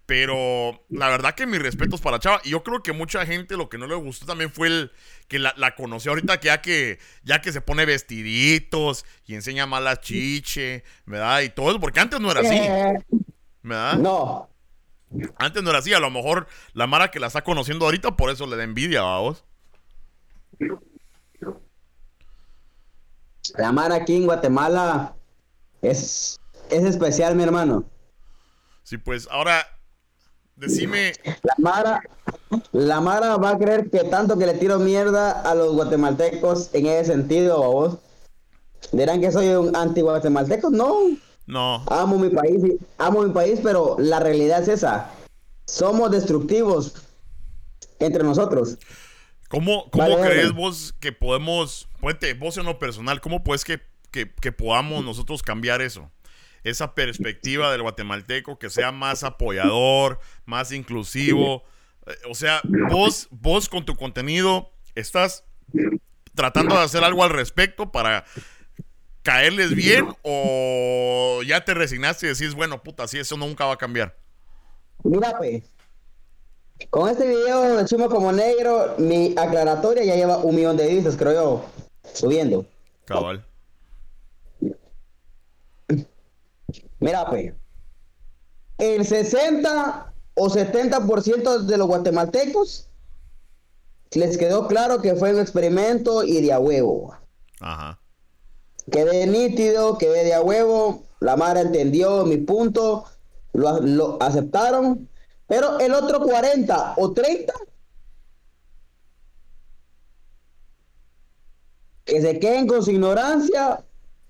Pero 0.06 0.84
la 0.90 1.08
verdad 1.08 1.34
que 1.34 1.46
mis 1.46 1.62
respetos 1.62 2.00
para 2.02 2.18
Chava. 2.18 2.40
Y 2.44 2.50
yo 2.50 2.62
creo 2.62 2.82
que 2.82 2.92
mucha 2.92 3.24
gente 3.24 3.56
lo 3.56 3.70
que 3.70 3.78
no 3.78 3.86
le 3.86 3.94
gustó 3.94 4.26
también 4.26 4.52
fue 4.52 4.66
el 4.66 4.92
que 5.28 5.38
la, 5.38 5.74
conoció 5.76 6.10
ahorita 6.10 6.40
que 6.40 6.46
ya 6.48 6.60
que 6.60 6.98
ya 7.22 7.40
que 7.40 7.52
se 7.52 7.62
pone 7.62 7.86
vestiditos 7.86 9.06
y 9.24 9.34
enseña 9.34 9.64
más 9.64 9.82
la 9.82 9.98
chiche, 9.98 10.84
¿verdad? 11.06 11.40
Y 11.40 11.48
todo 11.48 11.70
eso, 11.70 11.80
porque 11.80 12.00
antes 12.00 12.20
no 12.20 12.30
era 12.30 12.40
así. 12.40 12.60
¿Verdad? 13.62 13.96
No. 13.96 14.50
Antes 15.37 15.62
no 15.62 15.70
era 15.70 15.79
así. 15.79 15.92
A 15.92 16.00
lo 16.00 16.11
mejor 16.11 16.46
la 16.72 16.87
Mara 16.87 17.11
que 17.11 17.20
la 17.20 17.29
está 17.29 17.42
conociendo 17.42 17.85
ahorita, 17.85 18.16
por 18.16 18.31
eso 18.31 18.46
le 18.46 18.57
da 18.57 18.64
envidia, 18.64 19.03
vamos. 19.03 19.44
La 23.57 23.72
Mara 23.72 23.96
aquí 23.96 24.16
en 24.16 24.24
Guatemala 24.24 25.14
es, 25.83 26.40
es 26.70 26.85
especial, 26.85 27.37
mi 27.37 27.42
hermano. 27.42 27.85
Sí, 28.83 28.98
pues 28.98 29.29
ahora 29.31 29.66
Decime. 30.57 31.12
La 31.24 31.55
Mara, 31.59 32.03
la 32.72 33.00
Mara 33.00 33.37
va 33.37 33.50
a 33.50 33.59
creer 33.59 33.90
que 33.90 34.05
tanto 34.05 34.38
que 34.38 34.46
le 34.46 34.55
tiro 34.55 34.79
mierda 34.79 35.33
a 35.42 35.55
los 35.55 35.74
guatemaltecos 35.74 36.70
en 36.72 36.87
ese 36.87 37.12
sentido, 37.12 37.62
¿a 37.64 37.68
vos? 37.68 37.98
Dirán 38.92 39.20
que 39.20 39.33
soy 39.33 39.48
un 39.48 39.74
anti-guatemalteco. 39.74 40.70
No. 40.70 40.94
No. 41.46 41.85
Amo 41.88 42.18
mi 42.18 42.30
país, 42.30 42.62
amo 42.98 43.22
mi 43.22 43.33
país, 43.33 43.61
pero 43.62 43.96
la 43.98 44.20
realidad 44.20 44.62
es 44.62 44.68
esa. 44.68 45.11
Somos 45.66 46.11
destructivos 46.11 46.94
entre 47.98 48.22
nosotros. 48.22 48.78
¿Cómo, 49.48 49.90
cómo 49.90 50.20
crees 50.20 50.52
vos 50.52 50.94
que 51.00 51.12
podemos, 51.12 51.88
vos 52.38 52.57
en 52.57 52.64
lo 52.64 52.78
personal, 52.78 53.20
cómo 53.20 53.44
puedes 53.44 53.64
que, 53.64 53.80
que 54.11 54.52
podamos 54.52 55.04
nosotros 55.04 55.42
cambiar 55.42 55.83
eso? 55.83 56.11
esa 56.64 56.94
perspectiva 56.94 57.70
del 57.70 57.83
guatemalteco 57.83 58.59
que 58.59 58.70
sea 58.70 58.90
más 58.90 59.22
apoyador, 59.22 60.18
más 60.46 60.72
inclusivo. 60.72 61.62
Eh, 62.07 62.14
o 62.28 62.35
sea, 62.35 62.61
vos, 62.90 63.28
vos 63.30 63.68
con 63.68 63.85
tu 63.85 63.94
contenido 63.94 64.72
estás 64.94 65.44
tratando 66.35 66.74
de 66.74 66.83
hacer 66.83 67.04
algo 67.04 67.22
al 67.22 67.30
respecto 67.30 67.92
para 67.92 68.24
caerles 69.24 69.74
bien 69.74 70.14
o 70.22 71.40
ya 71.44 71.64
te 71.64 71.74
resignaste 71.74 72.26
y 72.26 72.28
decís, 72.28 72.54
bueno, 72.54 72.82
puta, 72.82 73.08
sí, 73.08 73.18
eso 73.18 73.37
nunca 73.37 73.64
va 73.64 73.72
a 73.72 73.78
cambiar. 73.78 74.16
Mira, 75.02 75.37
pues, 75.37 75.64
con 76.90 77.08
este 77.08 77.26
video 77.26 77.76
de 77.76 77.84
Chumo 77.87 78.08
como 78.08 78.30
Negro, 78.32 78.94
mi 78.98 79.34
aclaratoria 79.37 80.04
ya 80.04 80.14
lleva 80.14 80.38
un 80.38 80.54
millón 80.54 80.76
de 80.76 80.88
vistas, 80.88 81.16
creo 81.16 81.32
yo, 81.32 81.64
subiendo. 82.12 82.66
Cabal. 83.06 83.44
Mira, 87.00 87.26
pues, 87.28 87.54
el 88.78 89.06
60 89.06 90.12
o 90.34 90.48
70% 90.48 91.58
de 91.60 91.76
los 91.78 91.87
guatemaltecos 91.87 92.88
les 94.12 94.37
quedó 94.37 94.68
claro 94.68 95.00
que 95.00 95.14
fue 95.14 95.32
un 95.32 95.40
experimento 95.40 96.24
y 96.24 96.42
de 96.42 96.52
a 96.52 96.58
huevo. 96.58 97.16
Ajá. 97.60 97.98
Quedé 98.90 99.26
nítido, 99.26 99.98
quedé 99.98 100.24
de 100.24 100.34
a 100.34 100.42
huevo, 100.42 101.02
la 101.20 101.36
madre 101.36 101.60
entendió 101.60 102.24
mi 102.24 102.36
punto, 102.36 103.04
lo, 103.52 103.80
lo 103.80 104.22
aceptaron, 104.22 105.08
pero 105.46 105.78
el 105.78 105.94
otro 105.94 106.20
40 106.20 106.94
o 106.96 107.12
30 107.12 107.52
que 112.04 112.20
se 112.20 112.38
queden 112.38 112.66
con 112.66 112.82
su 112.82 112.90
ignorancia 112.90 113.84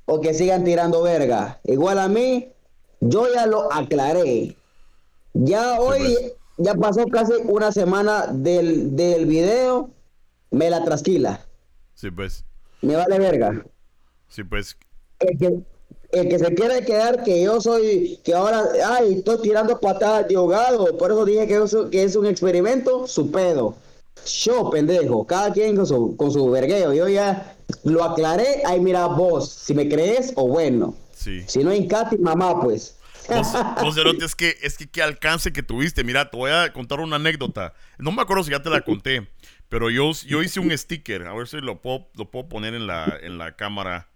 o 0.06 0.20
que 0.20 0.34
sigan 0.34 0.64
tirando 0.64 1.02
verga. 1.02 1.60
Igual 1.64 1.98
a 1.98 2.08
mí, 2.08 2.52
yo 3.00 3.26
ya 3.32 3.46
lo 3.46 3.72
aclaré. 3.72 4.56
Ya 5.32 5.80
hoy, 5.80 5.98
pues. 5.98 6.32
ya 6.58 6.74
pasó 6.74 7.06
casi 7.06 7.32
una 7.44 7.72
semana 7.72 8.26
del, 8.28 8.94
del 8.94 9.26
video, 9.26 9.90
me 10.50 10.70
la 10.70 10.84
trasquila. 10.84 11.40
Sí, 11.94 12.10
pues. 12.10 12.44
Me 12.82 12.96
vale 12.96 13.18
verga. 13.18 13.64
Sí, 14.28 14.44
pues. 14.44 14.76
El 15.20 15.38
que, 15.38 15.60
el 16.12 16.28
que 16.28 16.38
se 16.38 16.54
quiere 16.54 16.84
quedar 16.84 17.22
que 17.24 17.42
yo 17.42 17.60
soy, 17.60 18.18
que 18.24 18.34
ahora, 18.34 18.62
ay, 18.86 19.14
estoy 19.14 19.42
tirando 19.42 19.78
patadas 19.80 20.28
de 20.28 20.36
ahogado, 20.36 20.96
por 20.96 21.10
eso 21.10 21.24
dije 21.24 21.46
que, 21.46 21.60
que 21.90 22.02
es 22.02 22.16
un 22.16 22.26
experimento, 22.26 23.06
su 23.06 23.30
pedo. 23.30 23.76
Yo, 24.26 24.70
pendejo, 24.70 25.26
cada 25.26 25.52
quien 25.52 25.76
con 25.76 25.86
su, 25.86 26.16
con 26.16 26.30
su 26.30 26.50
vergueo. 26.50 26.94
Yo 26.94 27.08
ya 27.08 27.56
lo 27.84 28.04
aclaré, 28.04 28.62
ahí 28.64 28.80
mira 28.80 29.06
vos, 29.06 29.50
si 29.50 29.74
me 29.74 29.88
crees 29.88 30.32
o 30.36 30.48
bueno. 30.48 30.94
Si 31.14 31.64
no 31.64 31.70
hay 31.70 31.88
Katy, 31.88 32.18
mamá, 32.18 32.60
pues. 32.60 32.98
Vos, 33.28 33.96
es 34.22 34.34
que, 34.34 34.56
es 34.62 34.76
que 34.76 34.86
qué 34.86 35.02
alcance 35.02 35.52
que 35.52 35.62
tuviste. 35.62 36.04
Mira, 36.04 36.30
te 36.30 36.36
voy 36.36 36.50
a 36.50 36.72
contar 36.72 37.00
una 37.00 37.16
anécdota. 37.16 37.72
No 37.98 38.12
me 38.12 38.22
acuerdo 38.22 38.44
si 38.44 38.50
ya 38.50 38.62
te 38.62 38.68
la 38.68 38.82
conté, 38.82 39.26
pero 39.68 39.90
yo, 39.90 40.12
yo 40.26 40.42
hice 40.42 40.60
un 40.60 40.76
sticker. 40.76 41.26
A 41.26 41.34
ver 41.34 41.48
si 41.48 41.58
lo 41.58 41.80
puedo, 41.80 42.08
lo 42.14 42.30
puedo 42.30 42.48
poner 42.48 42.74
en 42.74 42.86
la, 42.86 43.18
en 43.22 43.38
la 43.38 43.56
cámara. 43.56 44.08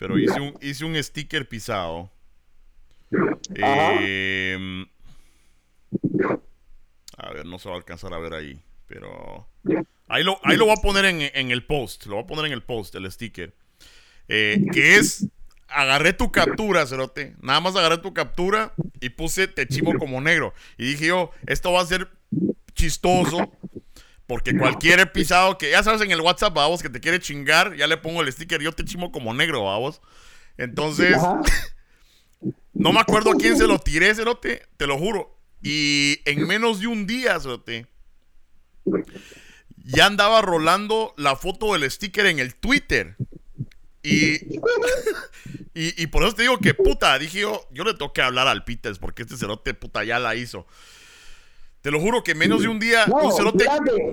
Pero 0.00 0.18
hice 0.18 0.40
un, 0.40 0.56
hice 0.62 0.84
un 0.86 1.00
sticker 1.00 1.46
pisado. 1.46 2.10
Em, 3.54 4.86
a 7.18 7.32
ver, 7.34 7.44
no 7.44 7.58
se 7.58 7.68
va 7.68 7.74
a 7.74 7.78
alcanzar 7.78 8.14
a 8.14 8.18
ver 8.18 8.32
ahí. 8.32 8.58
Pero 8.86 9.46
ahí 10.08 10.24
lo, 10.24 10.40
ahí 10.42 10.56
lo 10.56 10.64
voy 10.64 10.74
a 10.78 10.80
poner 10.80 11.04
en, 11.04 11.20
en 11.20 11.50
el 11.50 11.66
post. 11.66 12.06
Lo 12.06 12.14
voy 12.14 12.24
a 12.24 12.26
poner 12.26 12.46
en 12.46 12.52
el 12.52 12.62
post, 12.62 12.94
el 12.94 13.12
sticker. 13.12 13.54
Eh, 14.26 14.64
que 14.72 14.96
es 14.96 15.28
agarré 15.68 16.14
tu 16.14 16.32
captura, 16.32 16.86
Cerote. 16.86 17.36
Nada 17.42 17.60
más 17.60 17.76
agarré 17.76 17.98
tu 17.98 18.14
captura 18.14 18.72
y 19.02 19.10
puse 19.10 19.48
te 19.48 19.68
chimo 19.68 19.98
como 19.98 20.22
negro. 20.22 20.54
Y 20.78 20.92
dije 20.92 21.08
yo, 21.08 21.30
esto 21.46 21.72
va 21.72 21.82
a 21.82 21.86
ser 21.86 22.08
chistoso. 22.72 23.52
Porque 24.30 24.56
cualquier 24.56 25.10
pisado 25.10 25.58
que, 25.58 25.72
ya 25.72 25.82
sabes, 25.82 26.02
en 26.02 26.12
el 26.12 26.20
WhatsApp, 26.20 26.54
vamos, 26.54 26.80
que 26.82 26.88
te 26.88 27.00
quiere 27.00 27.18
chingar, 27.18 27.74
ya 27.74 27.88
le 27.88 27.96
pongo 27.96 28.22
el 28.22 28.32
sticker, 28.32 28.62
yo 28.62 28.70
te 28.70 28.84
chimo 28.84 29.10
como 29.10 29.34
negro, 29.34 29.64
vamos. 29.64 30.00
Entonces, 30.56 31.16
no 32.72 32.92
me 32.92 33.00
acuerdo 33.00 33.32
a 33.32 33.34
quién 33.34 33.58
se 33.58 33.66
lo 33.66 33.80
tiré, 33.80 34.14
Cerote, 34.14 34.68
te 34.76 34.86
lo 34.86 34.98
juro. 34.98 35.36
Y 35.60 36.20
en 36.26 36.46
menos 36.46 36.78
de 36.78 36.86
un 36.86 37.08
día, 37.08 37.40
Cerote, 37.40 37.88
ya 39.78 40.06
andaba 40.06 40.42
rolando 40.42 41.12
la 41.16 41.34
foto 41.34 41.72
del 41.72 41.90
sticker 41.90 42.26
en 42.26 42.38
el 42.38 42.54
Twitter. 42.54 43.16
Y, 44.04 44.38
y, 45.74 46.06
por 46.06 46.22
eso 46.22 46.36
te 46.36 46.42
digo 46.42 46.58
que 46.58 46.74
puta, 46.74 47.18
dije 47.18 47.40
yo, 47.40 47.66
yo 47.72 47.82
le 47.82 47.94
tengo 47.94 48.12
que 48.12 48.22
hablar 48.22 48.46
al 48.46 48.62
Peters 48.62 49.00
porque 49.00 49.22
este 49.22 49.36
cerote 49.36 49.74
puta 49.74 50.04
ya 50.04 50.20
la 50.20 50.36
hizo. 50.36 50.68
Te 51.82 51.90
lo 51.90 51.98
juro 51.98 52.22
que 52.22 52.34
menos 52.34 52.60
de 52.60 52.68
un 52.68 52.78
día, 52.78 53.06
un 53.06 53.32
cerote 53.32 53.64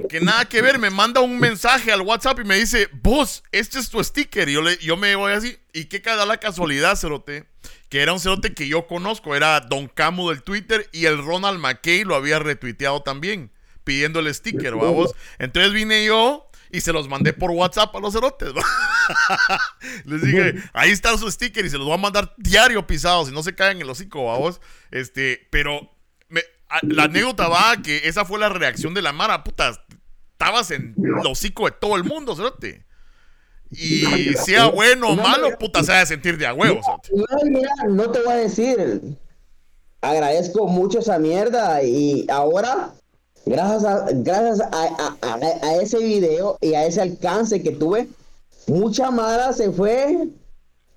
que 0.07 0.21
nada 0.21 0.45
que 0.45 0.61
ver, 0.61 0.79
me 0.79 0.89
manda 0.89 1.19
un 1.19 1.37
mensaje 1.37 1.91
al 1.91 2.01
WhatsApp 2.01 2.39
y 2.39 2.43
me 2.45 2.55
dice, 2.55 2.87
vos, 3.03 3.43
este 3.51 3.77
es 3.79 3.89
tu 3.89 4.01
sticker. 4.01 4.47
Y 4.47 4.53
yo, 4.53 4.61
le, 4.61 4.77
yo 4.77 4.95
me 4.95 5.15
voy 5.15 5.33
así, 5.33 5.57
y 5.73 5.85
qué 5.85 6.01
cada 6.01 6.25
la 6.25 6.37
casualidad, 6.37 6.95
cerote, 6.95 7.45
que 7.89 8.01
era 8.01 8.13
un 8.13 8.21
cerote 8.21 8.53
que 8.53 8.69
yo 8.69 8.87
conozco, 8.87 9.35
era 9.35 9.59
Don 9.59 9.89
Camo 9.89 10.29
del 10.29 10.43
Twitter 10.43 10.89
y 10.93 11.05
el 11.05 11.17
Ronald 11.17 11.59
McKay 11.59 12.05
lo 12.05 12.15
había 12.15 12.39
retuiteado 12.39 13.01
también, 13.03 13.51
pidiendo 13.83 14.21
el 14.21 14.33
sticker, 14.33 14.75
vamos. 14.75 15.13
Entonces 15.37 15.73
vine 15.73 16.05
yo 16.05 16.49
y 16.71 16.79
se 16.79 16.93
los 16.93 17.09
mandé 17.09 17.33
por 17.33 17.51
WhatsApp 17.51 17.93
a 17.93 17.99
los 17.99 18.13
cerotes, 18.13 18.53
Les 20.05 20.21
dije, 20.21 20.55
ahí 20.71 20.91
está 20.91 21.17
su 21.17 21.29
sticker 21.29 21.65
y 21.65 21.69
se 21.69 21.77
los 21.77 21.85
voy 21.85 21.95
a 21.95 22.01
mandar 22.01 22.33
diario 22.37 22.87
pisados 22.87 23.27
y 23.27 23.33
no 23.33 23.43
se 23.43 23.55
caen 23.55 23.77
en 23.77 23.83
el 23.83 23.89
hocico, 23.89 24.25
vamos. 24.25 24.61
Este, 24.91 25.47
pero 25.49 25.96
la 26.83 27.03
anécdota 27.03 27.47
va 27.47 27.77
que 27.83 28.07
esa 28.07 28.25
fue 28.25 28.39
la 28.39 28.49
reacción 28.49 28.93
de 28.93 29.01
la 29.01 29.13
Mara, 29.13 29.43
puta. 29.43 29.71
Estabas 30.31 30.69
en 30.71 30.93
el 30.97 31.25
hocico 31.25 31.65
de 31.65 31.71
todo 31.71 31.95
el 31.95 32.03
mundo, 32.03 32.35
¿sabes? 32.35 32.83
Y 33.71 34.33
sea 34.35 34.67
bueno 34.67 35.09
o 35.09 35.15
malo, 35.15 35.57
puta, 35.57 35.83
se 35.83 35.91
va 35.91 36.01
a 36.01 36.05
sentir 36.05 36.37
de 36.37 36.45
a 36.45 36.53
huevos. 36.53 36.85
No, 37.11 37.25
mira, 37.49 37.71
no 37.89 38.11
te 38.11 38.21
voy 38.21 38.33
a 38.33 38.37
decir. 38.37 39.01
Agradezco 40.01 40.67
mucho 40.67 40.99
esa 40.99 41.17
mierda 41.17 41.81
y 41.81 42.27
ahora, 42.29 42.93
gracias 43.45 43.83
a, 43.83 44.05
gracias 44.11 44.61
a, 44.71 45.75
ese 45.81 45.97
video 45.97 46.57
y 46.61 46.75
a 46.75 46.85
ese 46.85 47.01
alcance 47.01 47.63
que 47.63 47.71
tuve, 47.71 48.07
mucha 48.67 49.09
Mara 49.09 49.53
se 49.53 49.71
fue 49.71 50.29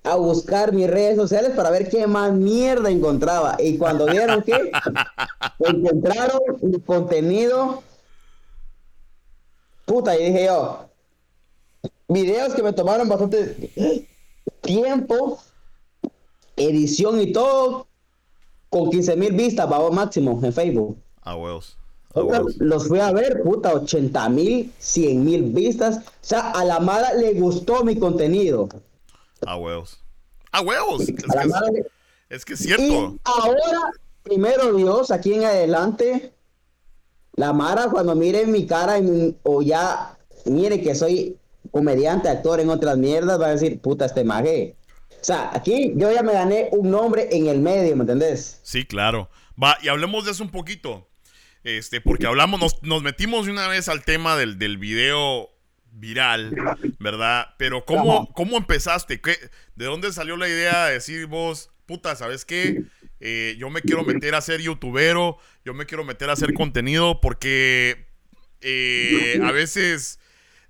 a 0.03 0.15
buscar 0.15 0.73
mis 0.73 0.89
redes 0.89 1.15
sociales 1.15 1.51
para 1.55 1.69
ver 1.69 1.89
qué 1.89 2.07
más 2.07 2.33
mierda 2.33 2.89
encontraba. 2.89 3.55
Y 3.59 3.77
cuando 3.77 4.05
vieron 4.05 4.41
que 4.41 4.71
encontraron 5.59 6.39
mi 6.61 6.79
contenido, 6.79 7.83
puta, 9.85 10.17
y 10.17 10.25
dije 10.25 10.45
yo, 10.45 10.89
videos 12.07 12.53
que 12.53 12.63
me 12.63 12.73
tomaron 12.73 13.07
bastante 13.07 14.07
tiempo, 14.61 15.39
edición 16.55 17.21
y 17.21 17.31
todo, 17.31 17.87
con 18.69 18.89
15 18.89 19.15
mil 19.17 19.33
vistas, 19.33 19.69
vamos 19.69 19.91
máximo 19.91 20.39
en 20.43 20.53
Facebook. 20.53 20.97
A 22.13 22.23
huevos. 22.23 22.57
Los 22.59 22.87
fui 22.87 22.99
a 22.99 23.11
ver, 23.11 23.41
puta, 23.43 23.73
80 23.73 24.29
mil, 24.29 24.73
100 24.79 25.23
mil 25.23 25.43
vistas. 25.43 25.97
O 25.97 26.01
sea, 26.21 26.51
a 26.51 26.65
la 26.65 26.79
mala 26.79 27.13
le 27.13 27.33
gustó 27.33 27.83
mi 27.83 27.95
contenido. 27.97 28.67
A 29.45 29.55
huevos. 29.55 29.99
A 30.51 30.61
huevos. 30.61 31.01
Es, 32.29 32.45
que, 32.45 32.53
es, 32.53 32.59
cierto. 32.59 32.83
Y 32.83 33.19
ahora, 33.23 33.91
primero 34.23 34.73
Dios, 34.73 35.11
aquí 35.11 35.33
en 35.33 35.45
adelante, 35.45 36.33
la 37.33 37.53
Mara 37.53 37.89
cuando 37.89 38.15
mire 38.15 38.45
mi 38.45 38.65
cara 38.65 38.95
o 39.43 39.61
ya 39.61 40.17
mire 40.45 40.81
que 40.81 40.95
soy 40.95 41.37
comediante, 41.71 42.29
actor 42.29 42.59
en 42.59 42.69
otras 42.69 42.97
mierdas, 42.97 43.39
va 43.39 43.47
a 43.47 43.51
decir, 43.51 43.79
puta, 43.79 44.05
este 44.05 44.23
maje. 44.23 44.75
O 45.09 45.23
sea, 45.23 45.51
aquí 45.53 45.93
yo 45.95 46.11
ya 46.11 46.23
me 46.23 46.33
gané 46.33 46.69
un 46.71 46.89
nombre 46.89 47.29
en 47.31 47.47
el 47.47 47.59
medio, 47.59 47.95
¿me 47.95 48.01
entendés? 48.01 48.59
Sí, 48.63 48.85
claro. 48.85 49.29
Va, 49.61 49.77
y 49.81 49.87
hablemos 49.87 50.25
de 50.25 50.31
eso 50.31 50.43
un 50.43 50.51
poquito. 50.51 51.07
Este, 51.63 52.01
porque 52.01 52.25
hablamos, 52.25 52.59
nos, 52.59 52.81
nos 52.81 53.03
metimos 53.03 53.45
de 53.45 53.51
una 53.51 53.67
vez 53.67 53.87
al 53.87 54.03
tema 54.03 54.35
del, 54.35 54.57
del 54.57 54.79
video 54.79 55.50
viral, 56.01 56.53
¿verdad? 56.99 57.45
Pero 57.57 57.85
¿cómo, 57.85 58.33
cómo 58.33 58.57
empezaste? 58.57 59.21
¿Qué, 59.21 59.37
¿De 59.75 59.85
dónde 59.85 60.11
salió 60.11 60.35
la 60.35 60.49
idea 60.49 60.87
de 60.87 60.93
decir 60.93 61.27
vos, 61.27 61.69
puta, 61.85 62.15
¿sabes 62.15 62.43
qué? 62.43 62.83
Eh, 63.19 63.55
yo 63.59 63.69
me 63.69 63.81
quiero 63.81 64.03
meter 64.03 64.33
a 64.33 64.41
ser 64.41 64.61
youtubero, 64.61 65.37
yo 65.63 65.75
me 65.75 65.85
quiero 65.85 66.03
meter 66.03 66.29
a 66.31 66.33
hacer 66.33 66.53
contenido 66.55 67.21
porque 67.21 68.07
eh, 68.61 69.39
a 69.43 69.51
veces 69.51 70.19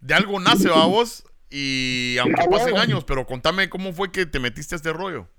de 0.01 0.13
algo 0.13 0.38
nace, 0.39 0.67
a 0.67 0.86
vos, 0.86 1.23
y 1.49 2.17
aunque 2.19 2.43
pasen 2.51 2.77
años, 2.77 3.05
pero 3.05 3.25
contame 3.25 3.69
cómo 3.69 3.93
fue 3.93 4.11
que 4.11 4.25
te 4.25 4.39
metiste 4.39 4.75
a 4.75 4.77
este 4.77 4.91
rollo. 4.91 5.29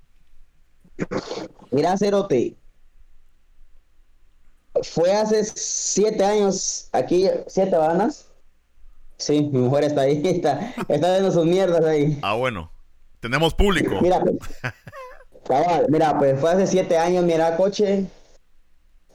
Mira, 1.70 1.98
Cerote, 1.98 2.56
fue 4.82 5.12
hace 5.12 5.44
siete 5.44 6.24
años, 6.24 6.88
aquí, 6.92 7.28
siete 7.46 7.76
vanas 7.76 8.31
Sí, 9.22 9.48
mi 9.52 9.60
mujer 9.60 9.84
está 9.84 10.00
ahí, 10.00 10.20
está, 10.24 10.74
está 10.88 11.10
viendo 11.12 11.30
sus 11.30 11.46
mierdas 11.46 11.84
ahí. 11.84 12.18
Ah, 12.22 12.34
bueno. 12.34 12.72
Tenemos 13.20 13.54
público. 13.54 14.00
Mira, 14.02 14.20
pues, 14.20 14.36
mira, 15.88 16.18
pues 16.18 16.40
fue 16.40 16.50
hace 16.50 16.66
siete 16.66 16.98
años, 16.98 17.24
mira, 17.24 17.56
coche. 17.56 18.06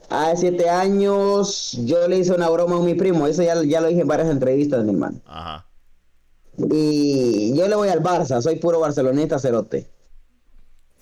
Hace 0.10 0.38
siete 0.38 0.70
años 0.70 1.78
yo 1.84 2.08
le 2.08 2.20
hice 2.20 2.32
una 2.32 2.48
broma 2.50 2.78
a 2.78 2.80
mi 2.80 2.94
primo, 2.94 3.28
eso 3.28 3.44
ya, 3.44 3.62
ya 3.64 3.82
lo 3.82 3.90
dije 3.90 4.02
en 4.02 4.08
varias 4.08 4.30
entrevistas, 4.30 4.86
mi 4.86 4.92
hermano. 4.92 5.20
Ajá. 5.26 5.66
Y 6.72 7.54
yo 7.58 7.68
le 7.68 7.76
voy 7.76 7.90
al 7.90 8.02
Barça, 8.02 8.42
soy 8.42 8.56
puro 8.56 8.80
barcelonista 8.80 9.40
cerote. 9.40 9.90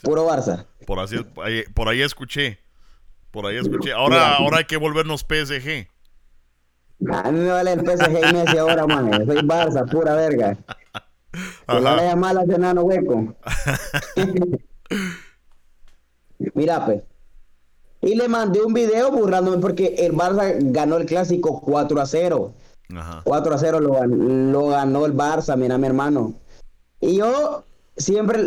Puro 0.01 0.28
Barça. 0.28 0.66
Por, 0.88 0.99
así, 0.99 1.18
por 1.76 1.89
ahí 1.89 2.01
escuché. 2.01 2.58
Por 3.30 3.45
ahí 3.45 3.58
escuché. 3.58 3.91
Ahora, 3.91 4.38
ahora 4.38 4.58
hay 4.58 4.66
que 4.66 4.78
volvernos 4.78 5.22
PSG. 5.22 5.88
A 7.12 7.32
mí 7.32 7.39
me 7.39 7.52
vale 7.52 7.74
el 7.74 7.82
PSG 7.82 8.30
y 8.30 8.34
Messi 8.34 8.58
ahora, 8.58 8.88
man. 8.88 9.26
Soy 9.26 9.38
Barça, 9.38 9.89
pura 9.89 10.16
verga. 10.16 10.58
Que 11.68 11.82
no 11.82 11.96
le 11.96 12.16
mal 12.16 12.38
a 12.38 12.43
enano 12.43 12.84
hueco. 12.84 13.36
Mira, 16.54 16.86
pues. 16.86 17.02
Y 18.02 18.16
le 18.16 18.28
mandé 18.28 18.62
un 18.62 18.74
video 18.74 19.12
burlándome 19.12 19.58
porque 19.58 19.96
el 19.98 20.14
Barça 20.14 20.56
ganó 20.72 20.98
el 20.98 21.06
clásico 21.06 21.62
4 21.62 22.02
a 22.02 22.06
0. 22.06 22.54
Ajá. 22.96 23.22
4 23.24 23.56
a 23.56 23.58
0 23.58 23.80
lo, 23.80 24.06
lo 24.06 24.68
ganó 24.68 25.06
el 25.06 25.14
Barça, 25.14 25.58
mira, 25.58 25.78
mi 25.78 25.88
hermano. 25.88 26.36
Y 27.02 27.18
yo 27.18 27.66
siempre 27.98 28.43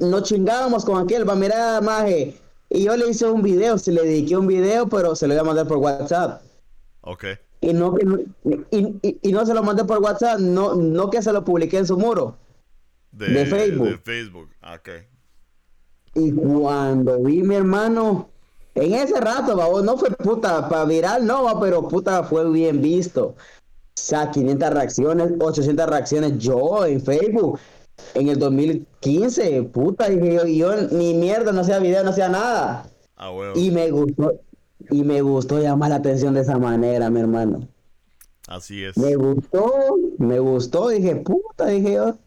nos 0.00 0.22
chingábamos 0.22 0.84
con 0.84 1.02
aquel, 1.02 1.28
va, 1.28 1.34
mira, 1.34 1.80
maje. 1.80 2.38
Y 2.70 2.84
yo 2.84 2.96
le 2.96 3.08
hice 3.08 3.26
un 3.26 3.42
video, 3.42 3.76
se 3.76 3.92
le 3.92 4.02
dediqué 4.02 4.36
un 4.36 4.46
video, 4.46 4.88
pero 4.88 5.14
se 5.14 5.26
lo 5.26 5.34
iba 5.34 5.42
a 5.42 5.46
mandar 5.46 5.66
por 5.66 5.78
WhatsApp. 5.78 6.42
Ok 7.02 7.24
y 7.62 7.72
no 7.72 7.94
que 7.94 8.04
y, 9.22 9.32
no 9.32 9.46
se 9.46 9.54
lo 9.54 9.62
mandé 9.62 9.84
por 9.84 9.98
WhatsApp, 10.02 10.40
no, 10.40 10.74
no 10.74 11.08
que 11.08 11.22
se 11.22 11.32
lo 11.32 11.44
publiqué 11.44 11.78
en 11.78 11.86
su 11.86 11.96
muro 11.96 12.36
de, 13.12 13.46
Facebook. 13.46 13.88
De 13.88 13.98
Facebook, 13.98 14.50
okay. 14.74 15.02
Y 16.14 16.32
cuando 16.32 17.22
vi 17.22 17.42
mi 17.42 17.54
hermano, 17.54 18.28
en 18.74 18.94
ese 18.94 19.18
rato, 19.20 19.82
no 19.82 19.96
fue 19.96 20.10
puta 20.10 20.68
para 20.68 20.84
viral, 20.84 21.26
no, 21.26 21.58
pero 21.60 21.86
puta 21.88 22.24
fue 22.24 22.50
bien 22.50 22.82
visto. 22.82 23.26
O 23.28 23.36
sea, 23.94 24.30
500 24.30 24.70
reacciones, 24.70 25.32
800 25.38 25.86
reacciones 25.86 26.38
yo 26.38 26.84
en 26.84 27.00
Facebook. 27.00 27.58
En 28.14 28.28
el 28.28 28.38
2015, 28.38 29.62
puta, 29.64 30.08
dije 30.08 30.34
yo, 30.34 30.46
yo 30.46 30.76
ni 30.90 31.14
mierda, 31.14 31.52
no 31.52 31.60
hacía 31.60 31.78
video, 31.78 32.02
no 32.02 32.10
hacía 32.10 32.28
nada. 32.28 32.90
Ah, 33.16 33.30
bueno. 33.30 33.52
Y 33.54 33.70
me 33.70 33.90
gustó, 33.90 34.40
y 34.90 35.04
me 35.04 35.22
gustó 35.22 35.60
llamar 35.60 35.90
la 35.90 35.96
atención 35.96 36.34
de 36.34 36.40
esa 36.40 36.58
manera, 36.58 37.10
mi 37.10 37.20
hermano. 37.20 37.68
Así 38.48 38.84
es. 38.84 38.96
Me 38.96 39.14
gustó, 39.16 39.96
me 40.18 40.38
gustó, 40.38 40.88
dije, 40.88 41.16
puta, 41.16 41.66
dije 41.66 41.94
yo. 41.94 42.18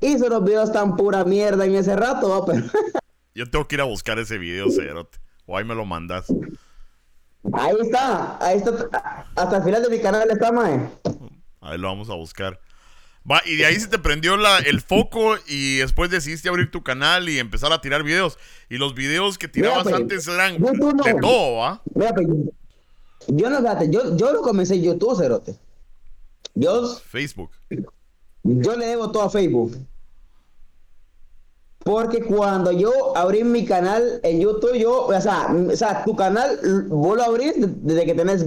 Hizo 0.00 0.28
los 0.28 0.44
videos 0.44 0.72
tan 0.72 0.96
pura 0.96 1.24
mierda 1.24 1.64
en 1.64 1.74
ese 1.74 1.96
rato, 1.96 2.44
pero... 2.46 2.64
yo 3.34 3.50
tengo 3.50 3.66
que 3.66 3.76
ir 3.76 3.80
a 3.80 3.84
buscar 3.84 4.18
ese 4.18 4.38
video, 4.38 4.70
Cerote. 4.70 5.18
O 5.46 5.56
ahí 5.56 5.64
me 5.64 5.74
lo 5.74 5.84
mandas. 5.84 6.26
Ahí 7.52 7.76
está, 7.80 8.44
ahí 8.44 8.58
está. 8.58 9.26
Hasta 9.36 9.58
el 9.58 9.62
final 9.62 9.82
de 9.82 9.90
mi 9.90 10.00
canal 10.00 10.30
está, 10.30 10.50
mae. 10.50 10.88
Ahí 11.60 11.78
lo 11.78 11.88
vamos 11.88 12.08
a 12.08 12.14
buscar. 12.14 12.58
Va, 13.30 13.40
y 13.46 13.56
de 13.56 13.64
ahí 13.64 13.80
se 13.80 13.88
te 13.88 13.98
prendió 13.98 14.36
la, 14.36 14.58
el 14.58 14.82
foco 14.82 15.36
y 15.46 15.78
después 15.78 16.10
decidiste 16.10 16.50
abrir 16.50 16.70
tu 16.70 16.82
canal 16.82 17.28
y 17.28 17.38
empezar 17.38 17.72
a 17.72 17.80
tirar 17.80 18.02
videos. 18.02 18.38
Y 18.68 18.76
los 18.76 18.94
videos 18.94 19.38
que 19.38 19.48
tirabas 19.48 19.84
pues, 19.84 19.94
antes 19.94 20.28
eran 20.28 20.60
de 20.60 21.14
todo, 21.20 21.56
¿va? 21.56 21.80
Mira, 21.94 22.14
pues, 22.14 22.26
yo 23.28 23.48
no, 23.48 23.58
fíjate, 23.60 23.90
yo, 23.90 24.14
yo 24.16 24.32
lo 24.32 24.42
comencé 24.42 24.74
en 24.74 24.82
YouTube, 24.82 25.16
Cerote. 25.16 25.56
Yo... 26.54 26.96
Facebook. 26.96 27.50
Yo 28.42 28.76
le 28.76 28.86
debo 28.86 29.10
todo 29.10 29.22
a 29.22 29.30
Facebook. 29.30 29.74
Porque 31.78 32.22
cuando 32.22 32.72
yo 32.72 33.16
abrí 33.16 33.42
mi 33.44 33.64
canal 33.64 34.20
en 34.22 34.40
YouTube, 34.40 34.76
yo, 34.76 35.06
o 35.06 35.20
sea, 35.20 35.48
o 35.54 35.76
sea 35.76 36.04
tu 36.04 36.16
canal 36.16 36.58
vos 36.88 37.16
lo 37.16 37.22
abrís 37.22 37.54
desde 37.56 38.06
que 38.06 38.14
tenés 38.14 38.44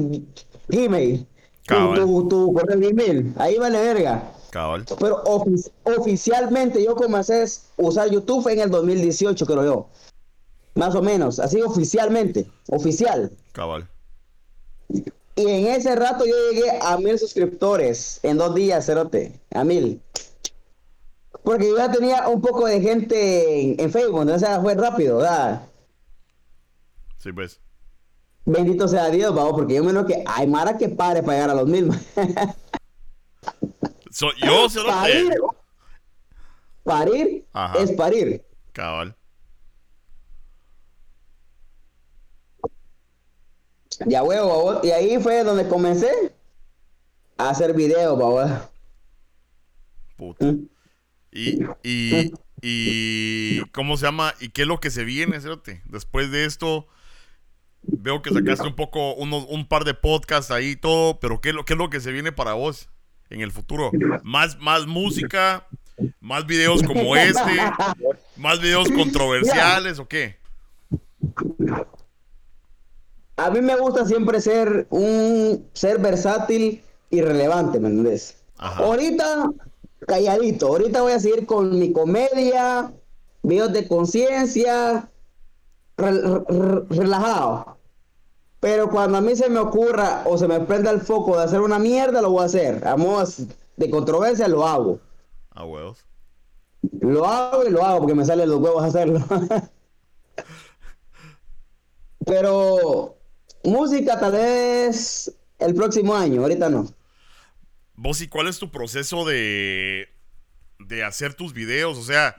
Gmail. 0.67 1.27
Tu, 1.63 1.93
tu, 1.95 2.27
tu, 2.27 2.53
correo 2.53 2.77
de 2.77 2.87
email. 2.87 3.33
Ahí 3.37 3.57
vale 3.57 3.79
verga. 3.79 4.31
Pero 4.51 5.23
oficialmente 5.83 6.83
yo 6.83 6.95
comencé 6.95 7.43
a 7.43 7.47
usar 7.77 8.09
YouTube 8.09 8.47
en 8.47 8.59
el 8.59 8.69
2018, 8.69 9.45
creo 9.45 9.63
yo. 9.63 9.87
Más 10.75 10.95
o 10.95 11.01
menos, 11.01 11.39
así 11.39 11.61
oficialmente, 11.61 12.49
oficial. 12.69 13.31
Cabal. 13.51 13.87
Y 14.89 15.47
en 15.47 15.67
ese 15.67 15.95
rato 15.95 16.25
yo 16.25 16.33
llegué 16.51 16.79
a 16.81 16.97
mil 16.97 17.17
suscriptores 17.19 18.19
en 18.23 18.37
dos 18.37 18.55
días, 18.55 18.85
cerote, 18.85 19.39
a 19.53 19.63
mil. 19.63 20.01
Porque 21.43 21.69
yo 21.69 21.77
ya 21.77 21.91
tenía 21.91 22.27
un 22.27 22.41
poco 22.41 22.65
de 22.65 22.81
gente 22.81 23.81
en, 23.81 23.91
Facebook, 23.91 24.21
entonces 24.21 24.49
fue 24.61 24.75
rápido, 24.75 25.17
¿verdad? 25.17 25.61
Sí, 27.17 27.31
pues. 27.31 27.59
Bendito 28.45 28.87
sea 28.87 29.09
Dios, 29.09 29.35
vamos, 29.35 29.53
porque 29.53 29.75
yo 29.75 29.83
menos 29.83 30.05
que 30.05 30.23
hay 30.25 30.47
Mara 30.47 30.77
que 30.77 30.89
pare 30.89 31.21
para 31.21 31.33
llegar 31.33 31.49
a 31.51 31.55
los 31.55 31.67
mil. 31.67 31.91
yo 34.19 34.69
se 34.69 34.79
lo 34.79 34.87
parir, 34.87 35.33
parir 36.83 37.45
es 37.79 37.91
parir. 37.91 38.45
Cabal. 38.71 39.15
Ya 44.05 44.21
huevo, 44.21 44.81
y 44.83 44.91
ahí 44.91 45.17
fue 45.19 45.43
donde 45.43 45.67
comencé 45.67 46.11
a 47.37 47.49
hacer 47.49 47.73
videos, 47.73 48.17
babos. 48.17 48.51
Puta. 50.15 50.45
Mm. 50.45 50.69
Y, 51.31 51.63
y, 51.83 52.31
y, 52.61 53.61
¿cómo 53.71 53.97
se 53.97 54.05
llama? 54.05 54.33
¿Y 54.39 54.49
qué 54.49 54.63
es 54.63 54.67
lo 54.67 54.79
que 54.79 54.91
se 54.91 55.03
viene, 55.03 55.39
Cerote? 55.41 55.81
Después 55.85 56.31
de 56.31 56.45
esto, 56.45 56.87
veo 57.81 58.21
que 58.21 58.31
sacaste 58.31 58.67
un 58.67 58.75
poco, 58.75 59.15
un 59.15 59.67
par 59.67 59.83
de 59.83 59.93
podcasts 59.93 60.51
ahí 60.51 60.69
y 60.69 60.75
todo, 60.75 61.19
pero 61.19 61.41
¿qué, 61.41 61.53
¿qué 61.65 61.73
es 61.73 61.79
lo 61.79 61.89
que 61.89 61.99
se 61.99 62.11
viene 62.11 62.31
para 62.31 62.53
vos 62.53 62.89
en 63.29 63.41
el 63.41 63.51
futuro? 63.51 63.91
¿Más, 64.23 64.57
más 64.59 64.87
música? 64.87 65.67
¿Más 66.19 66.45
videos 66.45 66.83
como 66.83 67.15
este? 67.15 67.59
¿Más 68.35 68.61
videos 68.61 68.89
controversiales 68.91 69.99
o 69.99 70.07
qué? 70.07 70.37
A 73.37 73.49
mí 73.51 73.61
me 73.61 73.75
gusta 73.77 74.05
siempre 74.05 74.41
ser 74.41 74.87
un 74.89 75.67
ser 75.73 75.99
versátil 75.99 76.83
y 77.09 77.21
relevante, 77.21 77.79
¿me 77.79 77.87
entiendes? 77.89 78.37
Ahorita 78.57 79.49
calladito. 80.05 80.67
Ahorita 80.67 81.01
voy 81.01 81.13
a 81.13 81.19
seguir 81.19 81.45
con 81.45 81.77
mi 81.77 81.91
comedia, 81.91 82.91
videos 83.43 83.73
de 83.73 83.87
conciencia, 83.87 85.09
relajado. 85.97 87.76
Pero 88.59 88.89
cuando 88.89 89.17
a 89.17 89.21
mí 89.21 89.35
se 89.35 89.49
me 89.49 89.59
ocurra 89.59 90.23
o 90.25 90.37
se 90.37 90.47
me 90.47 90.59
prenda 90.61 90.91
el 90.91 91.01
foco 91.01 91.37
de 91.37 91.43
hacer 91.43 91.61
una 91.61 91.77
mierda, 91.77 92.21
lo 92.21 92.31
voy 92.31 92.43
a 92.43 92.45
hacer. 92.45 92.87
A 92.87 92.95
de 93.75 93.89
controversia, 93.89 94.47
lo 94.47 94.67
hago. 94.67 94.99
A 95.51 95.63
huevos. 95.63 96.05
Lo 97.01 97.25
hago 97.25 97.65
y 97.65 97.69
lo 97.69 97.83
hago 97.83 97.99
porque 97.99 98.15
me 98.15 98.25
salen 98.25 98.49
los 98.49 98.59
huevos 98.59 98.83
hacerlo. 98.83 99.23
Pero 102.25 103.15
música 103.63 104.19
tal 104.19 104.31
vez 104.33 105.33
el 105.59 105.75
próximo 105.75 106.15
año, 106.15 106.41
ahorita 106.41 106.69
no. 106.69 106.87
Vos, 107.95 108.21
¿y 108.21 108.27
cuál 108.27 108.47
es 108.47 108.59
tu 108.59 108.71
proceso 108.71 109.25
de, 109.25 110.09
de 110.79 111.03
hacer 111.03 111.33
tus 111.33 111.53
videos? 111.53 111.97
O 111.97 112.03
sea, 112.03 112.35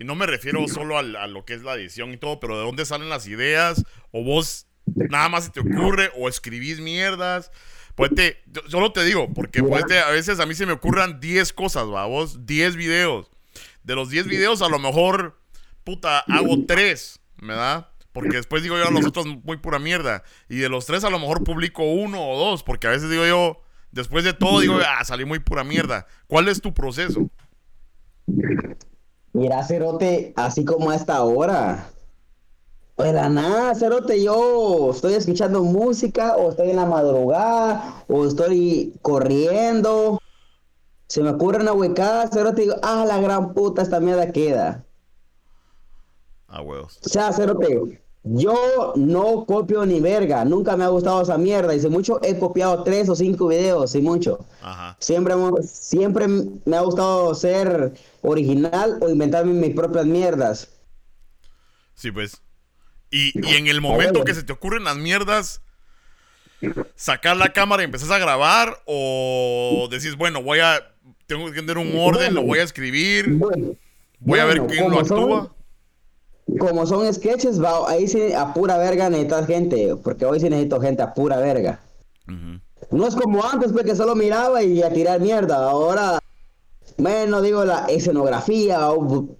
y 0.00 0.04
no 0.04 0.14
me 0.14 0.26
refiero 0.26 0.66
solo 0.66 0.98
a, 0.98 1.02
lo 1.02 1.44
que 1.44 1.54
es 1.54 1.62
la 1.62 1.74
edición 1.74 2.12
y 2.12 2.16
todo, 2.16 2.40
pero 2.40 2.56
¿de 2.58 2.64
dónde 2.64 2.86
salen 2.86 3.08
las 3.08 3.26
ideas? 3.26 3.84
¿O 4.12 4.24
vos 4.24 4.66
nada 4.94 5.28
más 5.28 5.44
se 5.44 5.50
te 5.50 5.60
ocurre? 5.60 6.10
¿O 6.16 6.28
escribís 6.28 6.80
mierdas? 6.80 7.50
Pues 7.94 8.14
te, 8.14 8.38
solo 8.68 8.92
te 8.92 9.04
digo, 9.04 9.32
porque 9.34 9.62
pues 9.62 9.84
a 9.84 10.10
veces 10.10 10.40
a 10.40 10.46
mí 10.46 10.54
se 10.54 10.66
me 10.66 10.72
ocurran 10.72 11.20
10 11.20 11.52
cosas, 11.52 11.84
va, 11.88 12.06
vos, 12.06 12.46
10 12.46 12.76
videos. 12.76 13.30
De 13.82 13.94
los 13.94 14.10
10 14.10 14.26
videos, 14.26 14.62
a 14.62 14.68
lo 14.68 14.78
mejor, 14.78 15.38
puta, 15.84 16.20
hago 16.20 16.64
3, 16.66 17.20
¿verdad? 17.42 17.88
Porque 18.12 18.36
después 18.36 18.62
digo 18.62 18.76
yo 18.76 18.88
a 18.88 18.90
los 18.90 19.06
otros 19.06 19.26
muy 19.26 19.56
pura 19.56 19.78
mierda. 19.78 20.22
Y 20.48 20.56
de 20.56 20.68
los 20.68 20.86
3 20.86 21.04
a 21.04 21.10
lo 21.10 21.18
mejor 21.18 21.44
publico 21.44 21.82
uno 21.84 22.26
o 22.26 22.38
dos, 22.38 22.62
porque 22.62 22.86
a 22.86 22.90
veces 22.90 23.10
digo 23.10 23.26
yo, 23.26 23.62
Después 23.92 24.22
de 24.24 24.32
todo, 24.32 24.60
digo, 24.60 24.78
ah, 24.86 25.04
salí 25.04 25.24
muy 25.24 25.40
pura 25.40 25.64
mierda. 25.64 26.06
¿Cuál 26.28 26.48
es 26.48 26.60
tu 26.60 26.72
proceso? 26.72 27.28
Mira, 29.32 29.64
Cerote, 29.64 30.32
así 30.36 30.64
como 30.64 30.90
a 30.90 30.94
esta 30.94 31.22
Pues 33.00 33.14
nada, 33.14 33.74
Cerote, 33.74 34.22
yo 34.22 34.90
estoy 34.90 35.14
escuchando 35.14 35.62
música, 35.62 36.36
o 36.36 36.50
estoy 36.50 36.68
en 36.68 36.76
la 36.76 36.84
madrugada, 36.84 38.04
o 38.08 38.26
estoy 38.26 38.92
corriendo. 39.00 40.20
Se 41.06 41.22
me 41.22 41.30
ocurre 41.30 41.62
una 41.62 41.72
huecada, 41.72 42.28
Cerote, 42.28 42.60
y 42.60 42.64
digo, 42.66 42.76
ah, 42.82 43.06
la 43.06 43.18
gran 43.18 43.54
puta, 43.54 43.80
esta 43.80 44.00
mierda 44.00 44.30
queda. 44.32 44.84
Ah, 46.46 46.60
huevos. 46.60 46.98
O 47.02 47.08
sea, 47.08 47.32
Cerote, 47.32 48.02
yo 48.22 48.92
no 48.96 49.46
copio 49.46 49.86
ni 49.86 49.98
verga, 50.02 50.44
nunca 50.44 50.76
me 50.76 50.84
ha 50.84 50.88
gustado 50.88 51.22
esa 51.22 51.38
mierda. 51.38 51.72
Dice 51.72 51.88
mucho, 51.88 52.20
he 52.22 52.38
copiado 52.38 52.82
tres 52.82 53.08
o 53.08 53.16
cinco 53.16 53.46
videos, 53.46 53.94
y 53.94 54.02
mucho. 54.02 54.44
Siempre, 54.98 55.34
siempre 55.62 56.28
me 56.28 56.76
ha 56.76 56.82
gustado 56.82 57.34
ser 57.34 57.94
original 58.20 58.98
o 59.00 59.08
inventarme 59.08 59.54
mis 59.54 59.74
propias 59.74 60.04
mierdas. 60.04 60.68
Sí, 61.94 62.12
pues. 62.12 62.42
Y, 63.10 63.32
en 63.56 63.66
el 63.66 63.80
momento 63.80 64.24
que 64.24 64.34
se 64.34 64.42
te 64.42 64.52
ocurren 64.52 64.84
las 64.84 64.96
mierdas, 64.96 65.62
sacar 66.94 67.36
la 67.36 67.52
cámara 67.52 67.82
y 67.82 67.86
empezás 67.86 68.10
a 68.10 68.18
grabar, 68.18 68.82
o 68.86 69.88
decís, 69.90 70.16
bueno, 70.16 70.42
voy 70.42 70.60
a. 70.60 70.86
Tengo 71.26 71.46
que 71.46 71.60
tener 71.60 71.78
un 71.78 71.92
orden, 71.96 72.34
lo 72.34 72.42
voy 72.42 72.58
a 72.58 72.64
escribir. 72.64 73.38
voy 74.18 74.38
a 74.38 74.44
ver 74.44 74.66
quién 74.66 74.90
lo 74.90 75.00
actúa 75.00 75.52
como 76.58 76.86
son 76.86 77.12
sketches, 77.12 77.62
va, 77.62 77.88
ahí 77.88 78.08
sí 78.08 78.32
a 78.32 78.52
pura 78.52 78.78
verga 78.78 79.08
necesitas 79.08 79.46
gente, 79.46 79.96
porque 80.02 80.24
hoy 80.24 80.40
sí 80.40 80.48
necesito 80.48 80.80
gente 80.80 81.02
a 81.02 81.14
pura 81.14 81.38
verga. 81.38 81.80
No 82.90 83.06
es 83.06 83.14
como 83.14 83.44
antes, 83.44 83.72
pues 83.72 83.84
que 83.84 83.96
solo 83.96 84.14
miraba 84.14 84.62
y 84.62 84.82
a 84.82 84.92
tirar 84.92 85.20
mierda. 85.20 85.68
Ahora, 85.68 86.18
bueno, 86.98 87.40
digo 87.42 87.64
la 87.64 87.86
escenografía, 87.86 88.88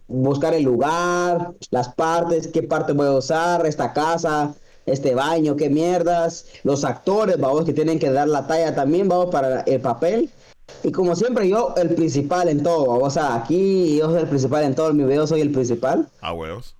buscar 0.06 0.54
el 0.54 0.64
lugar, 0.64 1.52
las 1.70 1.88
partes, 1.94 2.48
qué 2.48 2.62
parte 2.62 2.92
voy 2.92 3.06
a 3.06 3.12
usar, 3.12 3.66
esta 3.66 3.92
casa, 3.92 4.54
este 4.86 5.14
baño, 5.14 5.56
qué 5.56 5.68
mierdas, 5.68 6.46
los 6.64 6.84
actores, 6.84 7.38
vamos, 7.38 7.64
que 7.64 7.72
tienen 7.72 7.98
que 7.98 8.10
dar 8.10 8.28
la 8.28 8.46
talla 8.46 8.74
también, 8.74 9.08
vamos, 9.08 9.30
para 9.30 9.60
el 9.62 9.80
papel. 9.80 10.30
Y 10.82 10.92
como 10.92 11.16
siempre, 11.16 11.48
yo 11.48 11.74
el 11.76 11.94
principal 11.94 12.48
en 12.48 12.62
todo, 12.62 12.84
o 12.84 13.10
sea, 13.10 13.34
aquí 13.34 13.96
yo 13.98 14.10
soy 14.10 14.20
el 14.20 14.28
principal 14.28 14.64
en 14.64 14.74
todo, 14.74 14.90
en 14.90 14.96
mi 14.96 15.04
video 15.04 15.26
soy 15.26 15.40
el 15.40 15.50
principal. 15.50 16.08
Ah, 16.20 16.32
huevos 16.32 16.76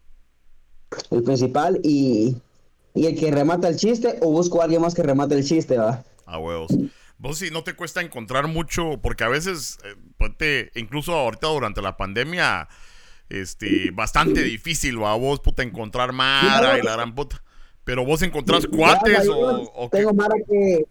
el 1.11 1.23
principal 1.23 1.81
y, 1.83 2.37
el 2.95 3.19
que 3.19 3.31
remata 3.31 3.69
el 3.69 3.77
chiste 3.77 4.19
o 4.21 4.31
busco 4.31 4.61
a 4.61 4.65
alguien 4.65 4.83
más 4.83 4.95
que 4.95 5.03
remate 5.03 5.35
el 5.35 5.45
chiste, 5.45 5.79
¿va? 5.79 6.05
A 6.27 6.39
huevos. 6.39 6.73
Vos 7.19 7.39
sí 7.39 7.51
no 7.51 7.63
te 7.63 7.75
cuesta 7.75 8.01
encontrar 8.01 8.49
mucho, 8.49 8.99
porque 9.01 9.25
a 9.25 9.29
veces, 9.29 9.79
eh, 9.85 9.95
incluso 10.75 11.15
ahorita 11.15 11.49
durante 11.49 11.83
la 11.83 11.97
pandemia, 11.97 12.69
este, 13.29 13.91
bastante 13.93 14.43
difícil, 14.43 15.03
¿va? 15.03 15.15
Vos, 15.15 15.41
puta, 15.41 15.63
encontrar 15.63 16.13
Mara 16.13 16.79
y 16.79 16.83
la 16.83 16.93
gran 16.93 17.15
puta. 17.15 17.43
Pero 17.85 18.05
vos 18.05 18.23
encontrás 18.23 18.67
cuates 18.67 19.29
o, 19.29 19.89
Tengo 19.91 20.13
Mara 20.13 20.35
que... 20.47 20.85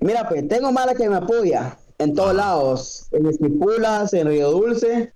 Mira, 0.00 0.28
pues, 0.28 0.48
tengo 0.48 0.72
Mara 0.72 0.94
que 0.94 1.08
me 1.08 1.16
apoya 1.16 1.76
en 1.98 2.14
todos 2.14 2.34
lados. 2.34 3.06
En 3.12 3.26
Esquipulas, 3.26 4.12
en 4.14 4.28
Río 4.28 4.50
Dulce 4.50 5.12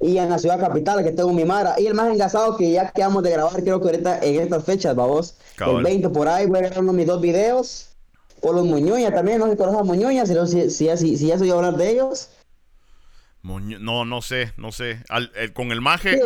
y 0.00 0.18
en 0.18 0.30
la 0.30 0.38
ciudad 0.38 0.60
capital 0.60 1.02
que 1.02 1.12
tengo 1.12 1.32
mi 1.32 1.44
Mara. 1.44 1.80
Y 1.80 1.86
el 1.86 1.94
más 1.94 2.12
engasado 2.12 2.56
que 2.56 2.70
ya 2.72 2.90
quedamos 2.90 3.22
de 3.22 3.30
grabar, 3.30 3.62
creo 3.62 3.80
que 3.80 3.88
ahorita 3.88 4.18
en 4.22 4.40
estas 4.40 4.64
fechas, 4.64 4.94
vamos. 4.94 5.36
El 5.64 5.82
20 5.82 6.10
por 6.10 6.28
ahí 6.28 6.46
voy 6.46 6.58
a 6.58 6.62
grabar 6.62 6.80
uno 6.80 6.92
mis 6.92 7.06
dos 7.06 7.20
videos. 7.20 7.88
O 8.42 8.52
los 8.52 8.66
Muñoña 8.66 9.14
también, 9.14 9.38
no 9.38 9.46
sé 9.46 9.52
si 9.52 9.56
conoces 9.56 10.20
a 10.20 10.26
si, 10.26 10.70
si, 10.70 10.96
si, 10.96 11.16
si, 11.16 11.26
ya 11.28 11.38
soy 11.38 11.50
a 11.50 11.54
hablar 11.54 11.76
de 11.76 11.90
ellos. 11.90 12.28
No, 13.42 14.04
no 14.04 14.22
sé, 14.22 14.52
no 14.56 14.72
sé. 14.72 15.02
con 15.52 15.72
el 15.72 15.80
maje. 15.80 16.20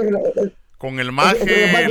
con 0.78 1.00
el 1.00 1.12
maje, 1.12 1.88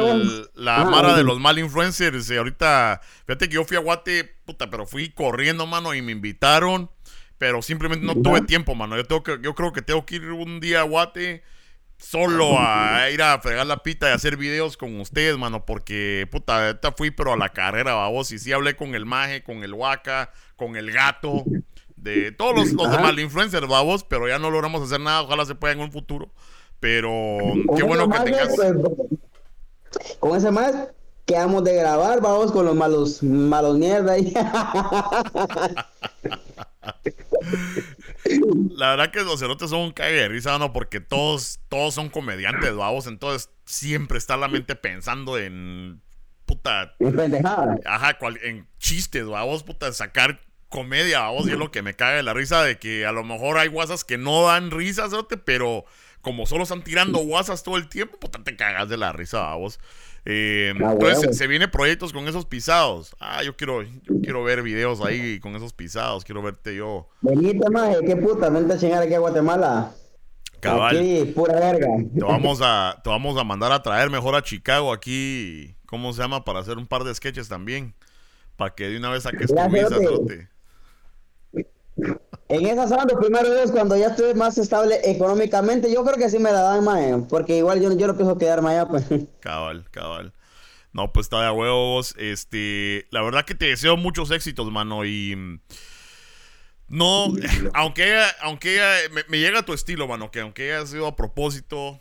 la 0.54 0.82
ah, 0.82 0.86
mara 0.86 1.18
de 1.18 1.24
los 1.24 1.40
mal 1.40 1.58
influencers. 1.58 2.30
Eh, 2.30 2.38
ahorita, 2.38 3.02
fíjate 3.26 3.50
que 3.50 3.56
yo 3.56 3.66
fui 3.66 3.78
a 3.78 3.80
Guate, 3.80 4.24
puta, 4.46 4.70
pero 4.70 4.86
fui 4.86 5.10
corriendo, 5.10 5.66
mano, 5.66 5.94
y 5.94 6.02
me 6.02 6.12
invitaron. 6.12 6.90
Pero 7.38 7.62
simplemente 7.62 8.06
no 8.06 8.16
tuve 8.16 8.42
tiempo, 8.42 8.76
mano. 8.76 8.96
Yo, 8.96 9.04
tengo 9.04 9.24
que, 9.24 9.40
yo 9.42 9.56
creo 9.56 9.74
que 9.74 9.82
tengo 9.82 10.06
que 10.06 10.16
ir 10.16 10.32
un 10.32 10.62
día 10.62 10.82
a 10.82 10.84
Guate 10.84 11.44
solo 11.98 12.58
a 12.60 13.10
ir 13.10 13.22
a 13.22 13.40
fregar 13.40 13.66
la 13.66 13.78
pita 13.78 14.10
y 14.10 14.14
hacer 14.14 14.38
videos 14.38 14.78
con 14.78 15.00
ustedes, 15.00 15.38
mano, 15.38 15.66
porque 15.66 16.28
puta, 16.30 16.68
ahorita 16.68 16.92
fui 16.92 17.12
pero 17.12 17.34
a 17.34 17.38
la 17.38 17.50
carrera, 17.50 17.94
babos, 17.94 18.32
y 18.32 18.40
sí 18.40 18.52
hablé 18.52 18.76
con 18.76 18.96
el 18.96 19.06
maje, 19.06 19.44
con 19.44 19.64
el 19.64 19.74
Waka, 19.74 20.32
con 20.56 20.76
el 20.76 20.92
gato, 20.92 21.46
de 22.06 22.32
todos 22.32 22.56
los, 22.56 22.72
los 22.74 22.92
demás 22.92 23.18
influencers, 23.18 23.68
babos, 23.68 24.04
pero 24.04 24.28
ya 24.28 24.38
no 24.38 24.52
logramos 24.52 24.82
hacer 24.84 25.02
nada, 25.02 25.24
ojalá 25.24 25.46
se 25.46 25.56
pueda 25.56 25.74
en 25.74 25.80
un 25.80 25.92
futuro. 25.92 26.32
Pero 26.80 27.52
qué 27.76 27.84
bueno 27.84 28.08
que 28.10 28.20
tengas. 28.20 28.56
Pues, 28.56 28.74
con 30.20 30.38
ese 30.38 30.52
más 30.52 30.76
quedamos 31.26 31.64
de 31.64 31.76
grabar, 31.76 32.22
vamos 32.22 32.52
con 32.52 32.66
los 32.66 32.76
malos, 32.76 33.24
malos 33.24 33.78
mierda 33.78 34.16
La 38.72 38.92
verdad 38.92 39.12
que 39.12 39.24
los 39.24 39.40
cerotes 39.40 39.70
son 39.70 39.80
un 39.80 39.92
cague 39.92 40.14
de 40.14 40.28
risa, 40.28 40.60
¿no? 40.60 40.74
Porque 40.74 41.00
todos, 41.00 41.60
todos 41.70 41.96
son 41.96 42.10
comediantes, 42.10 42.76
babos. 42.76 43.08
Entonces 43.08 43.50
siempre 43.66 44.18
está 44.20 44.38
la 44.38 44.48
mente 44.48 44.76
pensando 44.76 45.40
en. 45.40 46.02
Puta. 46.46 46.94
En 47.00 47.46
Ajá, 47.48 48.18
en 48.44 48.68
chistes, 48.78 49.26
babos, 49.26 49.64
puta, 49.64 49.92
sacar 49.94 50.40
comedia, 50.70 51.20
babos. 51.22 51.48
Y 51.48 51.52
es 51.52 51.58
lo 51.58 51.72
que 51.72 51.82
me 51.82 51.96
cae 51.96 52.18
de 52.18 52.24
la 52.24 52.34
risa 52.34 52.64
de 52.64 52.78
que 52.78 53.06
a 53.06 53.12
lo 53.12 53.24
mejor 53.24 53.58
hay 53.58 53.68
guasas 53.68 54.04
que 54.04 54.18
no 54.18 54.46
dan 54.46 54.72
risa, 54.72 55.10
cerote, 55.10 55.38
pero 55.38 55.86
como 56.22 56.46
solo 56.46 56.64
están 56.64 56.84
tirando 56.84 57.20
guasas 57.20 57.64
todo 57.64 57.78
el 57.78 57.88
tiempo, 57.88 58.20
puta, 58.20 58.44
te 58.44 58.56
cagas 58.56 58.90
de 58.90 58.98
la 58.98 59.14
risa, 59.14 59.40
babos. 59.40 59.80
Eh, 60.28 60.74
ah, 60.84 60.94
entonces 60.94 61.38
se 61.38 61.46
vienen 61.46 61.70
proyectos 61.70 62.12
con 62.12 62.28
esos 62.28 62.46
pisados. 62.46 63.16
Ah, 63.20 63.44
yo 63.44 63.56
quiero, 63.56 63.84
yo 63.84 64.22
quiero 64.24 64.44
ver 64.44 64.64
videos 64.64 65.02
ahí 65.02 65.40
con 65.40 65.56
esos 65.56 65.72
pisados. 65.72 66.26
Quiero 66.26 66.42
verte 66.42 66.76
yo. 66.76 67.08
Venite, 67.22 67.70
maje, 67.70 67.98
qué 68.06 68.16
puta, 68.16 68.50
vente 68.50 68.74
a 68.74 68.78
chingar 68.78 69.04
aquí 69.04 69.14
a 69.14 69.20
Guatemala. 69.20 69.92
Cabal. 70.60 70.98
Aquí, 70.98 71.26
pura 71.26 71.60
verga. 71.60 71.88
Te 72.18 72.24
vamos 72.24 72.60
a, 72.64 73.00
te 73.04 73.10
vamos 73.10 73.40
a 73.40 73.44
mandar 73.44 73.72
a 73.72 73.84
traer 73.84 74.10
mejor 74.10 74.34
a 74.36 74.42
Chicago 74.42 74.92
aquí. 74.92 75.76
¿Cómo 75.86 76.12
se 76.12 76.24
llama? 76.24 76.44
Para 76.44 76.60
hacer 76.60 76.80
un 76.80 76.88
par 76.88 77.04
de 77.04 77.14
sketches 77.14 77.48
también. 77.48 77.94
Para 78.56 78.74
que 78.74 78.90
de 78.90 78.98
una 78.98 79.12
vez 79.12 79.24
saques 79.24 79.54
tu 79.54 79.70
visa, 79.70 79.90
En 82.48 82.66
esa 82.68 82.88
zona, 82.88 83.06
los 83.06 83.20
primeros 83.20 83.52
días, 83.54 83.72
cuando 83.72 83.98
ya 83.98 84.08
estoy 84.08 84.34
más 84.34 84.58
estable 84.58 85.00
económicamente, 85.04 85.92
yo 85.92 86.04
creo 86.04 86.18
que 86.18 86.30
sí 86.30 86.38
me 86.38 86.52
la 86.52 86.62
dan, 86.62 86.84
más, 86.84 87.24
Porque 87.30 87.58
igual 87.58 87.82
yo, 87.82 87.92
yo 87.98 88.08
no 88.08 88.16
pienso 88.16 88.38
quedarme 88.38 88.72
allá, 88.72 88.88
pues. 88.88 89.06
Cabal, 89.40 89.90
cabal. 89.92 90.34
No, 90.94 91.12
pues 91.12 91.26
está 91.26 91.42
de 91.42 91.52
huevos. 91.52 92.16
Este, 92.18 93.08
la 93.12 93.22
verdad 93.22 93.46
que 93.46 93.56
te 93.56 93.66
deseo 93.66 93.98
muchos 93.98 94.32
éxitos, 94.32 94.72
mano. 94.72 95.06
Y. 95.06 95.36
Mm, 95.36 95.60
no, 96.88 97.28
aunque, 97.74 98.22
aunque 98.42 98.80
me, 99.12 99.24
me, 99.28 99.40
llega 99.40 99.64
tu 99.64 99.74
estilo, 99.74 100.08
mano, 100.08 100.32
que 100.32 100.42
aunque 100.42 100.74
haya 100.74 100.86
sido 100.86 101.08
a 101.08 101.16
propósito, 101.16 102.00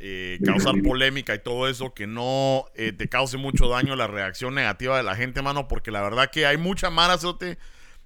eh, 0.00 0.38
causar 0.44 0.80
polémica 0.82 1.34
y 1.34 1.40
todo 1.40 1.68
eso, 1.68 1.92
que 1.92 2.06
no 2.06 2.66
eh, 2.76 2.92
te 2.92 3.08
cause 3.08 3.36
mucho 3.36 3.68
daño 3.68 3.96
la 3.96 4.06
reacción 4.06 4.54
negativa 4.54 4.96
de 4.96 5.02
la 5.02 5.16
gente, 5.16 5.42
mano, 5.42 5.66
porque 5.66 5.90
la 5.90 6.02
verdad 6.02 6.30
que 6.30 6.46
hay 6.46 6.56
mucha 6.56 6.88
mara, 6.88 7.16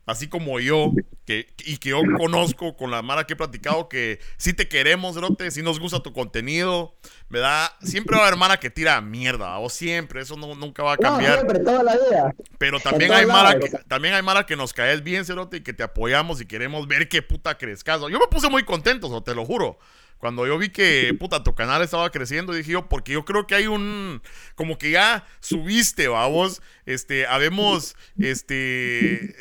así 0.06 0.28
como 0.28 0.58
yo, 0.58 0.92
que, 1.32 1.46
y 1.64 1.78
que 1.78 1.90
yo 1.90 2.02
conozco 2.18 2.76
con 2.76 2.90
la 2.90 3.02
mara 3.02 3.24
que 3.24 3.34
he 3.34 3.36
platicado, 3.36 3.88
que 3.88 4.20
si 4.36 4.52
te 4.52 4.68
queremos, 4.68 5.14
Cerote, 5.14 5.50
si 5.50 5.62
nos 5.62 5.80
gusta 5.80 6.00
tu 6.00 6.12
contenido, 6.12 6.94
¿verdad? 7.28 7.70
Siempre 7.82 8.16
va 8.16 8.24
a 8.24 8.26
haber 8.26 8.38
mara 8.38 8.58
que 8.58 8.70
tira 8.70 9.00
mierda, 9.00 9.58
o 9.58 9.68
siempre, 9.70 10.20
eso 10.20 10.36
no, 10.36 10.54
nunca 10.54 10.82
va 10.82 10.94
a 10.94 10.96
cambiar. 10.96 11.34
siempre, 11.34 11.60
toda 11.60 11.82
la 11.82 11.94
vida. 11.94 12.34
Pero 12.58 12.80
también 12.80 13.12
hay, 13.12 13.26
mara 13.26 13.58
que, 13.58 13.68
también 13.88 14.14
hay 14.14 14.22
mara 14.22 14.46
que 14.46 14.56
nos 14.56 14.72
caes 14.72 15.02
bien, 15.02 15.24
Cerote, 15.24 15.58
y 15.58 15.60
que 15.62 15.72
te 15.72 15.82
apoyamos 15.82 16.40
y 16.40 16.46
queremos 16.46 16.86
ver 16.86 17.08
qué 17.08 17.22
puta 17.22 17.56
crezcas. 17.56 18.00
Yo 18.00 18.18
me 18.18 18.26
puse 18.30 18.48
muy 18.48 18.64
contento, 18.64 19.22
te 19.22 19.34
lo 19.34 19.44
juro. 19.44 19.78
Cuando 20.18 20.46
yo 20.46 20.56
vi 20.56 20.68
que, 20.68 21.16
puta, 21.18 21.42
tu 21.42 21.52
canal 21.56 21.82
estaba 21.82 22.08
creciendo, 22.10 22.52
dije 22.52 22.70
yo, 22.70 22.88
porque 22.88 23.12
yo 23.12 23.24
creo 23.24 23.48
que 23.48 23.56
hay 23.56 23.66
un, 23.66 24.22
como 24.54 24.78
que 24.78 24.92
ya 24.92 25.26
subiste, 25.40 26.06
vamos, 26.06 26.62
este, 26.86 27.26
habemos, 27.26 27.96
este, 28.20 29.34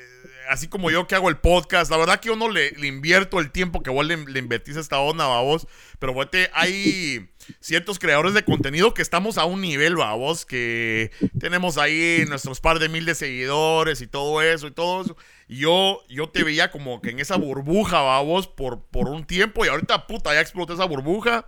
así 0.49 0.67
como 0.67 0.91
yo 0.91 1.07
que 1.07 1.15
hago 1.15 1.29
el 1.29 1.37
podcast, 1.37 1.91
la 1.91 1.97
verdad 1.97 2.19
que 2.19 2.27
yo 2.27 2.35
no 2.35 2.49
le, 2.49 2.73
invierto 2.85 3.39
el 3.39 3.51
tiempo 3.51 3.83
que 3.83 3.89
vos 3.89 4.05
le, 4.05 4.17
le 4.17 4.39
invertís 4.39 4.77
a 4.77 4.79
esta 4.79 4.99
onda, 4.99 5.27
vamos, 5.27 5.67
pero 5.99 6.13
fíjate, 6.13 6.49
hay 6.53 7.29
ciertos 7.59 7.99
creadores 7.99 8.33
de 8.33 8.43
contenido 8.43 8.93
que 8.93 9.01
estamos 9.01 9.37
a 9.37 9.45
un 9.45 9.61
nivel, 9.61 9.95
vamos, 9.95 10.45
que 10.45 11.11
tenemos 11.39 11.77
ahí 11.77 12.25
nuestros 12.27 12.59
par 12.59 12.79
de 12.79 12.89
mil 12.89 13.05
de 13.05 13.15
seguidores 13.15 14.01
y 14.01 14.07
todo 14.07 14.41
eso 14.41 14.67
y 14.67 14.71
todo 14.71 15.01
eso. 15.01 15.17
Yo, 15.47 16.01
yo 16.07 16.29
te 16.29 16.43
veía 16.43 16.71
como 16.71 17.01
que 17.01 17.09
en 17.09 17.19
esa 17.19 17.35
burbuja, 17.35 18.01
vamos, 18.01 18.47
por, 18.47 18.85
por 18.85 19.09
un 19.09 19.25
tiempo. 19.25 19.65
Y 19.65 19.67
ahorita, 19.67 20.07
puta, 20.07 20.33
ya 20.33 20.39
explotó 20.39 20.73
esa 20.73 20.85
burbuja. 20.85 21.47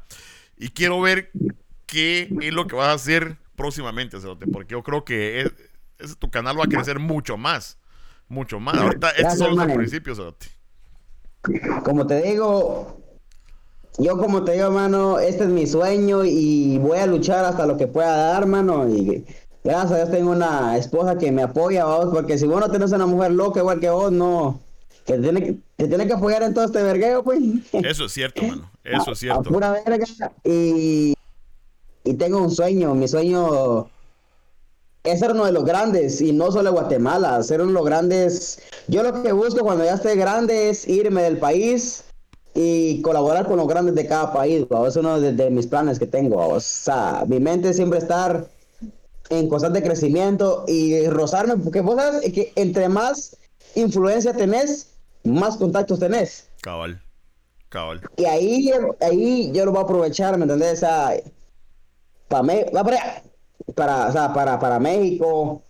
Y 0.57 0.69
quiero 0.69 0.99
ver 0.99 1.31
qué 1.85 2.27
es 2.41 2.53
lo 2.53 2.67
que 2.67 2.75
vas 2.75 2.89
a 2.89 2.93
hacer 2.93 3.37
próximamente. 3.55 4.17
Porque 4.51 4.73
yo 4.73 4.83
creo 4.83 5.05
que 5.05 5.49
es, 5.99 6.17
tu 6.19 6.29
canal 6.29 6.59
va 6.59 6.65
a 6.65 6.67
crecer 6.67 6.99
mucho 6.99 7.37
más. 7.37 7.77
Mucho 8.27 8.59
más. 8.59 8.75
Ahorita, 8.75 9.11
estos 9.11 9.37
son 9.37 9.55
los 9.55 9.71
principios. 9.71 10.21
Como 11.83 12.07
te 12.07 12.21
digo, 12.21 13.03
yo 13.97 14.17
como 14.17 14.43
te 14.43 14.53
digo, 14.53 14.65
hermano, 14.65 15.19
este 15.19 15.43
es 15.43 15.49
mi 15.49 15.67
sueño 15.67 16.23
y 16.25 16.77
voy 16.79 16.99
a 16.99 17.05
luchar 17.05 17.45
hasta 17.45 17.65
lo 17.65 17.77
que 17.77 17.87
pueda 17.87 18.15
dar, 18.15 18.43
hermano. 18.43 18.89
Y 18.89 19.25
gracias 19.63 19.91
a 19.91 19.95
Dios 19.97 20.11
tengo 20.11 20.31
una 20.31 20.77
esposa 20.77 21.17
que 21.17 21.31
me 21.31 21.43
apoya, 21.43 21.85
vos, 21.85 22.09
porque 22.11 22.37
si 22.37 22.47
vos 22.47 22.59
no 22.59 22.71
tenés 22.71 22.91
una 22.91 23.05
mujer 23.05 23.31
loca 23.31 23.59
igual 23.59 23.79
que 23.79 23.89
vos, 23.89 24.11
no, 24.11 24.61
que 25.05 25.13
te 25.13 25.19
tiene 25.19 25.43
que, 25.43 25.57
te 25.75 25.87
tiene 25.87 26.07
que 26.07 26.13
apoyar 26.13 26.43
en 26.43 26.53
todo 26.53 26.65
este 26.65 26.81
vergueo, 26.81 27.23
pues. 27.23 27.39
Eso 27.71 28.05
es 28.05 28.11
cierto, 28.11 28.41
mano, 28.41 28.71
eso 28.83 29.11
es 29.11 29.19
cierto. 29.19 29.43
pura 29.43 29.71
verga, 29.71 30.05
y, 30.43 31.13
y 32.03 32.13
tengo 32.15 32.39
un 32.39 32.51
sueño, 32.51 32.95
mi 32.95 33.07
sueño 33.07 33.89
es 35.03 35.19
ser 35.19 35.31
uno 35.31 35.45
de 35.45 35.51
los 35.51 35.65
grandes, 35.65 36.21
y 36.21 36.31
no 36.31 36.51
solo 36.51 36.71
Guatemala, 36.71 37.43
ser 37.43 37.59
uno 37.59 37.71
de 37.71 37.75
los 37.75 37.85
grandes, 37.85 38.59
yo 38.87 39.03
lo 39.03 39.21
que 39.21 39.33
busco 39.33 39.61
cuando 39.61 39.83
ya 39.83 39.95
esté 39.95 40.15
grande 40.15 40.69
es 40.69 40.87
irme 40.87 41.23
del 41.23 41.39
país 41.39 42.05
y 42.55 43.01
colaborar 43.01 43.45
con 43.45 43.57
los 43.57 43.67
grandes 43.67 43.95
de 43.95 44.07
cada 44.07 44.31
país, 44.31 44.65
es 44.87 44.95
uno 44.95 45.19
de, 45.19 45.49
mis 45.49 45.67
planes 45.67 45.99
que 45.99 46.07
tengo, 46.07 46.47
o 46.47 46.59
sea, 46.61 47.25
mi 47.27 47.41
mente 47.41 47.73
siempre 47.73 47.99
estar 47.99 48.47
en 49.29 49.49
constante 49.49 49.83
crecimiento 49.83 50.63
y 50.67 51.05
rozarme, 51.07 51.57
porque 51.57 51.81
vos 51.81 51.95
sabes 51.95 52.31
que 52.31 52.53
entre 52.55 52.87
más 52.87 53.35
influencia 53.75 54.33
tenés, 54.33 54.87
más 55.25 55.57
contactos 55.57 55.99
tenés. 55.99 56.47
Cabal, 56.61 57.01
cabal. 57.67 57.99
Y 58.15 58.23
ahí, 58.23 58.71
ahí 59.01 59.51
yo 59.53 59.65
lo 59.65 59.71
voy 59.71 59.81
a 59.81 59.83
aprovechar, 59.83 60.37
¿me 60.37 60.43
entendés? 60.43 60.79
para, 62.29 62.47
para, 62.71 63.23
para, 63.75 64.59
para 64.59 64.79
México, 64.79 65.63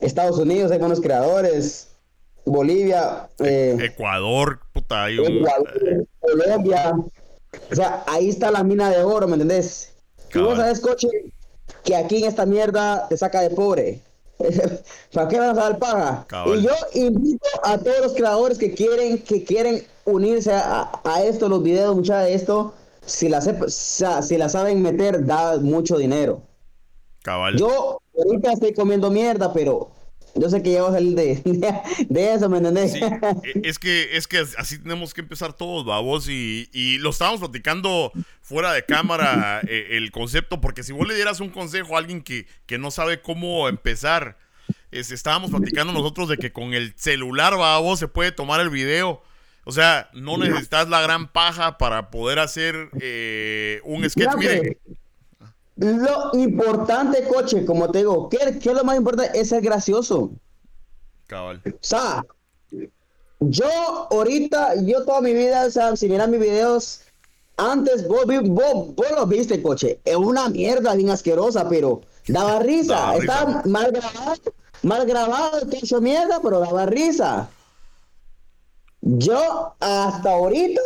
Estados 0.00 0.38
Unidos 0.38 0.72
hay 0.72 0.78
buenos 0.78 1.00
creadores, 1.00 1.88
Bolivia, 2.44 3.28
eh, 3.38 3.76
Ecuador, 3.80 4.60
puta, 4.72 5.04
hay 5.04 5.16
Colombia. 6.20 6.94
O 7.70 7.74
sea, 7.74 8.04
ahí 8.06 8.28
está 8.28 8.50
la 8.50 8.62
mina 8.62 8.90
de 8.90 9.02
oro, 9.02 9.26
¿me 9.26 9.34
entendés? 9.34 9.92
Vos 10.34 10.56
sabes, 10.56 10.80
coche, 10.80 11.08
que 11.84 11.96
aquí 11.96 12.18
en 12.18 12.28
esta 12.28 12.46
mierda 12.46 13.06
te 13.08 13.16
saca 13.16 13.40
de 13.40 13.50
pobre. 13.50 14.00
¿Para 15.12 15.28
qué 15.28 15.38
vas 15.38 15.50
a 15.50 15.60
dar 15.60 15.78
paga? 15.78 16.26
Y 16.46 16.62
yo 16.62 16.72
invito 16.94 17.46
a 17.62 17.76
todos 17.78 18.00
los 18.00 18.14
creadores 18.14 18.58
que 18.58 18.72
quieren, 18.72 19.18
que 19.18 19.44
quieren 19.44 19.84
unirse 20.04 20.52
a, 20.52 21.22
esto, 21.24 21.48
los 21.48 21.62
videos, 21.62 21.94
mucha 21.94 22.20
de 22.20 22.34
esto, 22.34 22.72
si 23.04 23.28
la, 23.28 23.40
si 23.40 24.36
la 24.38 24.48
saben 24.48 24.82
meter, 24.82 25.26
da 25.26 25.58
mucho 25.58 25.98
dinero. 25.98 26.42
Cabal. 27.22 27.58
Yo 27.58 28.00
ahorita 28.16 28.52
estoy 28.52 28.72
comiendo 28.72 29.10
mierda, 29.10 29.52
pero 29.52 29.92
yo 30.34 30.48
sé 30.48 30.62
que 30.62 30.72
ya 30.72 30.82
va 30.82 30.90
a 30.90 30.92
salir 30.92 31.14
de, 31.14 31.42
de, 32.08 32.32
eso, 32.32 32.48
¿me 32.48 32.58
entendés? 32.58 32.92
Sí, 32.92 33.00
e, 33.02 33.68
es 33.68 33.78
que, 33.78 34.16
es 34.16 34.26
que 34.26 34.38
así 34.38 34.78
tenemos 34.78 35.12
que 35.12 35.20
empezar 35.20 35.52
todos, 35.52 35.84
babos, 35.84 36.28
y, 36.28 36.68
y 36.72 36.98
lo 36.98 37.10
estábamos 37.10 37.40
platicando 37.40 38.12
fuera 38.40 38.72
de 38.72 38.84
cámara 38.84 39.60
e, 39.66 39.96
el 39.96 40.10
concepto, 40.12 40.60
porque 40.60 40.82
si 40.82 40.92
vos 40.92 41.06
le 41.06 41.14
dieras 41.14 41.40
un 41.40 41.50
consejo 41.50 41.96
a 41.96 41.98
alguien 41.98 42.22
que, 42.22 42.46
que 42.66 42.78
no 42.78 42.90
sabe 42.90 43.20
cómo 43.20 43.68
empezar, 43.68 44.38
es, 44.90 45.10
estábamos 45.10 45.50
platicando 45.50 45.92
nosotros 45.92 46.28
de 46.28 46.36
que 46.36 46.52
con 46.52 46.74
el 46.74 46.94
celular, 46.96 47.56
babos, 47.56 47.98
se 47.98 48.08
puede 48.08 48.32
tomar 48.32 48.60
el 48.60 48.70
video. 48.70 49.22
O 49.64 49.72
sea, 49.72 50.10
no 50.14 50.38
necesitas 50.38 50.88
la 50.88 51.00
gran 51.02 51.30
paja 51.30 51.76
para 51.76 52.10
poder 52.10 52.38
hacer 52.38 52.88
eh, 53.00 53.80
un 53.84 54.08
sketch. 54.08 54.34
Miren, 54.36 54.78
lo 55.80 56.30
importante, 56.34 57.26
coche, 57.26 57.64
como 57.64 57.90
te 57.90 57.98
digo, 57.98 58.28
¿qué, 58.28 58.36
es 58.60 58.66
lo 58.66 58.84
más 58.84 58.98
importante? 58.98 59.38
Es 59.38 59.48
ser 59.48 59.62
gracioso. 59.62 60.30
Cabal. 61.26 61.62
O 61.64 61.70
sea, 61.80 62.24
yo 63.40 63.66
ahorita, 64.10 64.74
yo 64.82 65.04
toda 65.04 65.22
mi 65.22 65.32
vida, 65.32 65.64
o 65.66 65.70
sea, 65.70 65.96
si 65.96 66.08
miras 66.08 66.28
mis 66.28 66.40
videos, 66.40 67.00
antes 67.56 68.06
vos, 68.06 68.26
vos, 68.26 68.94
vos 68.94 69.10
lo 69.16 69.26
viste, 69.26 69.62
coche. 69.62 70.00
Es 70.04 70.16
una 70.16 70.50
mierda 70.50 70.94
bien 70.94 71.08
asquerosa, 71.08 71.66
pero 71.68 72.02
daba 72.28 72.58
risa. 72.62 73.16
Estaba 73.16 73.62
mal 73.64 73.90
grabado, 73.90 74.40
mal 74.82 75.06
grabado, 75.06 75.66
te 75.66 75.78
hecho 75.78 76.02
mierda, 76.02 76.40
pero 76.42 76.60
daba 76.60 76.84
risa. 76.84 77.48
Yo 79.00 79.74
hasta 79.80 80.30
ahorita, 80.30 80.82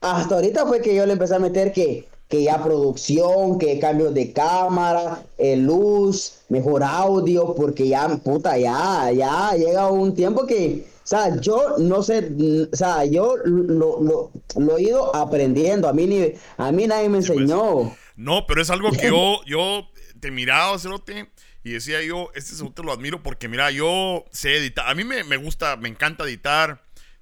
hasta 0.00 0.34
ahorita 0.34 0.66
fue 0.66 0.82
que 0.82 0.96
yo 0.96 1.06
le 1.06 1.12
empecé 1.12 1.36
a 1.36 1.38
meter 1.38 1.72
que 1.72 2.09
que 2.30 2.44
ya 2.44 2.62
producción, 2.62 3.58
que 3.58 3.80
cambios 3.80 4.14
de 4.14 4.32
cámara, 4.32 5.20
eh, 5.36 5.56
luz, 5.56 6.42
mejor 6.48 6.84
audio, 6.84 7.56
porque 7.56 7.88
ya, 7.88 8.08
puta, 8.18 8.56
ya, 8.56 9.10
ya 9.10 9.50
llega 9.56 9.90
un 9.90 10.14
tiempo 10.14 10.46
que, 10.46 10.86
o 11.02 11.06
sea, 11.06 11.40
yo 11.40 11.76
no 11.78 12.04
sé, 12.04 12.30
o 12.72 12.76
sea, 12.76 13.04
yo 13.04 13.34
lo, 13.44 14.00
lo, 14.00 14.30
lo 14.56 14.78
he 14.78 14.82
ido 14.82 15.14
aprendiendo, 15.14 15.88
a 15.88 15.92
mí, 15.92 16.06
ni, 16.06 16.32
a 16.56 16.70
mí 16.70 16.86
nadie 16.86 17.08
me 17.08 17.18
pues. 17.18 17.30
enseñó. 17.30 17.96
no, 18.14 18.46
pero 18.46 18.62
es 18.62 18.70
algo 18.70 18.92
que 18.92 19.08
yo, 19.08 19.40
yo 19.46 19.88
te 20.20 20.30
miraba, 20.30 20.78
Cerote, 20.78 21.28
y 21.64 21.72
decía 21.72 22.00
yo, 22.00 22.30
este 22.36 22.54
Cerote 22.54 22.84
lo 22.84 22.92
admiro 22.92 23.24
porque, 23.24 23.48
mira, 23.48 23.72
yo 23.72 24.24
sé 24.30 24.56
editar, 24.56 24.88
a 24.88 24.94
mí 24.94 25.02
me, 25.02 25.24
me 25.24 25.36
gusta, 25.36 25.76
me 25.76 25.88
encanta 25.88 26.22
editar, 26.22 26.80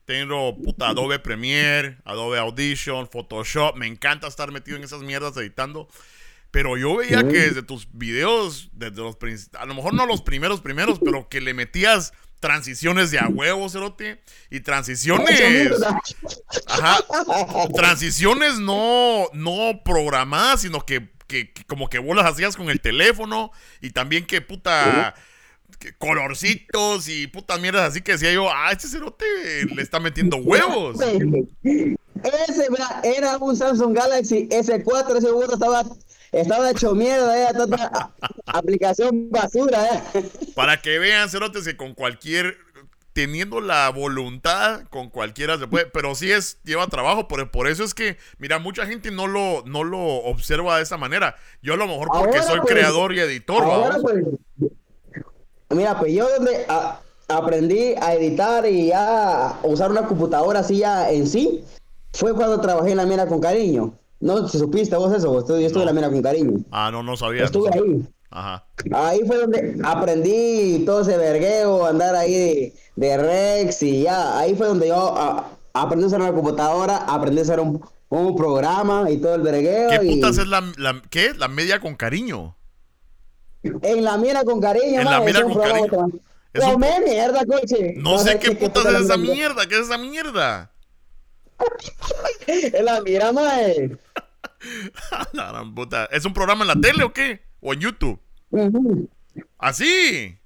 tengo 0.09 0.57
puta 0.57 0.89
Adobe 0.89 1.19
Premiere, 1.19 1.99
Adobe 2.07 2.39
Audition, 2.39 3.07
Photoshop. 3.07 3.77
Me 3.77 3.87
encanta 3.87 4.27
estar 4.27 4.51
metido 4.51 4.79
en 4.79 4.83
esas 4.83 5.03
mierdas 5.03 5.37
editando. 5.37 5.87
Pero 6.51 6.79
yo 6.79 6.97
veía 6.97 7.29
que 7.29 7.41
desde 7.41 7.63
tus 7.63 7.87
videos, 7.93 8.71
desde 8.73 9.03
los 9.03 9.19
a 9.53 9.67
lo 9.67 9.75
mejor 9.75 9.93
no 9.93 10.07
los 10.07 10.23
primeros 10.23 10.63
primeros, 10.63 10.99
pero 10.99 11.29
que 11.29 11.43
le 11.43 11.53
metías 11.53 12.15
transiciones 12.41 13.11
de 13.11 13.19
a 13.19 13.29
huevo, 13.29 13.69
cerote, 13.69 14.23
y 14.49 14.61
transiciones 14.61 15.73
Ajá. 16.67 17.05
Transiciones 17.75 18.59
no 18.59 19.27
no 19.35 19.83
programadas, 19.85 20.63
sino 20.63 20.87
que, 20.87 21.11
que, 21.27 21.53
como 21.67 21.91
que 21.91 21.99
vos 21.99 22.17
las 22.17 22.25
hacías 22.25 22.57
con 22.57 22.71
el 22.71 22.81
teléfono 22.81 23.53
y 23.83 23.91
también 23.91 24.25
que 24.25 24.41
puta 24.41 25.15
colorcitos 25.99 27.09
y 27.09 27.27
putas 27.27 27.61
mierdas 27.61 27.91
así 27.91 28.03
que 28.03 28.13
decía 28.13 28.33
yo, 28.33 28.49
ah, 28.51 28.71
este 28.73 28.89
cerote 28.89 29.25
le 29.75 29.83
está 29.83 30.01
metiendo 30.01 30.37
huevos. 30.39 30.97
Ese 32.25 32.69
era 33.05 33.39
un 33.39 33.57
Samsung 33.57 33.95
Galaxy 33.95 34.49
S4, 34.49 35.19
ese 35.19 35.31
burro 35.31 35.55
estaba, 35.55 35.85
estaba 36.33 36.71
hecho 36.71 36.95
mierda, 36.95 37.51
eh, 37.51 37.55
toda 37.55 38.13
aplicación 38.47 39.31
basura. 39.31 40.03
Eh. 40.15 40.23
Para 40.55 40.81
que 40.81 40.99
vean, 40.99 41.29
cerotes, 41.29 41.65
que 41.65 41.77
con 41.77 41.95
cualquier 41.95 42.57
teniendo 43.13 43.61
la 43.61 43.91
voluntad, 43.91 44.83
con 44.91 45.11
cualquiera 45.11 45.59
se 45.59 45.67
puede, 45.67 45.87
pero 45.87 46.15
sí 46.15 46.31
es, 46.31 46.61
lleva 46.63 46.87
trabajo, 46.87 47.27
por, 47.27 47.51
por 47.51 47.67
eso 47.67 47.83
es 47.83 47.93
que, 47.93 48.17
mira, 48.39 48.61
mucha 48.61 48.87
gente 48.87 49.11
no 49.11 49.27
lo, 49.27 49.65
no 49.67 49.83
lo 49.83 49.99
observa 49.99 50.77
de 50.77 50.85
esa 50.85 50.99
manera. 50.99 51.35
Yo 51.61 51.75
a 51.75 51.77
lo 51.77 51.89
mejor 51.89 52.09
porque 52.13 52.43
soy 52.43 52.61
pues, 52.61 52.73
creador 52.73 53.13
y 53.15 53.19
editor, 53.19 53.65
pues, 54.03 54.71
mira, 55.71 55.99
pues 55.99 56.13
yo 56.13 56.29
donde 56.37 56.67
aprendí 57.29 57.95
a 58.01 58.15
editar 58.15 58.67
y 58.67 58.91
a 58.93 59.59
usar 59.63 59.91
una 59.91 60.07
computadora 60.07 60.61
así 60.61 60.79
ya 60.79 61.11
en 61.11 61.27
sí, 61.27 61.63
fue 62.13 62.35
cuando 62.35 62.61
trabajé 62.61 62.93
en 62.93 62.97
la 62.97 63.07
mira 63.07 63.27
con 63.27 63.41
cariño. 63.41 63.95
No, 64.21 64.49
si 64.49 64.59
supiste 64.59 64.97
vos 64.97 65.13
eso, 65.13 65.33
yo 65.47 65.67
estuve 65.67 65.83
en 65.83 65.87
la 65.87 65.93
mira 65.93 66.11
con 66.11 66.23
cariño. 66.23 66.65
Ah, 66.71 66.91
no, 66.91 67.03
no 67.03 67.17
sabía. 67.17 67.45
Estuve 67.45 67.71
ahí. 67.73 68.05
Ajá. 68.31 68.67
Ahí 68.93 69.21
fue 69.27 69.39
donde 69.39 69.79
aprendí 69.85 70.83
todo 70.85 71.03
ese 71.03 71.17
vergueo, 71.17 71.87
andar 71.87 72.15
ahí 72.15 72.73
de, 72.97 73.17
Rex 73.17 73.83
y 73.83 74.03
ya. 74.03 74.39
Ahí 74.39 74.55
fue 74.55 74.67
donde 74.67 74.89
yo 74.89 75.15
aprendí 75.73 76.05
a 76.05 76.09
usar 76.09 76.21
una 76.21 76.33
computadora, 76.33 76.97
aprendí 77.07 77.39
a 77.39 77.43
hacer 77.43 77.61
un, 77.61 77.81
programa 78.37 79.11
y 79.11 79.19
todo 79.19 79.35
el 79.35 79.43
vergueo. 79.43 79.91
¿Qué 79.91 80.01
putas 80.01 80.39
es 80.39 80.49
la, 80.49 80.63
la, 80.77 81.01
¿qué? 81.11 81.35
La 81.35 81.49
media 81.49 81.79
con 81.79 81.95
cariño? 81.95 82.57
En 83.63 84.05
la 84.05 84.17
mira 84.17 84.45
con 84.45 84.61
cariño, 84.61 85.01
En 85.01 85.11
la 85.11 85.21
mira 85.21 85.43
con 85.43 85.55
cariño. 85.55 86.09
No 86.55 86.79
mierda, 86.79 87.45
coche. 87.45 87.95
No, 87.97 88.19
sé 88.19 88.39
qué, 88.39 88.53
putas 88.53 88.85
es 88.87 89.01
esa 89.03 89.17
mierda. 89.17 89.67
¿Qué 89.67 89.75
es 89.75 89.83
esa 89.83 89.99
mierda? 89.99 90.73
en 92.47 92.85
la 92.85 93.01
mira, 93.01 93.33
mae. 93.33 93.97
la 95.33 95.49
gran 95.49 95.75
puta. 95.75 96.07
¿Es 96.07 96.25
un 96.25 96.33
programa 96.33 96.63
en 96.63 96.69
la 96.69 96.81
tele 96.81 97.05
o 97.05 97.13
qué? 97.13 97.43
¿O 97.61 97.73
en 97.73 97.81
YouTube? 97.81 98.19
¿Así? 99.59 100.39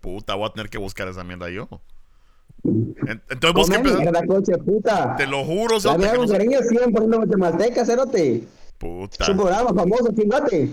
Puta, 0.00 0.34
voy 0.34 0.48
a 0.48 0.52
tener 0.52 0.68
que 0.68 0.78
buscar 0.78 1.08
esa 1.08 1.24
mierda 1.24 1.48
yo. 1.48 1.68
Entonces 2.64 3.52
vos 3.52 3.70
qué 3.70 3.78
mierda, 3.78 4.24
coche, 4.26 4.56
puta. 4.58 5.16
Te 5.16 5.26
lo 5.26 5.44
juro, 5.44 5.78
La 5.82 5.98
mierda 5.98 6.16
con 6.16 6.28
cariño 6.28 6.60
100% 6.60 7.16
guatemalteca, 7.16 7.84
cerote. 7.84 8.44
Puta. 8.78 9.24
Es 9.24 9.28
un 9.30 9.36
programa 9.36 9.72
famoso, 9.72 10.12
chingate. 10.12 10.72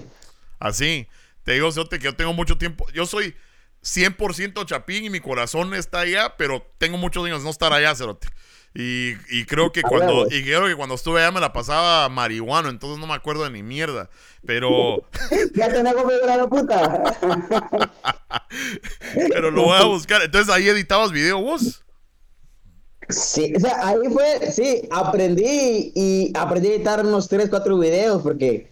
Así. 0.59 1.07
Te 1.43 1.53
digo, 1.53 1.71
Cerote, 1.71 1.99
que 1.99 2.05
yo 2.05 2.15
tengo 2.15 2.33
mucho 2.33 2.57
tiempo. 2.57 2.85
Yo 2.93 3.05
soy 3.05 3.33
100% 3.83 4.65
chapín 4.65 5.05
y 5.05 5.09
mi 5.09 5.19
corazón 5.19 5.73
está 5.73 6.01
allá, 6.01 6.35
pero 6.37 6.65
tengo 6.77 6.97
muchos 6.97 7.25
años 7.25 7.43
no 7.43 7.49
estar 7.49 7.73
allá, 7.73 7.95
Cerote. 7.95 8.27
Y, 8.75 9.13
y, 9.31 9.45
creo 9.45 9.71
que 9.71 9.81
cuando 9.81 10.27
y 10.27 10.43
creo 10.43 10.67
que 10.67 10.75
cuando 10.75 10.93
estuve 10.93 11.21
allá 11.21 11.31
me 11.31 11.39
la 11.39 11.51
pasaba 11.51 12.07
marihuano, 12.07 12.69
entonces 12.69 12.99
no 12.99 13.07
me 13.07 13.15
acuerdo 13.15 13.43
de 13.43 13.49
ni 13.49 13.63
mierda. 13.63 14.11
Pero. 14.45 15.07
ya 15.55 15.69
tenés 15.69 15.95
la 15.95 16.47
puta. 16.47 17.03
pero 19.29 19.49
lo 19.49 19.63
voy 19.63 19.77
a 19.81 19.85
buscar. 19.85 20.21
Entonces 20.21 20.53
ahí 20.53 20.67
editabas 20.67 21.11
video 21.11 21.41
vos. 21.41 21.83
Sí, 23.09 23.51
o 23.55 23.59
sea, 23.59 23.87
ahí 23.87 24.07
fue, 24.13 24.51
sí, 24.51 24.87
aprendí 24.91 25.91
y 25.95 26.31
aprendí 26.35 26.67
a 26.67 26.75
editar 26.75 27.03
unos 27.03 27.27
3, 27.27 27.49
4 27.49 27.79
videos 27.79 28.21
porque 28.21 28.69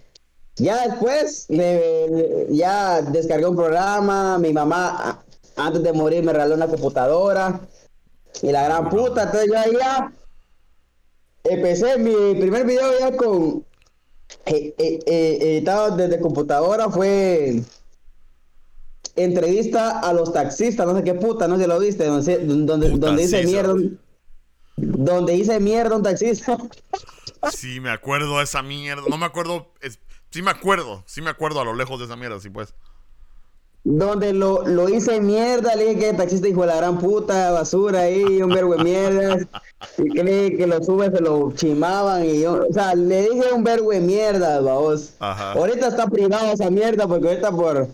ya 0.57 0.87
después 0.87 1.47
ya 2.49 3.01
descargué 3.01 3.45
un 3.45 3.55
programa, 3.55 4.37
mi 4.37 4.53
mamá 4.53 5.23
antes 5.55 5.83
de 5.83 5.93
morir 5.93 6.23
me 6.23 6.33
regaló 6.33 6.55
una 6.55 6.67
computadora 6.67 7.59
y 8.41 8.51
la 8.51 8.63
gran 8.63 8.89
puta, 8.89 9.23
entonces 9.23 9.49
yo 9.49 9.59
ahí 9.59 9.73
ya 9.79 10.13
empecé 11.43 11.97
mi 11.97 12.39
primer 12.39 12.65
video 12.65 12.99
ya 12.99 13.15
con 13.15 13.65
eh, 14.45 14.73
eh, 14.77 14.99
eh, 15.05 15.37
editado 15.41 15.95
desde 15.95 16.19
computadora 16.19 16.89
fue 16.89 17.61
entrevista 19.15 19.99
a 19.99 20.13
los 20.13 20.31
taxistas, 20.31 20.85
no 20.85 20.95
sé 20.95 21.03
qué 21.03 21.13
puta, 21.15 21.47
no 21.47 21.57
sé 21.57 21.67
lo 21.67 21.79
viste, 21.79 22.05
donde, 22.05 22.37
donde, 22.39 22.89
donde 22.91 23.21
dice 23.23 23.43
mierda, 23.43 23.73
donde 24.75 25.33
dice 25.33 25.59
mierda 25.59 25.95
un 25.95 26.03
taxista. 26.03 26.57
Sí, 27.51 27.79
me 27.79 27.89
acuerdo 27.89 28.37
de 28.37 28.43
esa 28.43 28.61
mierda, 28.61 29.03
no 29.09 29.17
me 29.17 29.25
acuerdo, 29.25 29.71
sí 30.31 30.41
me 30.41 30.51
acuerdo, 30.51 31.03
sí 31.05 31.21
me 31.21 31.29
acuerdo 31.29 31.61
a 31.61 31.65
lo 31.65 31.73
lejos 31.73 31.99
de 31.99 32.05
esa 32.05 32.15
mierda, 32.15 32.39
sí 32.39 32.49
pues 32.49 32.73
donde 33.89 34.33
lo, 34.33 34.67
lo 34.67 34.89
hice 34.89 35.21
mierda, 35.21 35.73
le 35.75 35.85
dije 35.85 36.11
que 36.11 36.13
taxista 36.13 36.47
dijo 36.47 36.65
la 36.65 36.75
gran 36.75 36.99
puta, 36.99 37.51
basura 37.51 38.01
ahí, 38.01 38.41
un 38.41 38.49
verbo 38.49 38.75
de 38.75 38.83
mierda, 38.83 39.47
y 39.97 40.09
que, 40.09 40.55
que 40.57 40.67
lo 40.67 40.83
sube 40.83 41.09
se 41.09 41.21
lo 41.21 41.53
chimaban, 41.53 42.25
y 42.25 42.41
yo, 42.41 42.65
o 42.69 42.73
sea, 42.73 42.95
le 42.95 43.21
dije 43.29 43.53
un 43.53 43.63
verbo 43.63 43.91
de 43.91 44.01
mierda, 44.01 44.59
vos. 44.59 45.13
Ahorita 45.19 45.87
está 45.87 46.07
privado 46.07 46.51
esa 46.51 46.69
mierda, 46.69 47.07
porque 47.07 47.29
ahorita 47.29 47.51
por, 47.51 47.87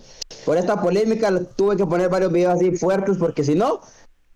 por 0.46 0.58
esta 0.58 0.82
polémica 0.82 1.30
tuve 1.56 1.78
que 1.78 1.86
poner 1.86 2.10
varios 2.10 2.32
videos 2.32 2.56
así 2.56 2.76
fuertes, 2.76 3.18
porque 3.20 3.44
si 3.44 3.54
no, 3.54 3.82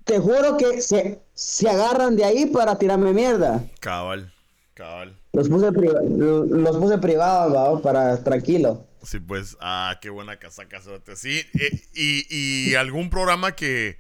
te 0.03 0.19
juro 0.19 0.57
que 0.57 0.79
se, 0.79 1.23
se 1.33 1.67
agarran 1.67 2.15
de 2.15 2.23
ahí 2.23 2.45
para 2.45 2.77
tirarme 2.77 3.13
mierda. 3.13 3.65
Cabal, 3.79 4.31
cabal. 4.75 5.16
Los 5.37 5.49
puse, 5.49 5.71
los 5.71 6.77
puse 6.77 6.97
privados, 6.97 7.79
para 7.81 8.17
tranquilo. 8.23 8.87
Sí, 9.03 9.19
pues, 9.19 9.55
ah, 9.61 9.95
qué 10.01 10.09
buena 10.09 10.39
casaca. 10.39 10.81
Sí, 11.15 11.41
eh, 11.53 11.79
y, 11.93 12.71
y 12.71 12.73
algún 12.73 13.11
programa 13.11 13.51
que, 13.51 13.99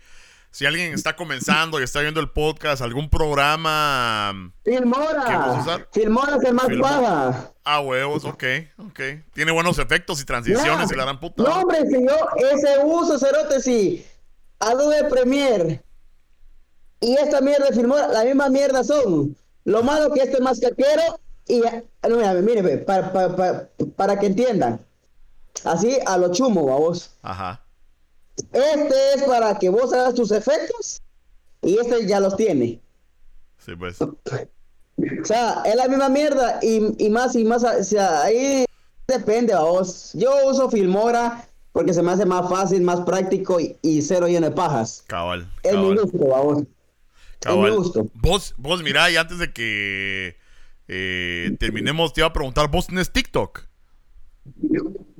si 0.49 0.65
alguien 0.65 0.95
está 0.95 1.15
comenzando 1.15 1.79
y 1.79 1.83
está 1.83 2.01
viendo 2.01 2.19
el 2.21 2.31
podcast, 2.31 2.81
algún 2.81 3.11
programa. 3.11 4.51
Filmora. 4.65 5.87
Filmora 5.91 6.37
es 6.37 6.43
el 6.43 6.55
más 6.55 6.69
paga. 6.81 7.51
Ah, 7.63 7.81
huevos, 7.81 8.25
ok, 8.25 8.43
ok. 8.87 8.99
Tiene 9.35 9.51
buenos 9.51 9.77
efectos 9.77 10.19
y 10.19 10.25
transiciones 10.25 10.91
y 10.91 10.95
la 10.95 11.03
gran 11.03 11.19
puta. 11.19 11.43
No, 11.43 11.61
hombre, 11.61 11.85
si 11.85 12.03
yo 12.03 12.17
ese 12.51 12.79
uso, 12.83 13.19
cerote, 13.19 13.61
sí. 13.61 14.03
Adobe 14.57 15.03
Premiere 15.03 15.83
y 16.99 17.13
esta 17.13 17.41
mierda 17.41 17.67
de 17.67 17.75
Filmora, 17.75 18.07
la 18.07 18.23
misma 18.23 18.49
mierda 18.49 18.83
son. 18.83 19.37
Lo 19.65 19.83
malo 19.83 20.11
que 20.11 20.21
este 20.21 20.37
es 20.37 20.41
más 20.41 20.59
caquero 20.59 21.19
y. 21.47 21.61
No, 22.07 22.17
mira, 22.17 22.33
mire, 22.35 22.77
para, 22.79 23.11
para, 23.11 23.69
para 23.95 24.19
que 24.19 24.27
entiendan. 24.27 24.79
Así 25.63 25.97
a 26.05 26.17
lo 26.17 26.31
chumo, 26.31 26.63
vos. 26.63 27.11
Ajá. 27.21 27.61
Este 28.53 29.13
es 29.15 29.23
para 29.23 29.57
que 29.57 29.69
vos 29.69 29.91
hagas 29.93 30.13
tus 30.13 30.31
efectos 30.31 31.01
y 31.61 31.77
este 31.79 32.05
ya 32.05 32.19
los 32.19 32.35
tiene. 32.35 32.79
Sí, 33.57 33.75
pues. 33.75 33.99
O 34.01 34.15
sea, 35.23 35.61
es 35.65 35.75
la 35.75 35.87
misma 35.87 36.09
mierda 36.09 36.59
y, 36.61 37.09
más 37.09 37.35
y 37.35 37.43
más. 37.43 37.63
O 37.63 37.83
sea, 37.83 38.23
ahí 38.23 38.65
depende, 39.07 39.55
vos. 39.55 40.11
Yo 40.13 40.31
uso 40.47 40.69
Filmora 40.69 41.47
porque 41.71 41.93
se 41.93 42.01
me 42.01 42.11
hace 42.11 42.25
más 42.25 42.49
fácil, 42.49 42.81
más 42.81 43.01
práctico 43.01 43.59
y, 43.59 44.01
cero 44.01 44.27
lleno 44.27 44.49
de 44.49 44.55
pajas. 44.55 45.03
Cabal. 45.07 45.47
Es 45.63 45.75
mi 45.75 45.95
gusto, 45.95 46.17
vos. 46.17 46.63
Cabal. 47.39 47.65
Es 47.65 47.71
mi 47.71 47.77
gusto. 47.77 48.07
Vos, 48.15 48.53
vos 48.57 48.83
mirá, 48.83 49.09
y 49.11 49.17
antes 49.17 49.39
de 49.39 49.51
que 49.51 50.37
eh, 50.87 51.55
terminemos, 51.59 52.13
te 52.13 52.21
iba 52.21 52.27
a 52.27 52.33
preguntar, 52.33 52.69
¿vos 52.69 52.87
tenés 52.87 53.11
TikTok? 53.11 53.67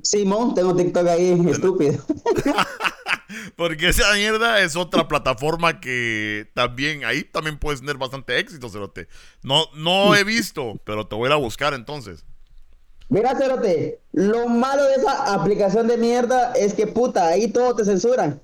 Simón, 0.02 0.54
tengo 0.54 0.74
TikTok 0.74 1.06
ahí, 1.06 1.38
estúpido. 1.50 2.02
Porque 3.56 3.90
esa 3.90 4.14
mierda 4.14 4.60
es 4.60 4.74
otra 4.76 5.06
plataforma 5.06 5.80
que 5.80 6.50
también, 6.54 7.04
ahí 7.04 7.24
también 7.24 7.58
puedes 7.58 7.80
tener 7.80 7.98
bastante 7.98 8.38
éxito, 8.38 8.70
Cerote. 8.70 9.08
No, 9.42 9.64
no 9.74 10.14
he 10.14 10.24
visto, 10.24 10.80
pero 10.84 11.06
te 11.06 11.14
voy 11.14 11.26
a 11.26 11.28
ir 11.28 11.32
a 11.34 11.36
buscar 11.36 11.74
entonces. 11.74 12.24
Mira, 13.10 13.36
Cerote, 13.36 14.00
lo 14.12 14.48
malo 14.48 14.84
de 14.84 14.94
esa 14.94 15.34
aplicación 15.34 15.88
de 15.88 15.98
mierda 15.98 16.52
es 16.52 16.74
que 16.74 16.86
puta, 16.86 17.26
ahí 17.28 17.48
todo 17.48 17.74
te 17.74 17.84
censuran. 17.84 18.40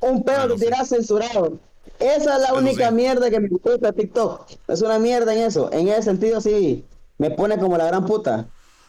Un 0.00 0.24
pedo 0.24 0.56
te 0.56 0.64
dirás 0.64 0.88
censurado. 0.88 1.60
Esa 1.98 2.36
es 2.36 2.42
la 2.42 2.54
única 2.54 2.90
mierda 2.90 3.30
que 3.30 3.40
me 3.40 3.48
gusta 3.48 3.92
TikTok. 3.92 4.50
Es 4.68 4.82
una 4.82 4.98
mierda 4.98 5.34
en 5.34 5.40
eso. 5.40 5.72
En 5.72 5.88
ese 5.88 6.02
sentido, 6.02 6.40
sí, 6.40 6.84
me 7.18 7.30
pone 7.30 7.58
como 7.58 7.76
la 7.76 7.86
gran 7.86 8.04
puta. 8.06 8.48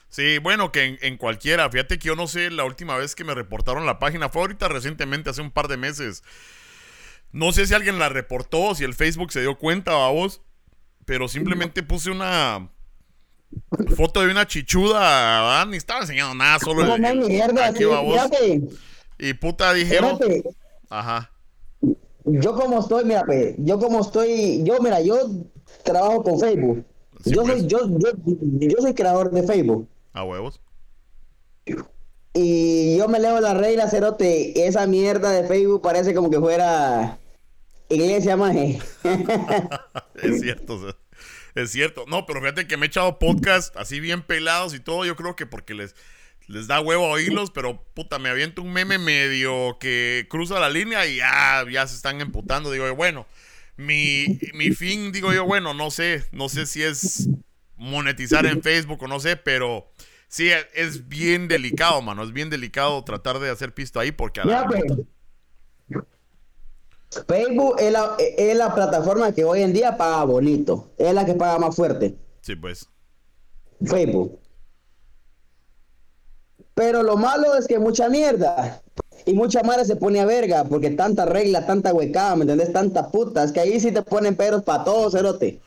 Sí, 0.09 0.37
bueno, 0.39 0.71
que 0.71 0.97
en, 1.01 1.17
cualquiera. 1.17 1.69
Fíjate 1.69 1.99
que 1.99 2.07
yo 2.07 2.15
no 2.15 2.27
sé, 2.27 2.49
la 2.49 2.65
última 2.65 2.97
vez 2.97 3.15
que 3.15 3.23
me 3.23 3.33
reportaron 3.33 3.85
la 3.85 3.99
página 3.99 4.29
fue 4.29 4.41
ahorita 4.41 4.67
recientemente, 4.67 5.29
hace 5.29 5.41
un 5.41 5.51
par 5.51 5.67
de 5.67 5.77
meses. 5.77 6.23
No 7.31 7.51
sé 7.51 7.65
si 7.67 7.73
alguien 7.73 7.99
la 7.99 8.09
reportó, 8.09 8.73
si 8.73 8.83
el 8.83 8.93
Facebook 8.93 9.31
se 9.31 9.41
dio 9.41 9.57
cuenta, 9.57 9.95
vos. 10.07 10.41
Pero 11.05 11.27
simplemente 11.27 11.83
puse 11.83 12.09
una 12.09 12.69
foto 13.95 14.21
de 14.21 14.31
una 14.31 14.45
chichuda, 14.45 15.65
Ni 15.65 15.77
estaba 15.77 16.01
enseñando 16.01 16.35
nada, 16.35 16.59
solo 16.59 16.95
el, 16.95 17.19
mierda, 17.19 17.73
Y 19.17 19.33
puta, 19.33 19.73
dijeron. 19.73 20.19
Ajá. 20.89 21.31
Yo 22.28 22.53
como 22.53 22.80
estoy, 22.80 23.05
mira, 23.05 23.25
yo 23.57 23.80
como 23.80 24.01
estoy, 24.01 24.63
yo, 24.63 24.80
mira, 24.82 25.01
yo 25.01 25.17
trabajo 25.84 26.23
con 26.23 26.39
Facebook. 26.39 26.86
yo, 27.23 27.45
soy, 27.45 27.61
pues. 27.61 27.67
yo, 27.67 27.80
yo, 27.97 28.09
yo 28.59 28.78
soy 28.82 28.93
creador 28.93 29.32
de 29.32 29.43
Facebook. 29.43 29.88
A 30.13 30.23
huevos. 30.23 30.61
Y 32.34 32.97
yo 32.97 33.07
me 33.07 33.19
leo 33.19 33.39
la 33.39 33.53
regla, 33.53 33.89
cerote. 33.89 34.67
Esa 34.67 34.86
mierda 34.88 35.32
de 35.32 35.47
Facebook 35.47 35.82
parece 35.82 36.13
como 36.13 36.30
que 36.30 36.39
fuera 36.39 37.17
iglesia, 37.89 38.36
maje. 38.36 38.80
es 40.21 40.41
cierto, 40.41 40.95
es 41.55 41.71
cierto. 41.71 42.05
No, 42.07 42.25
pero 42.25 42.41
fíjate 42.41 42.67
que 42.67 42.78
me 42.78 42.86
he 42.86 42.89
echado 42.89 43.19
podcast 43.19 43.75
así 43.78 43.99
bien 43.99 44.21
pelados 44.21 44.75
y 44.75 44.80
todo. 44.80 45.05
Yo 45.05 45.15
creo 45.15 45.36
que 45.36 45.45
porque 45.45 45.73
les, 45.73 45.95
les 46.47 46.67
da 46.67 46.79
huevo 46.79 47.05
a 47.05 47.11
oírlos, 47.11 47.51
pero 47.51 47.83
puta, 47.93 48.19
me 48.19 48.29
aviento 48.29 48.61
un 48.61 48.71
meme 48.71 48.97
medio 48.97 49.77
que 49.79 50.27
cruza 50.29 50.59
la 50.59 50.69
línea 50.69 51.05
y 51.05 51.17
ya, 51.17 51.65
ya 51.69 51.85
se 51.87 51.95
están 51.95 52.21
emputando. 52.21 52.71
Digo, 52.71 52.93
bueno, 52.95 53.27
mi, 53.75 54.39
mi 54.53 54.71
fin, 54.71 55.11
digo 55.11 55.33
yo, 55.33 55.45
bueno, 55.45 55.73
no 55.73 55.91
sé, 55.91 56.25
no 56.31 56.49
sé 56.49 56.65
si 56.65 56.83
es 56.83 57.29
monetizar 57.75 58.45
en 58.45 58.63
Facebook 58.63 59.03
o 59.03 59.07
no 59.07 59.19
sé, 59.19 59.35
pero 59.35 59.91
sí, 60.27 60.49
es 60.73 61.07
bien 61.07 61.47
delicado, 61.47 62.01
mano, 62.01 62.23
es 62.23 62.31
bien 62.31 62.49
delicado 62.49 63.03
tratar 63.03 63.39
de 63.39 63.49
hacer 63.49 63.73
pisto 63.73 63.99
ahí 63.99 64.11
porque... 64.11 64.41
Pues, 64.41 64.83
Facebook 67.27 67.75
es 67.79 67.91
la, 67.91 68.15
es 68.19 68.57
la 68.57 68.75
plataforma 68.75 69.33
que 69.33 69.43
hoy 69.43 69.61
en 69.61 69.73
día 69.73 69.95
paga 69.97 70.23
bonito, 70.25 70.91
es 70.97 71.13
la 71.13 71.25
que 71.25 71.33
paga 71.33 71.57
más 71.57 71.75
fuerte. 71.75 72.17
Sí, 72.41 72.55
pues. 72.55 72.89
Facebook. 73.85 74.39
Pero 76.78 77.01
lo 77.01 77.17
malo 77.17 77.55
es 77.55 77.67
que 77.67 77.80
mucha 77.80 78.07
mierda. 78.07 78.84
Y 79.25 79.34
mucha 79.34 79.63
madre 79.63 79.84
se 79.84 79.95
pone 79.95 80.19
a 80.19 80.25
verga 80.25 80.63
porque 80.63 80.91
tanta 80.91 81.25
regla, 81.25 81.65
tanta 81.65 81.91
huecada, 81.91 82.36
¿me 82.36 82.43
entendés? 82.43 82.71
Tanta 82.71 83.09
puta. 83.09 83.43
Es 83.43 83.51
que 83.51 83.59
ahí 83.59 83.80
sí 83.80 83.91
te 83.91 84.03
ponen 84.03 84.36
peros 84.36 84.61
para 84.61 84.84
todo, 84.84 85.09
cerote. 85.09 85.59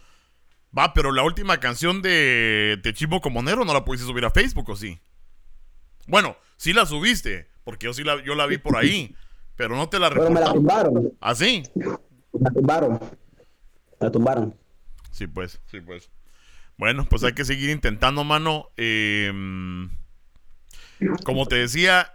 Va, 0.76 0.94
pero 0.94 1.10
la 1.10 1.24
última 1.24 1.58
canción 1.58 2.00
de, 2.00 2.80
Chivo 2.94 3.20
Comonero 3.20 3.64
no 3.64 3.74
la 3.74 3.84
pudiste 3.84 4.06
subir 4.06 4.24
a 4.24 4.30
Facebook, 4.30 4.70
¿o 4.70 4.76
sí? 4.76 5.00
Bueno, 6.06 6.36
sí 6.56 6.72
la 6.72 6.86
subiste, 6.86 7.48
porque 7.64 7.86
yo 7.86 7.92
sí 7.92 8.04
la, 8.04 8.22
yo 8.22 8.36
la 8.36 8.46
vi 8.46 8.58
por 8.58 8.76
ahí, 8.76 9.16
pero 9.56 9.74
no 9.74 9.88
te 9.88 9.98
la 9.98 10.10
reportaron. 10.10 10.34
Pero 10.36 10.46
me 10.46 10.46
la 10.46 10.54
tumbaron. 10.54 11.12
¿Ah, 11.20 11.34
sí? 11.34 11.64
La 12.38 12.50
tumbaron. 12.52 13.00
La 13.98 14.12
tumbaron. 14.12 14.54
Sí, 15.10 15.26
pues, 15.26 15.60
sí, 15.66 15.80
pues. 15.80 16.08
Bueno, 16.78 17.04
pues 17.10 17.24
hay 17.24 17.32
que 17.32 17.44
seguir 17.44 17.68
intentando, 17.68 18.22
mano. 18.22 18.70
Eh, 18.76 19.32
como 21.24 21.46
te 21.46 21.56
decía, 21.56 22.14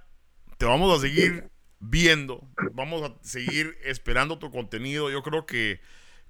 te 0.57 0.65
vamos 0.65 0.97
a 0.97 1.01
seguir 1.01 1.49
viendo, 1.79 2.47
vamos 2.73 3.03
a 3.03 3.13
seguir 3.21 3.77
esperando 3.83 4.39
tu 4.39 4.51
contenido. 4.51 5.09
Yo 5.09 5.23
creo 5.23 5.45
que, 5.45 5.81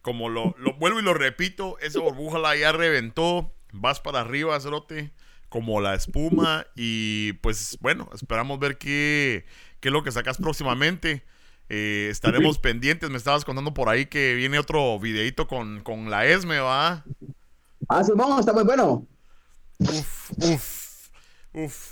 como 0.02 0.30
lo, 0.30 0.56
vuelvo 0.80 1.00
y 1.00 1.04
lo 1.04 1.14
repito, 1.14 1.78
esa 1.80 2.00
burbuja 2.00 2.40
la 2.40 2.56
ya 2.56 2.72
reventó, 2.72 3.54
vas 3.72 4.00
para 4.00 4.22
arriba, 4.22 4.60
cerote, 4.60 5.12
como 5.50 5.82
la 5.82 5.96
espuma. 5.96 6.66
Y 6.76 7.34
pues 7.34 7.78
bueno, 7.82 8.10
esperamos 8.14 8.60
ver 8.60 8.78
qué, 8.78 9.46
qué 9.80 9.90
es 9.90 9.94
lo 9.94 10.04
que 10.04 10.12
sacas 10.12 10.38
próximamente. 10.38 11.24
Eh, 11.70 12.10
estaremos 12.12 12.60
pendientes. 12.60 13.10
Me 13.10 13.18
estabas 13.18 13.46
contando 13.46 13.74
por 13.74 13.90
ahí 13.90 14.06
que 14.06 14.36
viene 14.36 14.60
otro 14.60 15.00
videito 15.00 15.48
con, 15.48 15.82
con 15.82 16.10
la 16.12 16.26
ESME, 16.26 16.60
¿va? 16.60 17.04
Ah, 17.90 18.04
Simón, 18.04 18.40
está 18.40 18.54
muy 18.54 18.64
bueno. 18.64 19.08
Uf, 19.80 20.32
uf. 20.38 20.85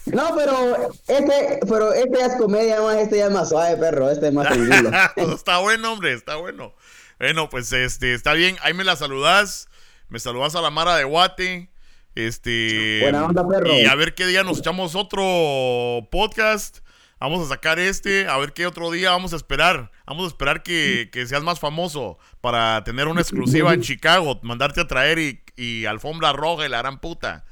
No, 0.08 0.36
pero 0.36 0.92
este, 1.08 1.60
pero 1.70 1.94
este 1.94 2.20
ya 2.20 2.26
es 2.26 2.36
comedia 2.36 2.82
más, 2.82 2.98
este 2.98 3.18
ya 3.18 3.28
es 3.28 3.32
más 3.32 3.48
suave, 3.48 3.78
perro, 3.78 4.10
este 4.10 4.28
es 4.28 4.34
más 4.34 4.48
tranquilo. 4.48 4.92
está 5.36 5.60
bueno, 5.60 5.94
hombre, 5.94 6.14
está 6.14 6.36
bueno. 6.36 6.74
Bueno, 7.18 7.50
pues 7.50 7.72
este, 7.72 8.14
está 8.14 8.34
bien, 8.34 8.58
ahí 8.62 8.74
me 8.74 8.84
la 8.84 8.98
saludas, 8.98 9.70
me 10.10 10.20
saludas 10.20 10.56
a 10.56 10.62
la 10.62 10.70
Mara 10.70 10.98
de 10.98 11.06
Guate. 11.06 11.70
Este. 12.14 13.00
Buena 13.02 13.26
onda, 13.26 13.48
perro. 13.48 13.74
Y 13.74 13.86
a 13.86 13.96
ver 13.96 14.14
qué 14.16 14.28
día 14.28 14.44
nos 14.44 14.60
echamos 14.60 14.96
otro 14.96 16.10
podcast. 16.12 16.80
Vamos 17.20 17.46
a 17.46 17.48
sacar 17.48 17.80
este, 17.80 18.28
a 18.28 18.38
ver 18.38 18.52
qué 18.52 18.68
otro 18.68 18.92
día 18.92 19.12
vamos 19.12 19.32
a 19.32 19.38
esperar. 19.38 19.92
Vamos 20.06 20.26
a 20.26 20.28
esperar 20.28 20.62
que, 20.62 21.10
seas 21.26 21.42
más 21.42 21.62
famoso 21.62 22.18
para 22.42 22.84
tener 22.84 23.08
una 23.08 23.22
exclusiva 23.22 23.74
en 23.74 23.82
Chicago, 23.82 24.42
mandarte 24.44 24.82
a 24.82 24.88
traer 24.88 25.20
y, 25.20 25.42
y 25.56 25.86
alfombra 25.86 26.34
roja 26.34 26.66
y 26.66 26.70
la 26.70 26.80
gran 26.80 27.00
puta. 27.00 27.46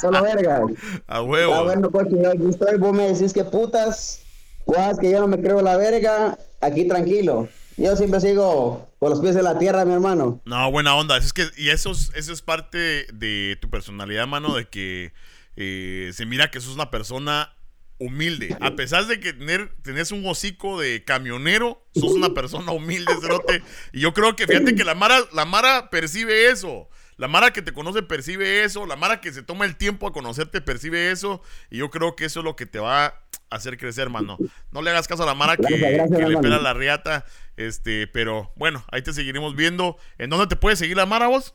Solo 0.00 0.22
verga. 0.22 0.62
A 1.06 1.22
huevo. 1.22 1.54
Ah, 1.54 1.62
bueno, 1.62 1.90
pues 1.90 2.06
aquí 2.06 2.16
estoy, 2.48 2.78
vos 2.78 2.92
me 2.92 3.12
decís 3.12 3.32
que 3.32 3.44
putas, 3.44 4.22
guas 4.66 4.98
que 4.98 5.10
yo 5.10 5.20
no 5.20 5.28
me 5.28 5.40
creo 5.40 5.60
la 5.60 5.76
verga, 5.76 6.38
aquí 6.60 6.86
tranquilo. 6.86 7.48
Yo 7.76 7.96
siempre 7.96 8.20
sigo 8.20 8.88
con 9.00 9.10
los 9.10 9.20
pies 9.20 9.34
en 9.36 9.44
la 9.44 9.58
tierra, 9.58 9.84
mi 9.84 9.94
hermano. 9.94 10.40
No, 10.44 10.70
buena 10.70 10.94
onda. 10.94 11.16
Es 11.16 11.32
que, 11.32 11.46
y 11.56 11.70
eso 11.70 11.90
es, 11.90 12.12
eso 12.14 12.32
es 12.32 12.40
parte 12.40 13.06
de 13.12 13.58
tu 13.60 13.68
personalidad, 13.68 14.26
mano, 14.26 14.54
de 14.54 14.68
que 14.68 15.12
eh, 15.56 16.10
se 16.12 16.24
mira 16.24 16.50
que 16.50 16.60
sos 16.60 16.74
una 16.74 16.90
persona 16.90 17.52
humilde. 17.98 18.56
A 18.60 18.76
pesar 18.76 19.06
de 19.06 19.18
que 19.18 19.32
tener, 19.32 19.74
tenés 19.82 20.12
un 20.12 20.24
hocico 20.26 20.80
de 20.80 21.04
camionero, 21.04 21.84
sos 21.94 22.12
una 22.12 22.30
persona 22.30 22.72
humilde, 22.72 23.12
cerote. 23.20 23.62
Y 23.92 24.00
yo 24.00 24.12
creo 24.14 24.36
que, 24.36 24.46
fíjate 24.46 24.74
que 24.74 24.84
la 24.84 24.94
Mara, 24.94 25.20
la 25.32 25.44
Mara 25.44 25.90
percibe 25.90 26.50
eso. 26.50 26.88
La 27.16 27.28
Mara 27.28 27.52
que 27.52 27.62
te 27.62 27.72
conoce 27.72 28.02
percibe 28.02 28.64
eso, 28.64 28.86
la 28.86 28.96
Mara 28.96 29.20
que 29.20 29.32
se 29.32 29.42
toma 29.42 29.64
el 29.64 29.76
tiempo 29.76 30.06
a 30.06 30.12
conocerte 30.12 30.60
percibe 30.60 31.10
eso, 31.10 31.40
y 31.70 31.78
yo 31.78 31.90
creo 31.90 32.16
que 32.16 32.24
eso 32.24 32.40
es 32.40 32.44
lo 32.44 32.56
que 32.56 32.66
te 32.66 32.78
va 32.78 33.06
a 33.06 33.14
hacer 33.50 33.78
crecer, 33.78 34.10
mano. 34.10 34.36
No 34.72 34.82
le 34.82 34.90
hagas 34.90 35.06
caso 35.06 35.22
a 35.22 35.26
la 35.26 35.34
Mara 35.34 35.56
que, 35.56 35.76
le 35.76 36.38
pela 36.38 36.58
la 36.58 36.74
riata, 36.74 37.24
este, 37.56 38.06
pero 38.08 38.50
bueno, 38.56 38.84
ahí 38.90 39.02
te 39.02 39.12
seguiremos 39.12 39.54
viendo. 39.54 39.96
¿En 40.18 40.30
dónde 40.30 40.46
te 40.48 40.56
puedes 40.56 40.78
seguir 40.78 40.96
la 40.96 41.06
Mara 41.06 41.28
vos? 41.28 41.54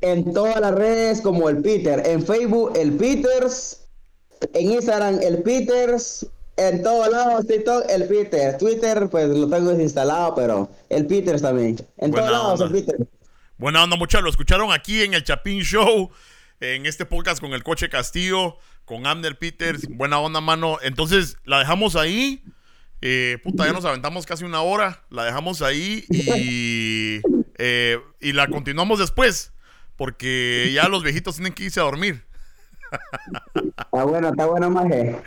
En 0.00 0.32
todas 0.32 0.60
las 0.60 0.74
redes 0.74 1.20
como 1.20 1.48
el 1.48 1.60
Peter, 1.60 2.02
en 2.06 2.24
Facebook 2.24 2.72
el 2.76 2.92
Peters, 2.92 3.88
en 4.54 4.70
Instagram 4.70 5.18
el 5.22 5.42
Peters, 5.42 6.26
en 6.56 6.82
todos 6.82 7.10
lados, 7.10 7.46
TikTok, 7.46 7.84
el 7.88 8.04
Peter. 8.06 8.58
Twitter, 8.58 9.08
pues 9.10 9.28
lo 9.28 9.48
tengo 9.48 9.70
desinstalado, 9.70 10.34
pero 10.34 10.68
el 10.88 11.06
Peters 11.06 11.42
también. 11.42 11.76
En 11.98 12.10
todos 12.12 12.30
lados, 12.30 12.60
el 12.60 12.70
Peter. 12.70 12.96
Buena 13.60 13.84
onda, 13.84 13.96
muchachos. 13.96 14.24
Lo 14.24 14.30
escucharon 14.30 14.72
aquí 14.72 15.02
en 15.02 15.12
el 15.12 15.22
Chapín 15.22 15.60
Show, 15.60 16.10
en 16.60 16.86
este 16.86 17.04
podcast 17.04 17.42
con 17.42 17.52
el 17.52 17.62
Coche 17.62 17.90
Castillo, 17.90 18.56
con 18.86 19.06
Amner 19.06 19.38
Peters. 19.38 19.86
Buena 19.86 20.18
onda, 20.18 20.40
mano. 20.40 20.78
Entonces, 20.80 21.36
la 21.44 21.58
dejamos 21.58 21.94
ahí. 21.94 22.42
Eh, 23.02 23.36
puta, 23.44 23.66
ya 23.66 23.74
nos 23.74 23.84
aventamos 23.84 24.24
casi 24.24 24.44
una 24.44 24.62
hora. 24.62 25.02
La 25.10 25.24
dejamos 25.24 25.60
ahí 25.60 26.06
y, 26.08 27.20
eh, 27.58 27.98
y 28.18 28.32
la 28.32 28.46
continuamos 28.46 28.98
después. 28.98 29.52
Porque 29.94 30.70
ya 30.72 30.88
los 30.88 31.02
viejitos 31.02 31.34
tienen 31.34 31.52
que 31.52 31.64
irse 31.64 31.80
a 31.80 31.82
dormir. 31.82 32.24
Está 33.76 34.04
bueno, 34.04 34.30
está 34.30 34.46
bueno, 34.46 34.70
maje. 34.70 35.20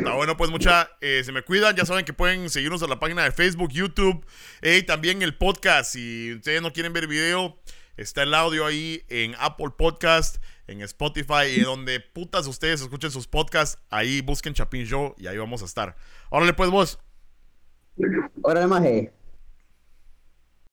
Está 0.00 0.14
bueno, 0.14 0.34
pues 0.34 0.50
mucha, 0.50 0.88
eh, 1.02 1.20
se 1.22 1.30
me 1.30 1.42
cuidan. 1.42 1.76
Ya 1.76 1.84
saben 1.84 2.06
que 2.06 2.14
pueden 2.14 2.48
seguirnos 2.48 2.80
en 2.80 2.88
la 2.88 2.98
página 2.98 3.22
de 3.22 3.32
Facebook, 3.32 3.70
YouTube 3.70 4.24
y 4.62 4.82
también 4.84 5.20
el 5.20 5.36
podcast. 5.36 5.92
Si 5.92 6.32
ustedes 6.32 6.62
no 6.62 6.72
quieren 6.72 6.94
ver 6.94 7.06
video, 7.06 7.60
está 7.98 8.22
el 8.22 8.32
audio 8.32 8.64
ahí 8.64 9.02
en 9.10 9.34
Apple 9.38 9.72
Podcast, 9.76 10.42
en 10.66 10.80
Spotify 10.80 11.48
y 11.54 11.60
donde 11.60 12.00
putas 12.00 12.46
ustedes 12.46 12.80
escuchen 12.80 13.10
sus 13.10 13.28
podcasts. 13.28 13.78
Ahí 13.90 14.22
busquen 14.22 14.54
Chapin 14.54 14.86
Show 14.86 15.14
y 15.18 15.26
ahí 15.26 15.36
vamos 15.36 15.60
a 15.60 15.66
estar. 15.66 15.94
Órale, 16.30 16.54
pues 16.54 16.70
vos. 16.70 16.98
Órale, 18.40 18.66
maje. 18.68 19.12